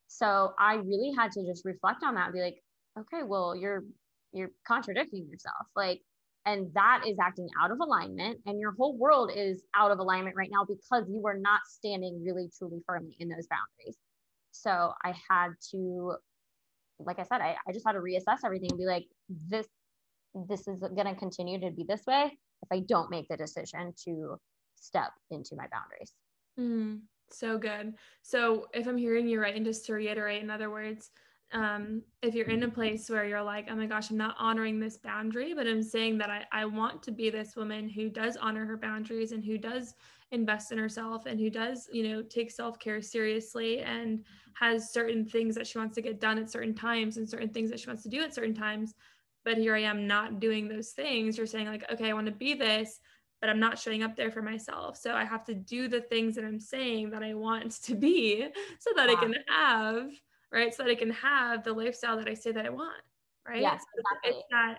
So 0.08 0.54
I 0.58 0.76
really 0.76 1.12
had 1.16 1.30
to 1.32 1.44
just 1.44 1.64
reflect 1.64 2.02
on 2.02 2.14
that 2.14 2.26
and 2.26 2.34
be 2.34 2.40
like, 2.40 2.62
okay, 2.98 3.22
well, 3.22 3.54
you're 3.54 3.84
you're 4.32 4.50
contradicting 4.66 5.26
yourself. 5.30 5.66
Like, 5.76 6.00
and 6.44 6.72
that 6.74 7.02
is 7.06 7.16
acting 7.22 7.48
out 7.62 7.70
of 7.70 7.78
alignment. 7.80 8.40
And 8.46 8.58
your 8.58 8.72
whole 8.72 8.96
world 8.96 9.30
is 9.34 9.62
out 9.74 9.90
of 9.90 9.98
alignment 9.98 10.36
right 10.36 10.50
now 10.50 10.64
because 10.64 11.08
you 11.08 11.22
are 11.26 11.38
not 11.38 11.60
standing 11.66 12.22
really 12.24 12.50
truly 12.58 12.82
firmly 12.86 13.16
in 13.20 13.28
those 13.28 13.46
boundaries. 13.46 13.96
So 14.52 14.92
I 15.04 15.14
had 15.30 15.50
to, 15.70 16.14
like 16.98 17.18
I 17.18 17.22
said, 17.22 17.40
I, 17.40 17.56
I 17.66 17.72
just 17.72 17.86
had 17.86 17.92
to 17.92 18.00
reassess 18.00 18.38
everything 18.44 18.70
and 18.70 18.78
be 18.78 18.86
like, 18.86 19.06
this 19.48 19.66
this 20.48 20.68
is 20.68 20.80
going 20.80 21.06
to 21.06 21.14
continue 21.14 21.58
to 21.58 21.70
be 21.70 21.84
this 21.88 22.02
way 22.06 22.36
if 22.62 22.68
I 22.70 22.80
don't 22.80 23.10
make 23.10 23.28
the 23.28 23.36
decision 23.36 23.94
to 24.04 24.36
step 24.74 25.10
into 25.30 25.56
my 25.56 25.66
boundaries. 25.72 26.12
Mm. 26.58 27.00
So 27.30 27.58
good. 27.58 27.94
So 28.22 28.66
if 28.72 28.86
I'm 28.86 28.96
hearing 28.96 29.28
you 29.28 29.40
right, 29.40 29.54
and 29.54 29.64
just 29.64 29.86
to 29.86 29.94
reiterate, 29.94 30.42
in 30.42 30.50
other 30.50 30.70
words, 30.70 31.10
um, 31.52 32.02
if 32.20 32.34
you're 32.34 32.48
in 32.48 32.64
a 32.64 32.68
place 32.68 33.08
where 33.08 33.24
you're 33.24 33.42
like, 33.42 33.68
oh 33.70 33.76
my 33.76 33.86
gosh, 33.86 34.10
I'm 34.10 34.18
not 34.18 34.36
honoring 34.38 34.78
this 34.78 34.98
boundary, 34.98 35.54
but 35.54 35.66
I'm 35.66 35.82
saying 35.82 36.18
that 36.18 36.30
I, 36.30 36.44
I 36.52 36.64
want 36.66 37.02
to 37.04 37.10
be 37.10 37.30
this 37.30 37.56
woman 37.56 37.88
who 37.88 38.10
does 38.10 38.36
honor 38.36 38.66
her 38.66 38.76
boundaries 38.76 39.32
and 39.32 39.42
who 39.42 39.56
does 39.56 39.94
invest 40.30 40.72
in 40.72 40.78
herself 40.78 41.24
and 41.24 41.40
who 41.40 41.48
does, 41.48 41.88
you 41.90 42.06
know, 42.06 42.22
take 42.22 42.50
self-care 42.50 43.00
seriously 43.00 43.80
and 43.80 44.24
has 44.54 44.92
certain 44.92 45.24
things 45.24 45.54
that 45.54 45.66
she 45.66 45.78
wants 45.78 45.94
to 45.94 46.02
get 46.02 46.20
done 46.20 46.36
at 46.36 46.50
certain 46.50 46.74
times 46.74 47.16
and 47.16 47.28
certain 47.28 47.48
things 47.48 47.70
that 47.70 47.80
she 47.80 47.86
wants 47.86 48.02
to 48.02 48.10
do 48.10 48.20
at 48.22 48.34
certain 48.34 48.54
times. 48.54 48.94
But 49.44 49.56
here 49.56 49.74
I 49.74 49.82
am 49.82 50.06
not 50.06 50.40
doing 50.40 50.68
those 50.68 50.90
things. 50.90 51.38
You're 51.38 51.46
saying, 51.46 51.68
like, 51.68 51.90
okay, 51.90 52.10
I 52.10 52.12
want 52.12 52.26
to 52.26 52.32
be 52.32 52.52
this, 52.52 53.00
but 53.40 53.48
I'm 53.50 53.60
not 53.60 53.78
showing 53.78 54.02
up 54.02 54.16
there 54.16 54.30
for 54.30 54.42
myself. 54.42 54.96
So 54.96 55.14
I 55.14 55.24
have 55.24 55.44
to 55.44 55.54
do 55.54 55.88
the 55.88 56.00
things 56.00 56.34
that 56.34 56.44
I'm 56.44 56.60
saying 56.60 57.10
that 57.10 57.22
I 57.22 57.34
want 57.34 57.82
to 57.84 57.94
be 57.94 58.46
so 58.78 58.90
that 58.96 59.08
I 59.08 59.14
can 59.14 59.34
have, 59.48 60.10
right? 60.52 60.74
So 60.74 60.82
that 60.82 60.90
I 60.90 60.94
can 60.94 61.10
have 61.10 61.64
the 61.64 61.72
lifestyle 61.72 62.16
that 62.16 62.28
I 62.28 62.34
say 62.34 62.52
that 62.52 62.66
I 62.66 62.70
want, 62.70 63.02
right? 63.46 63.62
Yes, 63.62 63.82
so 63.82 64.00
exactly. 64.00 64.40
It's 64.40 64.48
that 64.50 64.78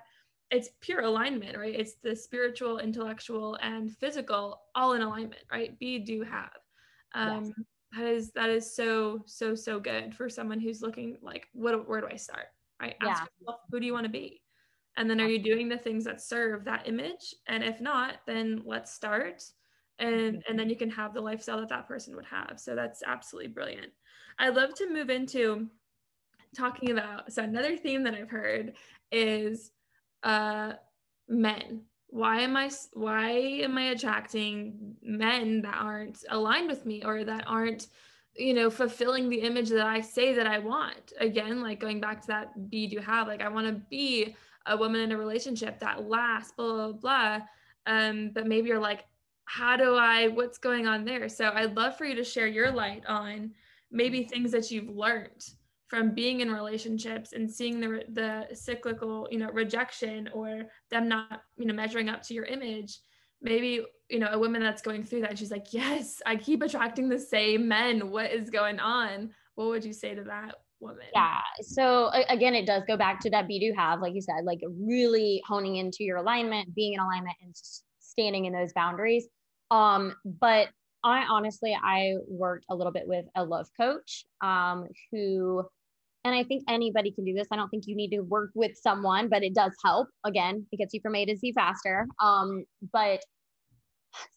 it's 0.51 0.69
pure 0.81 1.01
alignment, 1.01 1.57
right? 1.57 1.75
It's 1.75 1.95
the 2.01 2.15
spiritual, 2.15 2.79
intellectual, 2.79 3.55
and 3.61 3.95
physical 3.97 4.61
all 4.75 4.93
in 4.93 5.01
alignment, 5.01 5.43
right? 5.51 5.77
Be, 5.77 5.99
do, 5.99 6.23
have. 6.23 6.49
Um, 7.13 7.45
yes. 7.45 7.53
That 7.91 8.05
is 8.05 8.31
that 8.33 8.49
is 8.49 8.75
so 8.75 9.23
so 9.25 9.55
so 9.55 9.79
good 9.79 10.13
for 10.13 10.29
someone 10.29 10.59
who's 10.59 10.83
looking 10.83 11.17
like, 11.23 11.47
what 11.53 11.87
where 11.89 12.01
do 12.01 12.07
I 12.07 12.17
start? 12.17 12.45
Right? 12.79 12.95
Ask 13.01 13.21
yeah. 13.21 13.27
yourself, 13.39 13.61
who 13.71 13.79
do 13.79 13.85
you 13.85 13.93
want 13.93 14.05
to 14.05 14.11
be? 14.11 14.41
And 14.99 15.09
then 15.09 15.21
are 15.21 15.27
you 15.29 15.39
doing 15.39 15.69
the 15.69 15.77
things 15.77 16.03
that 16.03 16.21
serve 16.21 16.65
that 16.65 16.85
image? 16.85 17.33
And 17.47 17.63
if 17.63 17.79
not, 17.79 18.15
then 18.27 18.61
let's 18.65 18.93
start. 18.93 19.41
And, 19.97 20.43
and 20.47 20.59
then 20.59 20.69
you 20.69 20.75
can 20.75 20.89
have 20.89 21.13
the 21.13 21.21
lifestyle 21.21 21.61
that 21.61 21.69
that 21.69 21.87
person 21.87 22.17
would 22.17 22.25
have. 22.25 22.59
So 22.59 22.75
that's 22.75 23.01
absolutely 23.05 23.47
brilliant. 23.47 23.93
I'd 24.37 24.55
love 24.55 24.73
to 24.75 24.91
move 24.91 25.09
into 25.09 25.67
talking 26.53 26.91
about 26.91 27.31
so 27.31 27.43
another 27.43 27.77
theme 27.77 28.03
that 28.03 28.13
I've 28.13 28.29
heard 28.29 28.73
is 29.09 29.71
uh, 30.23 30.73
men. 31.29 31.83
Why 32.07 32.41
am 32.41 32.57
I 32.57 32.69
why 32.91 33.29
am 33.29 33.77
I 33.77 33.91
attracting 33.91 34.95
men 35.01 35.61
that 35.61 35.77
aren't 35.79 36.25
aligned 36.29 36.67
with 36.67 36.85
me 36.85 37.03
or 37.05 37.23
that 37.23 37.45
aren't 37.47 37.87
you 38.35 38.53
know, 38.53 38.69
fulfilling 38.69 39.29
the 39.29 39.41
image 39.41 39.69
that 39.69 39.85
I 39.85 39.99
say 39.99 40.33
that 40.33 40.47
I 40.47 40.59
want. 40.59 41.11
Again, 41.19 41.61
like 41.61 41.79
going 41.79 41.99
back 41.99 42.21
to 42.21 42.27
that 42.27 42.69
be 42.69 42.87
do 42.87 42.99
have, 42.99 43.27
like 43.27 43.41
I 43.41 43.49
want 43.49 43.67
to 43.67 43.73
be 43.89 44.35
a 44.69 44.77
woman 44.77 45.01
in 45.01 45.11
a 45.11 45.17
relationship 45.17 45.79
that 45.79 46.07
lasts, 46.07 46.53
blah, 46.55 46.91
blah, 46.91 46.91
blah. 46.93 47.39
Um, 47.85 48.31
but 48.33 48.47
maybe 48.47 48.69
you're 48.69 48.79
like, 48.79 49.05
how 49.45 49.75
do 49.75 49.95
I, 49.95 50.27
what's 50.27 50.59
going 50.59 50.87
on 50.87 51.05
there? 51.05 51.27
So 51.27 51.51
I'd 51.53 51.75
love 51.75 51.97
for 51.97 52.05
you 52.05 52.15
to 52.15 52.23
share 52.23 52.47
your 52.47 52.71
light 52.71 53.03
on 53.07 53.51
maybe 53.91 54.23
things 54.23 54.51
that 54.51 54.69
you've 54.69 54.89
learned 54.89 55.43
from 55.87 56.11
being 56.11 56.41
in 56.41 56.51
relationships 56.51 57.33
and 57.33 57.49
seeing 57.49 57.79
the 57.79 58.03
the 58.09 58.55
cyclical 58.55 59.27
you 59.31 59.39
know 59.39 59.49
rejection 59.49 60.29
or 60.33 60.65
them 60.91 61.07
not 61.07 61.41
you 61.57 61.65
know 61.65 61.73
measuring 61.73 62.09
up 62.09 62.21
to 62.21 62.35
your 62.35 62.45
image 62.45 62.99
maybe 63.41 63.83
you 64.07 64.19
know 64.19 64.29
a 64.31 64.39
woman 64.39 64.61
that's 64.61 64.83
going 64.83 65.03
through 65.03 65.21
that 65.21 65.37
she's 65.37 65.49
like 65.49 65.73
yes 65.73 66.21
i 66.27 66.35
keep 66.35 66.61
attracting 66.61 67.09
the 67.09 67.17
same 67.17 67.67
men 67.67 68.11
what 68.11 68.31
is 68.31 68.51
going 68.51 68.79
on 68.79 69.31
what 69.55 69.67
would 69.67 69.83
you 69.83 69.93
say 69.93 70.13
to 70.13 70.23
that 70.23 70.55
woman 70.81 71.05
yeah 71.13 71.39
so 71.61 72.09
again 72.29 72.55
it 72.55 72.65
does 72.65 72.83
go 72.87 72.95
back 72.95 73.19
to 73.19 73.29
that 73.29 73.47
be 73.47 73.59
do 73.59 73.73
have 73.75 74.01
like 74.01 74.13
you 74.13 74.21
said 74.21 74.43
like 74.43 74.59
really 74.79 75.41
honing 75.47 75.75
into 75.77 76.03
your 76.03 76.17
alignment 76.17 76.73
being 76.75 76.93
in 76.93 76.99
alignment 76.99 77.35
and 77.41 77.53
standing 77.99 78.45
in 78.45 78.53
those 78.53 78.71
boundaries 78.73 79.27
um 79.71 80.15
but 80.25 80.69
i 81.03 81.25
honestly 81.29 81.77
i 81.83 82.13
worked 82.27 82.65
a 82.69 82.75
little 82.75 82.93
bit 82.93 83.07
with 83.07 83.25
a 83.35 83.43
love 83.43 83.67
coach 83.77 84.25
um 84.41 84.85
who 85.11 85.63
and 86.25 86.35
I 86.35 86.43
think 86.43 86.63
anybody 86.67 87.11
can 87.11 87.23
do 87.23 87.33
this. 87.33 87.47
I 87.51 87.55
don't 87.55 87.69
think 87.69 87.85
you 87.87 87.95
need 87.95 88.09
to 88.09 88.19
work 88.19 88.51
with 88.53 88.73
someone, 88.75 89.29
but 89.29 89.43
it 89.43 89.55
does 89.55 89.71
help. 89.85 90.09
Again, 90.25 90.65
it 90.71 90.77
gets 90.77 90.93
you 90.93 90.99
from 91.01 91.15
A 91.15 91.25
to 91.25 91.35
Z 91.37 91.53
faster. 91.53 92.07
Um, 92.21 92.65
but 92.91 93.21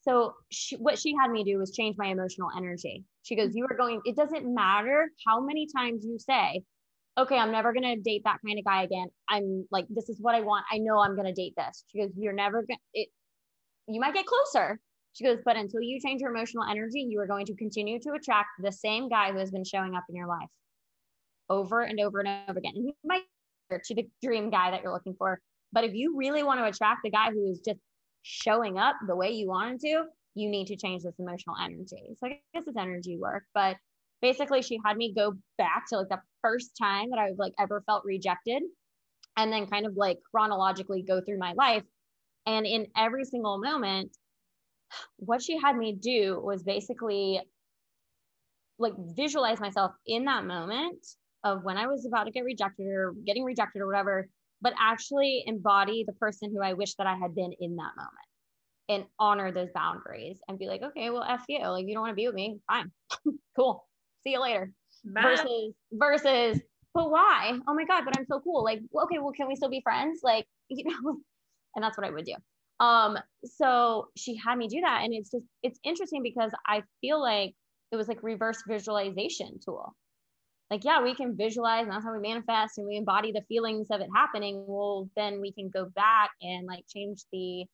so 0.02 0.34
she, 0.50 0.76
what 0.76 0.98
she 0.98 1.14
had 1.20 1.30
me 1.30 1.44
do 1.44 1.58
was 1.58 1.72
change 1.72 1.96
my 1.98 2.06
emotional 2.06 2.48
energy. 2.56 3.04
She 3.22 3.36
goes, 3.36 3.54
You 3.54 3.66
are 3.70 3.76
going, 3.76 4.00
it 4.04 4.16
doesn't 4.16 4.52
matter 4.52 5.10
how 5.26 5.40
many 5.40 5.66
times 5.74 6.04
you 6.04 6.18
say, 6.18 6.62
Okay, 7.18 7.36
I'm 7.36 7.52
never 7.52 7.72
going 7.72 7.84
to 7.84 8.00
date 8.00 8.22
that 8.24 8.38
kind 8.44 8.58
of 8.58 8.64
guy 8.64 8.82
again. 8.84 9.08
I'm 9.28 9.66
like, 9.70 9.86
This 9.90 10.08
is 10.08 10.18
what 10.20 10.34
I 10.34 10.40
want. 10.40 10.64
I 10.70 10.78
know 10.78 10.98
I'm 10.98 11.14
going 11.14 11.26
to 11.26 11.32
date 11.32 11.54
this. 11.56 11.84
She 11.88 11.98
goes, 12.00 12.10
You're 12.16 12.32
never 12.32 12.62
going 12.62 12.78
to, 12.94 13.04
you 13.88 14.00
might 14.00 14.14
get 14.14 14.26
closer. 14.26 14.78
She 15.12 15.24
goes, 15.24 15.38
But 15.44 15.56
until 15.56 15.82
you 15.82 16.00
change 16.00 16.20
your 16.20 16.34
emotional 16.34 16.64
energy, 16.64 17.06
you 17.08 17.20
are 17.20 17.26
going 17.26 17.46
to 17.46 17.54
continue 17.54 17.98
to 18.00 18.10
attract 18.12 18.48
the 18.62 18.72
same 18.72 19.08
guy 19.08 19.32
who 19.32 19.38
has 19.38 19.50
been 19.50 19.64
showing 19.64 19.94
up 19.94 20.04
in 20.08 20.16
your 20.16 20.28
life 20.28 20.48
over 21.48 21.82
and 21.82 22.00
over 22.00 22.20
and 22.20 22.28
over 22.48 22.58
again. 22.58 22.72
And 22.74 22.86
you 22.86 22.94
might 23.04 23.22
to 23.84 23.94
the 23.94 24.08
dream 24.22 24.50
guy 24.50 24.70
that 24.70 24.82
you're 24.82 24.92
looking 24.92 25.14
for. 25.16 25.40
But 25.72 25.84
if 25.84 25.94
you 25.94 26.16
really 26.16 26.42
want 26.42 26.60
to 26.60 26.64
attract 26.64 27.00
the 27.02 27.10
guy 27.10 27.30
who 27.30 27.50
is 27.50 27.60
just 27.64 27.78
showing 28.22 28.78
up 28.78 28.96
the 29.06 29.16
way 29.16 29.30
you 29.30 29.48
want 29.48 29.72
him 29.72 29.78
to, 29.78 30.04
you 30.34 30.48
need 30.48 30.66
to 30.68 30.76
change 30.76 31.02
this 31.02 31.18
emotional 31.18 31.56
energy. 31.62 32.14
So 32.18 32.26
I 32.26 32.40
guess 32.54 32.64
it's 32.66 32.76
energy 32.76 33.18
work. 33.18 33.44
But 33.54 33.76
basically 34.20 34.62
she 34.62 34.78
had 34.84 34.96
me 34.96 35.12
go 35.14 35.34
back 35.58 35.84
to 35.88 35.98
like 35.98 36.08
the 36.08 36.20
first 36.40 36.76
time 36.80 37.10
that 37.10 37.18
I've 37.18 37.38
like 37.38 37.52
ever 37.58 37.82
felt 37.86 38.04
rejected 38.04 38.62
and 39.36 39.52
then 39.52 39.66
kind 39.66 39.86
of 39.86 39.96
like 39.96 40.18
chronologically 40.30 41.02
go 41.02 41.20
through 41.20 41.38
my 41.38 41.52
life. 41.52 41.84
And 42.46 42.66
in 42.66 42.86
every 42.96 43.24
single 43.24 43.58
moment, 43.58 44.16
what 45.16 45.42
she 45.42 45.58
had 45.58 45.76
me 45.76 45.96
do 46.00 46.40
was 46.42 46.62
basically 46.62 47.40
like 48.78 48.94
visualize 49.16 49.60
myself 49.60 49.92
in 50.06 50.24
that 50.24 50.44
moment 50.44 51.06
of 51.44 51.62
when 51.62 51.76
I 51.76 51.86
was 51.86 52.06
about 52.06 52.24
to 52.24 52.30
get 52.30 52.44
rejected 52.44 52.86
or 52.86 53.14
getting 53.26 53.44
rejected 53.44 53.80
or 53.80 53.86
whatever, 53.86 54.28
but 54.60 54.72
actually 54.80 55.44
embody 55.46 56.04
the 56.06 56.12
person 56.14 56.52
who 56.54 56.62
I 56.62 56.72
wish 56.72 56.94
that 56.94 57.06
I 57.06 57.16
had 57.16 57.34
been 57.34 57.52
in 57.58 57.76
that 57.76 57.92
moment 57.96 58.31
and 58.88 59.04
honor 59.18 59.52
those 59.52 59.68
boundaries 59.74 60.38
and 60.48 60.58
be 60.58 60.66
like, 60.66 60.82
okay, 60.82 61.10
well, 61.10 61.24
F 61.28 61.44
you. 61.48 61.60
Like, 61.66 61.86
you 61.86 61.94
don't 61.94 62.02
want 62.02 62.12
to 62.12 62.16
be 62.16 62.26
with 62.26 62.34
me. 62.34 62.58
Fine. 62.66 62.90
cool. 63.56 63.86
See 64.24 64.32
you 64.32 64.40
later. 64.40 64.72
Bye. 65.04 65.22
Versus, 65.22 65.74
versus, 65.92 66.60
but 66.94 67.10
why? 67.10 67.58
Oh 67.66 67.74
my 67.74 67.84
God, 67.84 68.04
but 68.04 68.18
I'm 68.18 68.26
so 68.26 68.40
cool. 68.40 68.64
Like, 68.64 68.80
okay, 69.04 69.18
well, 69.18 69.32
can 69.32 69.48
we 69.48 69.56
still 69.56 69.70
be 69.70 69.80
friends? 69.80 70.20
Like, 70.22 70.46
you 70.68 70.84
know, 70.84 71.18
and 71.74 71.82
that's 71.82 71.96
what 71.96 72.06
I 72.06 72.10
would 72.10 72.24
do. 72.24 72.34
Um, 72.80 73.18
so 73.44 74.08
she 74.16 74.36
had 74.36 74.58
me 74.58 74.68
do 74.68 74.80
that. 74.80 75.02
And 75.04 75.14
it's 75.14 75.30
just, 75.30 75.44
it's 75.62 75.78
interesting 75.84 76.22
because 76.22 76.50
I 76.66 76.82
feel 77.00 77.20
like 77.20 77.54
it 77.92 77.96
was 77.96 78.08
like 78.08 78.22
reverse 78.22 78.62
visualization 78.66 79.60
tool 79.64 79.94
like 80.72 80.84
yeah 80.84 81.02
we 81.02 81.14
can 81.14 81.36
visualize 81.36 81.82
and 81.82 81.92
that's 81.92 82.04
how 82.04 82.12
we 82.12 82.26
manifest 82.26 82.78
and 82.78 82.86
we 82.86 82.96
embody 82.96 83.30
the 83.30 83.42
feelings 83.42 83.88
of 83.90 84.00
it 84.00 84.08
happening 84.14 84.64
well 84.66 85.08
then 85.14 85.40
we 85.40 85.52
can 85.52 85.68
go 85.68 85.84
back 85.94 86.30
and 86.40 86.66
like 86.66 86.84
change 86.88 87.24
the 87.30 87.66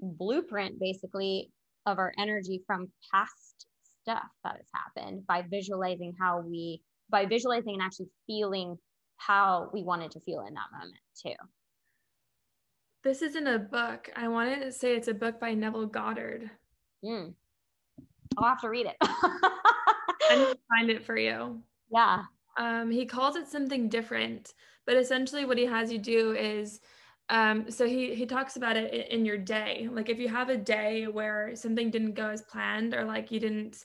blueprint 0.00 0.78
basically 0.78 1.50
of 1.86 1.98
our 1.98 2.12
energy 2.18 2.62
from 2.66 2.90
past 3.12 3.66
stuff 4.02 4.28
that 4.44 4.56
has 4.56 4.66
happened 4.74 5.26
by 5.26 5.42
visualizing 5.50 6.14
how 6.20 6.40
we 6.40 6.82
by 7.10 7.24
visualizing 7.24 7.74
and 7.74 7.82
actually 7.82 8.08
feeling 8.26 8.76
how 9.16 9.70
we 9.72 9.82
wanted 9.82 10.10
to 10.10 10.20
feel 10.20 10.40
in 10.46 10.54
that 10.54 10.78
moment 10.78 11.00
too. 11.20 11.34
This 13.02 13.22
isn't 13.22 13.46
a 13.46 13.58
book. 13.58 14.10
I 14.16 14.28
wanted 14.28 14.60
to 14.60 14.72
say 14.72 14.94
it's 14.94 15.08
a 15.08 15.14
book 15.14 15.40
by 15.40 15.54
neville 15.54 15.86
goddard. 15.86 16.50
Mm. 17.04 17.32
i'll 18.36 18.48
have 18.48 18.60
to 18.60 18.68
read 18.68 18.86
it. 18.86 18.96
I 19.00 20.36
need 20.36 20.52
to 20.52 20.58
find 20.68 20.90
it 20.90 21.04
for 21.04 21.16
you. 21.16 21.62
Yeah. 21.90 22.22
Um, 22.58 22.90
he 22.90 23.06
calls 23.06 23.36
it 23.36 23.46
something 23.46 23.88
different, 23.88 24.52
but 24.84 24.96
essentially 24.96 25.44
what 25.44 25.58
he 25.58 25.64
has 25.66 25.92
you 25.92 25.98
do 25.98 26.34
is 26.34 26.80
um, 27.30 27.70
so 27.70 27.86
he 27.86 28.14
he 28.14 28.26
talks 28.26 28.56
about 28.56 28.76
it 28.76 29.08
in 29.08 29.24
your 29.24 29.36
day. 29.36 29.88
Like 29.90 30.08
if 30.08 30.18
you 30.18 30.28
have 30.28 30.48
a 30.48 30.56
day 30.56 31.06
where 31.06 31.54
something 31.54 31.90
didn't 31.90 32.14
go 32.14 32.28
as 32.28 32.42
planned, 32.42 32.94
or 32.94 33.04
like 33.04 33.30
you 33.30 33.38
didn't 33.38 33.84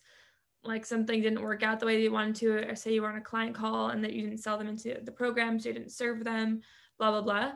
like 0.64 0.86
something 0.86 1.22
didn't 1.22 1.42
work 1.42 1.62
out 1.62 1.80
the 1.80 1.86
way 1.86 2.02
you 2.02 2.12
wanted 2.12 2.36
to, 2.36 2.70
or 2.70 2.76
say 2.76 2.94
you 2.94 3.02
were 3.02 3.10
on 3.10 3.18
a 3.18 3.22
client 3.22 3.54
call 3.54 3.90
and 3.90 4.04
that 4.04 4.14
you 4.14 4.22
didn't 4.22 4.40
sell 4.40 4.58
them 4.58 4.68
into 4.68 4.98
the 5.04 5.12
program, 5.12 5.60
so 5.60 5.70
you 5.70 5.74
didn't 5.74 5.92
serve 5.92 6.24
them, 6.24 6.62
blah 6.98 7.12
blah 7.12 7.22
blah. 7.22 7.52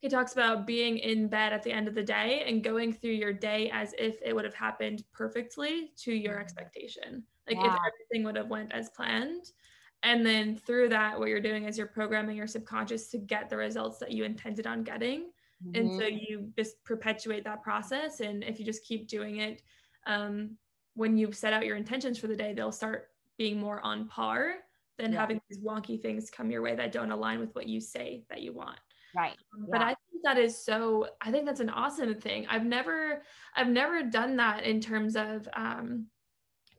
He 0.00 0.08
talks 0.08 0.32
about 0.32 0.66
being 0.66 0.98
in 0.98 1.28
bed 1.28 1.52
at 1.52 1.62
the 1.62 1.72
end 1.72 1.86
of 1.86 1.94
the 1.94 2.02
day 2.02 2.42
and 2.46 2.64
going 2.64 2.92
through 2.92 3.10
your 3.10 3.34
day 3.34 3.70
as 3.70 3.94
if 3.98 4.16
it 4.24 4.34
would 4.34 4.46
have 4.46 4.54
happened 4.54 5.04
perfectly 5.12 5.92
to 5.98 6.12
your 6.12 6.36
mm. 6.36 6.40
expectation. 6.40 7.22
Like 7.46 7.56
yeah. 7.56 7.74
if 7.74 7.80
everything 7.86 8.24
would 8.24 8.36
have 8.36 8.48
went 8.48 8.72
as 8.72 8.90
planned 8.90 9.52
and 10.02 10.24
then 10.24 10.56
through 10.56 10.88
that 10.88 11.18
what 11.18 11.28
you're 11.28 11.40
doing 11.40 11.64
is 11.64 11.76
you're 11.76 11.86
programming 11.86 12.36
your 12.36 12.46
subconscious 12.46 13.08
to 13.08 13.18
get 13.18 13.50
the 13.50 13.56
results 13.56 13.98
that 13.98 14.12
you 14.12 14.24
intended 14.24 14.66
on 14.66 14.82
getting 14.82 15.30
mm-hmm. 15.64 15.74
and 15.74 15.90
so 15.90 16.04
mm-hmm. 16.04 16.18
you 16.28 16.52
just 16.56 16.82
perpetuate 16.84 17.44
that 17.44 17.62
process 17.62 18.20
and 18.20 18.42
if 18.44 18.58
you 18.58 18.64
just 18.64 18.84
keep 18.84 19.08
doing 19.08 19.38
it 19.38 19.62
um, 20.06 20.56
when 20.94 21.16
you 21.16 21.30
set 21.32 21.52
out 21.52 21.66
your 21.66 21.76
intentions 21.76 22.18
for 22.18 22.26
the 22.26 22.36
day 22.36 22.52
they'll 22.52 22.72
start 22.72 23.08
being 23.36 23.58
more 23.58 23.80
on 23.84 24.06
par 24.08 24.54
than 24.98 25.12
yeah. 25.12 25.20
having 25.20 25.40
these 25.48 25.60
wonky 25.60 26.00
things 26.00 26.30
come 26.30 26.50
your 26.50 26.62
way 26.62 26.74
that 26.74 26.92
don't 26.92 27.10
align 27.10 27.40
with 27.40 27.54
what 27.54 27.66
you 27.66 27.80
say 27.80 28.24
that 28.28 28.42
you 28.42 28.52
want 28.52 28.78
right 29.14 29.36
um, 29.54 29.66
yeah. 29.66 29.78
but 29.78 29.82
i 29.82 29.88
think 29.88 30.22
that 30.22 30.38
is 30.38 30.56
so 30.56 31.06
i 31.20 31.30
think 31.30 31.46
that's 31.46 31.60
an 31.60 31.70
awesome 31.70 32.14
thing 32.14 32.46
i've 32.48 32.66
never 32.66 33.22
i've 33.56 33.68
never 33.68 34.02
done 34.02 34.36
that 34.36 34.64
in 34.64 34.80
terms 34.80 35.16
of 35.16 35.48
um, 35.54 36.06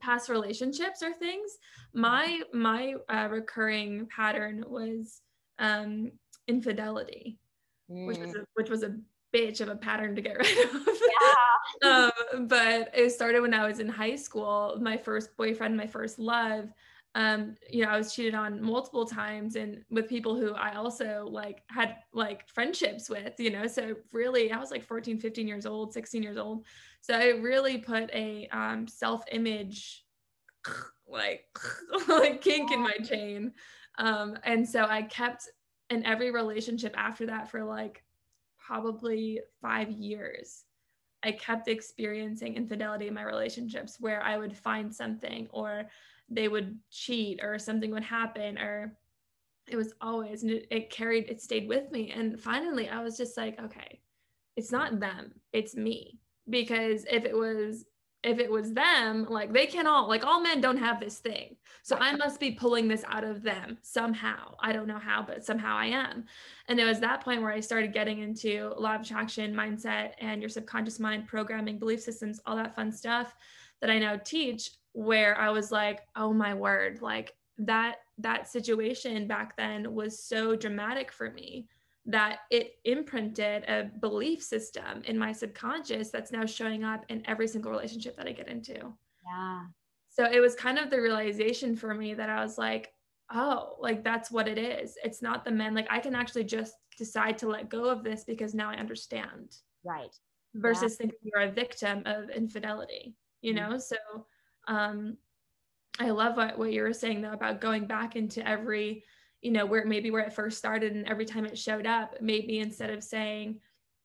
past 0.01 0.29
relationships 0.29 1.01
or 1.01 1.13
things 1.13 1.57
my 1.93 2.41
my 2.53 2.95
uh, 3.09 3.27
recurring 3.29 4.07
pattern 4.13 4.63
was 4.67 5.21
um 5.59 6.11
infidelity 6.47 7.39
mm. 7.89 8.07
which 8.07 8.17
was 8.17 8.35
a, 8.35 8.45
which 8.55 8.69
was 8.69 8.83
a 8.83 8.95
bitch 9.33 9.61
of 9.61 9.69
a 9.69 9.75
pattern 9.75 10.15
to 10.15 10.21
get 10.21 10.37
rid 10.39 10.69
of 10.69 10.87
yeah. 11.83 11.89
um, 12.33 12.47
but 12.47 12.89
it 12.93 13.11
started 13.11 13.41
when 13.41 13.53
i 13.53 13.67
was 13.67 13.79
in 13.79 13.87
high 13.87 14.15
school 14.15 14.77
my 14.81 14.97
first 14.97 15.35
boyfriend 15.37 15.77
my 15.77 15.87
first 15.87 16.19
love 16.19 16.69
um 17.15 17.56
you 17.69 17.84
know 17.84 17.91
i 17.91 17.97
was 17.97 18.13
cheated 18.13 18.34
on 18.34 18.62
multiple 18.62 19.06
times 19.06 19.58
and 19.58 19.84
with 19.89 20.08
people 20.08 20.34
who 20.34 20.54
i 20.54 20.76
also 20.76 21.28
like 21.30 21.62
had 21.67 21.97
like 22.13 22.47
friendships 22.47 23.10
with 23.10 23.38
you 23.38 23.50
know 23.50 23.67
so 23.67 23.93
really 24.13 24.50
i 24.52 24.58
was 24.58 24.71
like 24.71 24.84
14 24.84 25.19
15 25.19 25.47
years 25.47 25.65
old 25.65 25.93
16 25.93 26.24
years 26.24 26.38
old. 26.38 26.65
So 27.02 27.17
it 27.19 27.41
really 27.41 27.78
put 27.80 28.10
a 28.13 28.47
um 28.52 28.88
self-image 28.88 30.06
like 31.08 31.45
like 32.08 32.41
kink 32.41 32.71
in 32.71 32.82
my 32.82 32.97
chain. 33.04 33.54
Um 33.97 34.38
and 34.43 34.67
so 34.67 34.86
i 34.86 35.02
kept 35.04 35.50
in 35.89 36.06
every 36.06 36.32
relationship 36.32 36.93
after 36.97 37.26
that 37.26 37.52
for 37.52 37.63
like 37.63 38.04
probably 38.58 39.41
5 39.62 39.91
years. 39.91 40.63
I 41.24 41.34
kept 41.34 41.68
experiencing 41.68 42.55
infidelity 42.55 43.07
in 43.07 43.14
my 43.14 43.24
relationships 43.24 43.97
where 43.99 44.24
I 44.24 44.38
would 44.38 44.57
find 44.57 44.93
something 44.95 45.47
or 45.51 45.88
they 46.32 46.47
would 46.47 46.79
cheat 46.89 47.41
or 47.43 47.59
something 47.59 47.91
would 47.91 48.03
happen 48.03 48.57
or 48.57 48.95
it 49.67 49.75
was 49.75 49.93
always 50.01 50.43
and 50.43 50.51
it, 50.51 50.67
it, 50.71 50.89
carried 50.89 51.29
it 51.29 51.41
stayed 51.41 51.67
with 51.67 51.91
me. 51.91 52.11
And 52.11 52.39
finally 52.39 52.89
i 52.89 53.03
was 53.03 53.17
just 53.17 53.38
like 53.38 53.59
okay 53.59 53.99
it's 54.55 54.71
not 54.71 54.99
them 54.99 55.34
it's 55.53 55.75
me. 55.75 56.17
Because 56.49 57.05
if 57.09 57.25
it 57.25 57.36
was 57.36 57.86
if 58.23 58.38
it 58.38 58.51
was 58.51 58.73
them 58.73 59.25
like 59.29 59.51
they 59.51 59.65
can 59.65 59.88
all 59.88 60.07
like 60.07 60.25
all 60.25 60.41
men 60.41 60.61
don't 60.61 60.77
have 60.77 60.99
this 60.99 61.19
thing. 61.19 61.55
So 61.84 61.97
i 61.99 62.15
must 62.15 62.39
be 62.39 62.51
pulling 62.51 62.88
this 62.88 63.03
out 63.07 63.23
of 63.23 63.43
them 63.43 63.77
somehow. 63.82 64.55
I 64.59 64.73
don't 64.73 64.88
know 64.88 64.99
how 64.99 65.23
but 65.23 65.45
somehow 65.45 65.75
i 65.77 65.88
am. 65.88 66.25
And 66.67 66.79
it 66.79 66.86
was 66.86 66.99
that 66.99 67.23
point 67.23 67.41
where 67.41 67.51
i 67.51 67.59
started 67.59 67.93
getting 67.93 68.19
into 68.19 68.73
law 68.77 68.95
of 68.95 69.01
attraction 69.01 69.53
mindset 69.53 70.11
and 70.19 70.41
your 70.41 70.49
subconscious 70.49 70.99
mind 70.99 71.27
programming 71.27 71.79
belief 71.79 72.01
systems 72.01 72.39
all 72.45 72.55
that 72.55 72.75
fun 72.75 72.91
stuff 72.91 73.36
that 73.79 73.89
i 73.89 73.99
now 73.99 74.17
teach 74.17 74.71
where 74.93 75.39
I 75.39 75.49
was 75.49 75.71
like, 75.71 76.01
oh 76.15 76.33
my 76.33 76.53
word, 76.53 77.01
like 77.01 77.33
that 77.57 77.97
that 78.17 78.47
situation 78.47 79.27
back 79.27 79.55
then 79.57 79.93
was 79.93 80.23
so 80.23 80.55
dramatic 80.55 81.11
for 81.11 81.31
me 81.31 81.67
that 82.05 82.39
it 82.49 82.73
imprinted 82.85 83.63
a 83.63 83.89
belief 83.99 84.41
system 84.41 85.03
in 85.05 85.17
my 85.17 85.31
subconscious 85.31 86.09
that's 86.09 86.31
now 86.31 86.45
showing 86.45 86.83
up 86.83 87.05
in 87.09 87.21
every 87.27 87.47
single 87.47 87.71
relationship 87.71 88.17
that 88.17 88.27
I 88.27 88.31
get 88.31 88.47
into. 88.47 88.73
Yeah. 88.73 89.61
So 90.09 90.25
it 90.25 90.39
was 90.39 90.55
kind 90.55 90.79
of 90.79 90.89
the 90.89 91.01
realization 91.01 91.75
for 91.75 91.93
me 91.93 92.13
that 92.15 92.29
I 92.29 92.43
was 92.43 92.57
like, 92.57 92.91
oh, 93.33 93.75
like 93.79 94.03
that's 94.03 94.31
what 94.31 94.47
it 94.47 94.57
is. 94.57 94.97
It's 95.03 95.21
not 95.21 95.45
the 95.45 95.51
men. 95.51 95.73
Like 95.73 95.87
I 95.89 95.99
can 95.99 96.15
actually 96.15 96.43
just 96.43 96.75
decide 96.97 97.37
to 97.39 97.47
let 97.47 97.69
go 97.69 97.85
of 97.85 98.03
this 98.03 98.23
because 98.23 98.53
now 98.53 98.69
I 98.69 98.75
understand. 98.75 99.55
Right. 99.83 100.15
Versus 100.55 100.93
yeah. 100.93 100.97
thinking 100.97 101.19
you're 101.23 101.43
a 101.43 101.51
victim 101.51 102.03
of 102.05 102.29
infidelity, 102.29 103.15
you 103.41 103.53
mm-hmm. 103.53 103.71
know? 103.71 103.77
So 103.77 103.95
um 104.68 105.18
I 105.99 106.09
love 106.12 106.38
what, 106.38 106.57
what 106.57 106.72
you 106.72 106.84
were 106.84 106.93
saying 106.93 107.22
though 107.22 107.34
about 107.34 107.62
going 107.62 107.86
back 107.86 108.16
into 108.16 108.47
every 108.47 109.03
you 109.41 109.51
know, 109.51 109.66
where 109.66 109.86
maybe 109.86 110.12
where 110.12 110.24
it 110.24 110.34
first 110.34 110.57
started 110.57 110.93
and 110.93 111.07
every 111.07 111.26
time 111.26 111.45
it 111.45 111.57
showed 111.57 111.88
up, 111.88 112.16
maybe 112.22 112.59
instead 112.59 112.91
of 112.91 113.03
saying, 113.03 113.59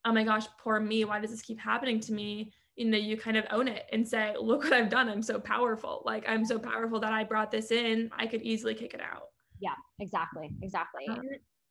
oh 0.05 0.13
my 0.13 0.25
gosh, 0.25 0.47
poor 0.59 0.81
me, 0.81 1.05
why 1.05 1.21
does 1.21 1.31
this 1.31 1.43
keep 1.43 1.61
happening 1.61 2.01
to 2.01 2.13
me? 2.13 2.53
You 2.75 2.87
know, 2.87 2.99
you 2.99 3.17
kind 3.17 3.37
of 3.37 3.45
own 3.51 3.69
it 3.69 3.85
and 3.93 4.07
say, 4.07 4.35
look 4.41 4.65
what 4.65 4.73
I've 4.73 4.89
done. 4.89 5.09
I'm 5.09 5.23
so 5.23 5.39
powerful. 5.39 6.03
Like, 6.05 6.25
I'm 6.29 6.45
so 6.45 6.59
powerful 6.59 7.01
that 7.01 7.13
I 7.13 7.25
brought 7.25 7.51
this 7.51 7.71
in. 7.71 8.11
I 8.17 8.27
could 8.27 8.43
easily 8.43 8.75
kick 8.75 8.95
it 8.95 9.01
out. 9.01 9.29
Yeah, 9.61 9.75
exactly. 9.99 10.51
Exactly. 10.63 11.07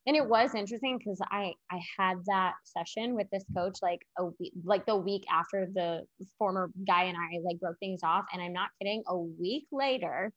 And 0.08 0.16
it 0.16 0.28
was 0.28 0.54
interesting 0.54 0.98
because 0.98 1.20
I 1.32 1.54
I 1.72 1.80
had 1.98 2.18
that 2.26 2.54
session 2.64 3.16
with 3.16 3.28
this 3.32 3.44
coach 3.56 3.80
like 3.82 4.02
a 4.18 4.26
week 4.26 4.54
like 4.64 4.86
the 4.86 4.96
week 4.96 5.26
after 5.32 5.68
the 5.74 6.06
former 6.38 6.70
guy 6.88 7.06
and 7.06 7.18
I 7.18 7.40
like 7.44 7.60
broke 7.60 7.80
things 7.80 8.02
off. 8.04 8.26
And 8.32 8.42
I'm 8.42 8.54
not 8.54 8.70
kidding 8.80 9.04
a 9.08 9.18
week 9.18 9.66
later 9.72 10.32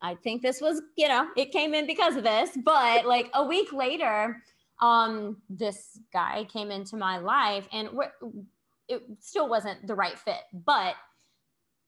I 0.00 0.14
think 0.14 0.42
this 0.42 0.60
was, 0.60 0.80
you 0.96 1.08
know, 1.08 1.28
it 1.36 1.50
came 1.50 1.74
in 1.74 1.86
because 1.86 2.16
of 2.16 2.22
this, 2.22 2.50
but 2.64 3.06
like 3.06 3.30
a 3.34 3.44
week 3.44 3.72
later, 3.72 4.42
um, 4.80 5.38
this 5.50 5.98
guy 6.12 6.44
came 6.44 6.70
into 6.70 6.96
my 6.96 7.18
life 7.18 7.68
and 7.72 7.88
it 8.88 9.02
still 9.20 9.48
wasn't 9.48 9.86
the 9.86 9.94
right 9.94 10.18
fit, 10.18 10.42
but 10.52 10.94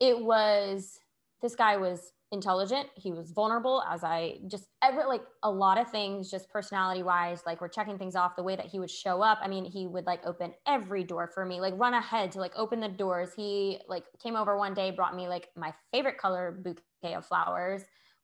it 0.01 0.19
was, 0.19 0.99
this 1.41 1.55
guy 1.55 1.77
was 1.77 2.13
intelligent. 2.33 2.89
He 2.95 3.13
was 3.13 3.33
vulnerable 3.33 3.83
as 3.89 4.05
I 4.05 4.39
just 4.47 4.67
ever 4.83 5.05
like 5.09 5.23
a 5.43 5.51
lot 5.51 5.79
of 5.79 5.91
things, 5.91 6.31
just 6.31 6.49
personality 6.49 7.03
wise, 7.03 7.43
like 7.45 7.61
we're 7.61 7.69
checking 7.69 7.99
things 7.99 8.15
off 8.15 8.37
the 8.37 8.43
way 8.43 8.57
that 8.57 8.67
he 8.67 8.79
would 8.79 8.91
show 8.91 9.23
up. 9.23 9.39
I 9.43 9.49
mean, 9.49 9.65
he 9.65 9.87
would 9.87 10.07
like 10.07 10.21
open 10.25 10.55
every 10.67 11.05
door 11.05 11.31
for 11.33 11.45
me, 11.45 11.61
like 11.61 11.75
run 11.77 11.95
ahead 11.95 12.33
to 12.33 12.39
like 12.39 12.53
open 12.57 12.81
the 12.81 12.89
doors. 12.89 13.31
He 13.35 13.79
like 13.89 14.05
came 14.23 14.37
over 14.37 14.57
one 14.57 14.75
day, 14.75 14.91
brought 14.91 15.17
me 15.17 15.29
like 15.29 15.49
my 15.57 15.75
favorite 15.93 16.19
color 16.19 16.57
bouquet 16.63 17.15
of 17.15 17.27
flowers 17.27 17.83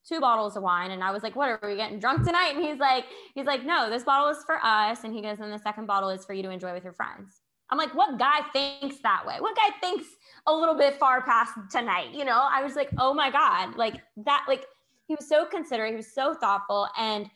two 0.09 0.21
bottles 0.21 0.57
of 0.57 0.63
wine 0.63 0.93
and 0.93 1.03
I 1.03 1.11
was 1.11 1.23
like, 1.23 1.35
what 1.35 1.49
are 1.49 1.59
we 1.63 1.75
getting 1.77 1.99
drunk 1.99 2.25
tonight? 2.25 2.55
And 2.55 2.65
he's 2.65 2.79
like, 2.79 3.07
he's 3.35 3.47
like, 3.47 3.65
no, 3.65 3.91
this 3.91 4.05
bottle 4.05 4.29
is 4.29 4.39
for 4.47 4.59
us. 4.65 5.03
And 5.05 5.13
he 5.13 5.21
goes, 5.21 5.41
and 5.41 5.53
the 5.53 5.59
second 5.59 5.87
bottle 5.87 6.11
is 6.11 6.25
for 6.25 6.33
you 6.33 6.43
to 6.45 6.51
enjoy 6.51 6.73
with 6.73 6.85
your 6.85 6.93
friends. 6.93 7.43
I'm 7.71 7.79
like, 7.79 7.95
what 7.95 8.19
guy 8.19 8.41
thinks 8.53 8.99
that 9.03 9.27
way? 9.27 9.37
What 9.41 9.57
guy 9.57 9.71
thinks 9.81 10.07
a 10.47 10.55
little 10.55 10.77
bit 10.77 10.99
far 10.99 11.23
past 11.23 11.53
tonight? 11.71 12.13
You 12.13 12.25
know, 12.25 12.49
I 12.51 12.63
was 12.63 12.77
like, 12.77 12.91
oh 12.99 13.13
my 13.13 13.31
God, 13.31 13.77
like 13.77 14.03
that, 14.25 14.45
like 14.47 14.65
he 15.09 15.15
was 15.15 15.29
so 15.29 15.45
considerate. 15.45 15.91
He 15.91 15.97
was 15.97 16.13
so 16.13 16.35
thoughtful. 16.35 16.89
And 16.97 17.29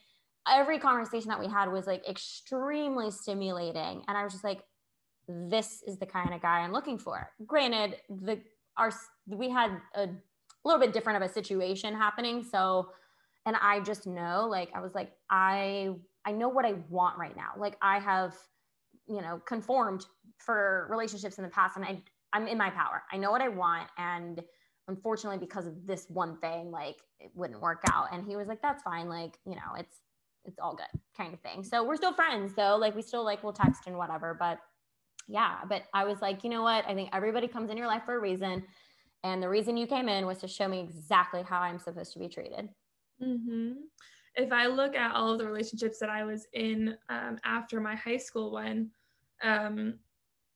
every 0.48 0.78
conversation 0.78 1.28
that 1.28 1.40
we 1.40 1.48
had 1.48 1.70
was 1.70 1.86
like 1.86 2.08
extremely 2.08 3.10
stimulating. 3.10 4.02
And 4.06 4.16
I 4.16 4.22
was 4.24 4.32
just 4.32 4.44
like, 4.44 4.60
this 5.28 5.82
is 5.86 5.98
the 5.98 6.06
kind 6.06 6.32
of 6.32 6.40
guy 6.42 6.60
I'm 6.60 6.72
looking 6.72 6.98
for. 6.98 7.30
Granted, 7.46 7.96
the, 8.08 8.40
our, 8.76 8.92
we 9.26 9.50
had 9.50 9.70
a 9.94 10.08
little 10.64 10.80
bit 10.80 10.92
different 10.92 11.22
of 11.22 11.28
a 11.28 11.32
situation 11.32 11.94
happening. 11.94 12.42
So, 12.42 12.90
and 13.46 13.56
I 13.60 13.80
just 13.80 14.06
know, 14.06 14.46
like, 14.48 14.70
I 14.74 14.80
was 14.80 14.94
like, 14.94 15.12
I, 15.30 15.90
I 16.24 16.32
know 16.32 16.48
what 16.48 16.64
I 16.64 16.74
want 16.88 17.18
right 17.18 17.34
now. 17.36 17.52
Like, 17.56 17.76
I 17.80 17.98
have, 17.98 18.34
you 19.10 19.20
know, 19.20 19.40
conformed 19.46 20.06
for 20.38 20.86
relationships 20.90 21.38
in 21.38 21.44
the 21.44 21.50
past, 21.50 21.76
and 21.76 21.84
I, 21.84 22.00
I'm 22.32 22.46
in 22.46 22.56
my 22.56 22.70
power. 22.70 23.02
I 23.12 23.16
know 23.16 23.30
what 23.30 23.42
I 23.42 23.48
want, 23.48 23.88
and 23.98 24.42
unfortunately, 24.88 25.38
because 25.38 25.66
of 25.66 25.86
this 25.86 26.06
one 26.08 26.36
thing, 26.38 26.70
like, 26.70 26.96
it 27.18 27.30
wouldn't 27.34 27.60
work 27.60 27.82
out. 27.92 28.08
And 28.12 28.24
he 28.24 28.36
was 28.36 28.48
like, 28.48 28.62
"That's 28.62 28.82
fine. 28.82 29.08
Like, 29.08 29.38
you 29.44 29.54
know, 29.54 29.74
it's, 29.76 29.98
it's 30.44 30.58
all 30.58 30.74
good, 30.74 31.00
kind 31.16 31.34
of 31.34 31.40
thing." 31.40 31.62
So 31.64 31.84
we're 31.84 31.96
still 31.96 32.14
friends, 32.14 32.54
though. 32.54 32.76
Like, 32.76 32.94
we 32.94 33.02
still 33.02 33.24
like 33.24 33.42
we'll 33.42 33.52
text 33.52 33.82
and 33.86 33.96
whatever, 33.96 34.36
but 34.38 34.58
yeah 35.28 35.56
but 35.68 35.82
i 35.92 36.02
was 36.02 36.22
like 36.22 36.42
you 36.42 36.48
know 36.48 36.62
what 36.62 36.82
i 36.88 36.94
think 36.94 37.10
everybody 37.12 37.46
comes 37.46 37.70
in 37.70 37.76
your 37.76 37.86
life 37.86 38.02
for 38.06 38.16
a 38.16 38.18
reason 38.18 38.64
and 39.22 39.42
the 39.42 39.48
reason 39.48 39.76
you 39.76 39.86
came 39.86 40.08
in 40.08 40.26
was 40.26 40.38
to 40.38 40.48
show 40.48 40.68
me 40.68 40.80
exactly 40.80 41.42
how 41.42 41.60
I'm 41.60 41.78
supposed 41.78 42.12
to 42.14 42.18
be 42.18 42.28
treated. 42.28 42.68
Mm-hmm. 43.22 43.72
If 44.36 44.52
I 44.52 44.66
look 44.66 44.94
at 44.94 45.14
all 45.14 45.32
of 45.32 45.38
the 45.38 45.46
relationships 45.46 45.98
that 45.98 46.08
I 46.08 46.24
was 46.24 46.46
in 46.54 46.96
um, 47.08 47.38
after 47.44 47.80
my 47.80 47.94
high 47.94 48.16
school 48.16 48.52
one, 48.52 48.90
um, 49.42 49.94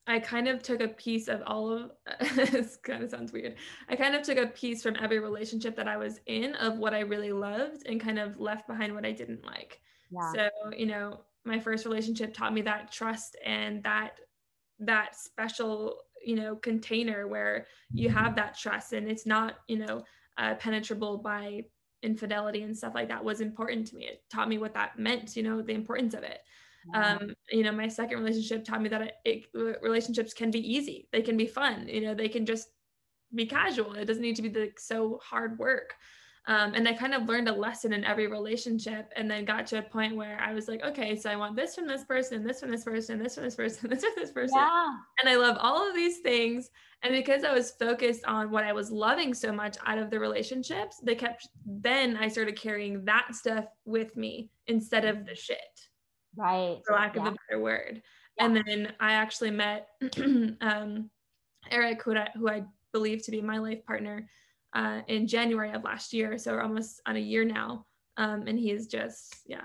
I 0.07 0.19
kind 0.19 0.47
of 0.47 0.61
took 0.61 0.81
a 0.81 0.87
piece 0.87 1.27
of 1.27 1.41
all 1.47 1.71
of 1.71 1.91
this 2.35 2.77
kind 2.77 3.03
of 3.03 3.09
sounds 3.09 3.33
weird. 3.33 3.55
I 3.89 3.95
kind 3.95 4.15
of 4.15 4.21
took 4.21 4.37
a 4.37 4.47
piece 4.47 4.83
from 4.83 4.95
every 5.01 5.19
relationship 5.19 5.75
that 5.77 5.87
I 5.87 5.97
was 5.97 6.19
in 6.27 6.55
of 6.55 6.77
what 6.77 6.93
I 6.93 6.99
really 6.99 7.31
loved 7.31 7.87
and 7.87 7.99
kind 7.99 8.19
of 8.19 8.39
left 8.39 8.67
behind 8.67 8.93
what 8.93 9.05
I 9.05 9.11
didn't 9.11 9.43
like. 9.45 9.81
Yeah. 10.11 10.31
So, 10.33 10.49
you 10.77 10.85
know, 10.85 11.21
my 11.43 11.59
first 11.59 11.85
relationship 11.85 12.33
taught 12.33 12.53
me 12.53 12.61
that 12.63 12.91
trust 12.91 13.37
and 13.45 13.83
that 13.83 14.19
that 14.79 15.15
special 15.15 16.01
you 16.23 16.35
know 16.35 16.55
container 16.55 17.27
where 17.27 17.67
you 17.93 18.09
have 18.09 18.35
that 18.35 18.57
trust 18.57 18.93
and 18.93 19.09
it's 19.09 19.25
not 19.25 19.59
you 19.67 19.77
know 19.77 20.03
uh, 20.37 20.55
penetrable 20.55 21.17
by 21.17 21.61
infidelity 22.01 22.63
and 22.63 22.75
stuff 22.75 22.93
like 22.93 23.07
that 23.07 23.23
was 23.23 23.39
important 23.39 23.87
to 23.87 23.95
me 23.95 24.05
it 24.05 24.23
taught 24.29 24.49
me 24.49 24.57
what 24.57 24.73
that 24.73 24.99
meant 24.99 25.35
you 25.37 25.43
know 25.43 25.61
the 25.61 25.73
importance 25.73 26.13
of 26.13 26.23
it 26.23 26.39
um 26.93 27.33
you 27.49 27.63
know 27.63 27.71
my 27.71 27.87
second 27.87 28.19
relationship 28.19 28.63
taught 28.63 28.81
me 28.81 28.89
that 28.89 29.01
it, 29.25 29.45
it, 29.53 29.79
relationships 29.81 30.33
can 30.33 30.51
be 30.51 30.59
easy 30.59 31.07
they 31.11 31.21
can 31.21 31.37
be 31.37 31.47
fun 31.47 31.87
you 31.87 32.01
know 32.01 32.13
they 32.13 32.29
can 32.29 32.45
just 32.45 32.67
be 33.33 33.45
casual 33.45 33.93
it 33.93 34.05
doesn't 34.05 34.21
need 34.21 34.35
to 34.35 34.41
be 34.41 34.59
like 34.59 34.79
so 34.79 35.19
hard 35.23 35.57
work 35.57 35.95
um, 36.47 36.75
and 36.75 36.87
I 36.87 36.93
kind 36.93 37.15
of 37.15 37.27
learned 37.27 37.49
a 37.49 37.53
lesson 37.53 37.91
in 37.91 38.03
every 38.03 38.27
relationship 38.27 39.11
and 39.15 39.29
then 39.29 39.45
got 39.45 39.65
to 39.67 39.79
a 39.79 39.81
point 39.81 40.15
where 40.15 40.39
I 40.39 40.53
was 40.53 40.67
like, 40.67 40.83
okay, 40.83 41.15
so 41.15 41.29
I 41.31 41.35
want 41.35 41.55
this 41.55 41.73
from 41.73 41.87
this 41.87 42.03
person, 42.03 42.45
this 42.45 42.59
from 42.59 42.69
this 42.69 42.83
person, 42.83 43.17
this 43.17 43.35
from 43.35 43.45
this 43.45 43.55
person, 43.55 43.89
this 43.89 44.03
from 44.03 44.13
this 44.15 44.31
person. 44.31 44.59
Yeah. 44.59 44.93
And 45.19 45.29
I 45.29 45.37
love 45.37 45.57
all 45.59 45.87
of 45.87 45.95
these 45.95 46.19
things. 46.19 46.69
And 47.01 47.13
because 47.13 47.43
I 47.43 47.51
was 47.51 47.71
focused 47.71 48.25
on 48.25 48.51
what 48.51 48.63
I 48.63 48.73
was 48.73 48.91
loving 48.91 49.33
so 49.33 49.51
much 49.51 49.77
out 49.87 49.97
of 49.97 50.11
the 50.11 50.19
relationships, 50.19 50.99
they 51.01 51.15
kept, 51.15 51.47
then 51.65 52.15
I 52.15 52.27
started 52.27 52.59
carrying 52.59 53.03
that 53.05 53.33
stuff 53.33 53.65
with 53.85 54.15
me 54.15 54.51
instead 54.67 55.05
of 55.05 55.25
the 55.25 55.35
shit. 55.35 55.57
Right. 56.35 56.79
For 56.85 56.93
lack 56.93 57.15
yeah. 57.15 57.27
of 57.27 57.33
a 57.33 57.37
better 57.47 57.61
word. 57.61 58.01
Yeah. 58.37 58.45
And 58.45 58.63
then 58.65 58.93
I 58.99 59.13
actually 59.13 59.51
met 59.51 59.89
um, 60.61 61.09
Eric, 61.71 62.03
who 62.03 62.15
I, 62.15 62.29
who 62.35 62.49
I 62.49 62.63
believe 62.91 63.23
to 63.25 63.31
be 63.31 63.41
my 63.41 63.57
life 63.57 63.85
partner 63.85 64.27
uh, 64.73 65.01
in 65.07 65.27
January 65.27 65.71
of 65.71 65.83
last 65.83 66.13
year. 66.13 66.37
So 66.37 66.53
we're 66.53 66.61
almost 66.61 67.01
on 67.05 67.15
a 67.15 67.19
year 67.19 67.43
now. 67.43 67.85
Um, 68.17 68.45
and 68.47 68.57
he's 68.57 68.87
just, 68.87 69.41
yeah, 69.45 69.63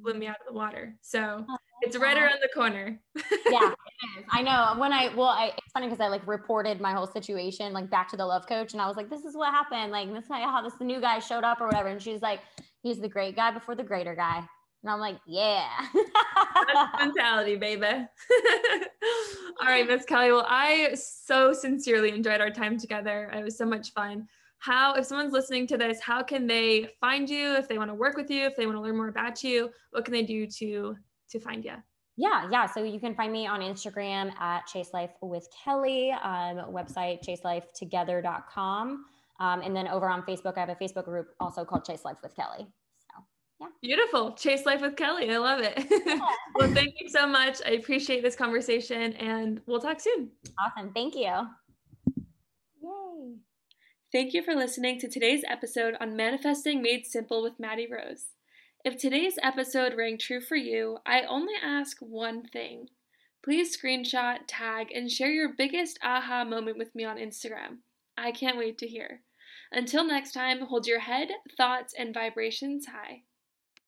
blew 0.00 0.14
me 0.14 0.28
out 0.28 0.36
of 0.40 0.46
the 0.46 0.52
water. 0.52 0.94
So 1.00 1.44
oh, 1.48 1.56
it's 1.82 1.96
right 1.96 2.16
around 2.16 2.38
the 2.40 2.48
corner. 2.54 3.00
yeah, 3.50 3.70
it 3.70 4.20
is. 4.20 4.24
I 4.30 4.42
know. 4.42 4.80
When 4.80 4.92
I, 4.92 5.12
well, 5.14 5.28
I, 5.28 5.52
it's 5.58 5.72
funny 5.72 5.86
because 5.86 6.00
I 6.00 6.06
like 6.06 6.24
reported 6.26 6.80
my 6.80 6.92
whole 6.92 7.08
situation 7.08 7.72
like 7.72 7.90
back 7.90 8.08
to 8.10 8.16
the 8.16 8.24
love 8.24 8.46
coach 8.46 8.72
and 8.72 8.80
I 8.80 8.86
was 8.86 8.96
like, 8.96 9.10
this 9.10 9.24
is 9.24 9.36
what 9.36 9.52
happened. 9.52 9.90
Like, 9.90 10.12
this 10.12 10.24
is 10.24 10.30
how 10.30 10.62
this 10.62 10.74
new 10.80 11.00
guy 11.00 11.18
showed 11.18 11.42
up 11.42 11.60
or 11.60 11.66
whatever. 11.66 11.88
And 11.88 12.00
she's 12.00 12.22
like, 12.22 12.40
he's 12.82 13.00
the 13.00 13.08
great 13.08 13.34
guy 13.34 13.50
before 13.50 13.74
the 13.74 13.82
greater 13.82 14.14
guy. 14.14 14.44
And 14.82 14.90
I'm 14.90 15.00
like, 15.00 15.18
yeah. 15.26 15.68
That's 15.92 16.98
mentality, 17.00 17.56
baby. 17.56 17.86
All 19.60 19.66
right, 19.66 19.86
Miss 19.86 20.04
Kelly. 20.04 20.30
Well, 20.30 20.46
I 20.48 20.94
so 20.94 21.52
sincerely 21.52 22.10
enjoyed 22.10 22.40
our 22.40 22.50
time 22.50 22.78
together. 22.78 23.30
It 23.34 23.42
was 23.42 23.58
so 23.58 23.66
much 23.66 23.92
fun 23.92 24.28
how 24.58 24.94
if 24.94 25.06
someone's 25.06 25.32
listening 25.32 25.66
to 25.66 25.76
this 25.76 26.00
how 26.00 26.22
can 26.22 26.46
they 26.46 26.88
find 27.00 27.30
you 27.30 27.54
if 27.54 27.68
they 27.68 27.78
want 27.78 27.90
to 27.90 27.94
work 27.94 28.16
with 28.16 28.30
you 28.30 28.44
if 28.44 28.56
they 28.56 28.66
want 28.66 28.76
to 28.76 28.82
learn 28.82 28.96
more 28.96 29.08
about 29.08 29.42
you 29.42 29.70
what 29.92 30.04
can 30.04 30.12
they 30.12 30.22
do 30.22 30.46
to 30.46 30.96
to 31.30 31.38
find 31.38 31.64
you 31.64 31.74
yeah 32.16 32.48
yeah 32.50 32.66
so 32.66 32.82
you 32.82 32.98
can 32.98 33.14
find 33.14 33.32
me 33.32 33.46
on 33.46 33.60
instagram 33.60 34.32
at 34.40 34.66
chase 34.66 34.90
life 34.92 35.10
with 35.22 35.46
kelly 35.64 36.10
um, 36.10 36.56
website 36.72 37.24
chaselifetogether.com 37.24 39.04
um, 39.40 39.60
and 39.60 39.76
then 39.76 39.86
over 39.88 40.08
on 40.08 40.22
facebook 40.22 40.56
i 40.56 40.60
have 40.60 40.70
a 40.70 40.76
facebook 40.76 41.04
group 41.04 41.28
also 41.38 41.64
called 41.64 41.84
chase 41.84 42.04
life 42.04 42.18
with 42.22 42.34
kelly 42.34 42.66
yeah 43.60 43.66
beautiful 43.82 44.32
chase 44.32 44.64
life 44.66 44.80
with 44.80 44.96
kelly 44.96 45.30
i 45.30 45.38
love 45.38 45.60
it 45.60 45.86
yeah. 46.06 46.18
well 46.54 46.72
thank 46.72 46.94
you 47.00 47.08
so 47.08 47.26
much 47.26 47.58
i 47.66 47.70
appreciate 47.70 48.22
this 48.22 48.36
conversation 48.36 49.12
and 49.14 49.60
we'll 49.66 49.80
talk 49.80 50.00
soon 50.00 50.30
awesome 50.58 50.92
thank 50.92 51.14
you 51.14 51.32
yay 52.82 53.34
Thank 54.10 54.32
you 54.32 54.42
for 54.42 54.54
listening 54.54 54.98
to 55.00 55.08
today's 55.08 55.44
episode 55.46 55.94
on 56.00 56.16
Manifesting 56.16 56.80
Made 56.80 57.04
Simple 57.04 57.42
with 57.42 57.60
Maddie 57.60 57.86
Rose. 57.92 58.28
If 58.82 58.96
today's 58.96 59.38
episode 59.42 59.92
rang 59.98 60.16
true 60.16 60.40
for 60.40 60.56
you, 60.56 60.96
I 61.04 61.24
only 61.28 61.52
ask 61.62 61.98
one 62.00 62.42
thing. 62.42 62.88
Please 63.44 63.76
screenshot, 63.76 64.38
tag, 64.46 64.86
and 64.94 65.10
share 65.10 65.30
your 65.30 65.52
biggest 65.52 65.98
aha 66.02 66.44
moment 66.44 66.78
with 66.78 66.94
me 66.94 67.04
on 67.04 67.18
Instagram. 67.18 67.80
I 68.16 68.32
can't 68.32 68.56
wait 68.56 68.78
to 68.78 68.86
hear. 68.86 69.20
Until 69.70 70.04
next 70.04 70.32
time, 70.32 70.62
hold 70.62 70.86
your 70.86 71.00
head, 71.00 71.28
thoughts, 71.58 71.92
and 71.92 72.14
vibrations 72.14 72.86
high. 72.86 73.24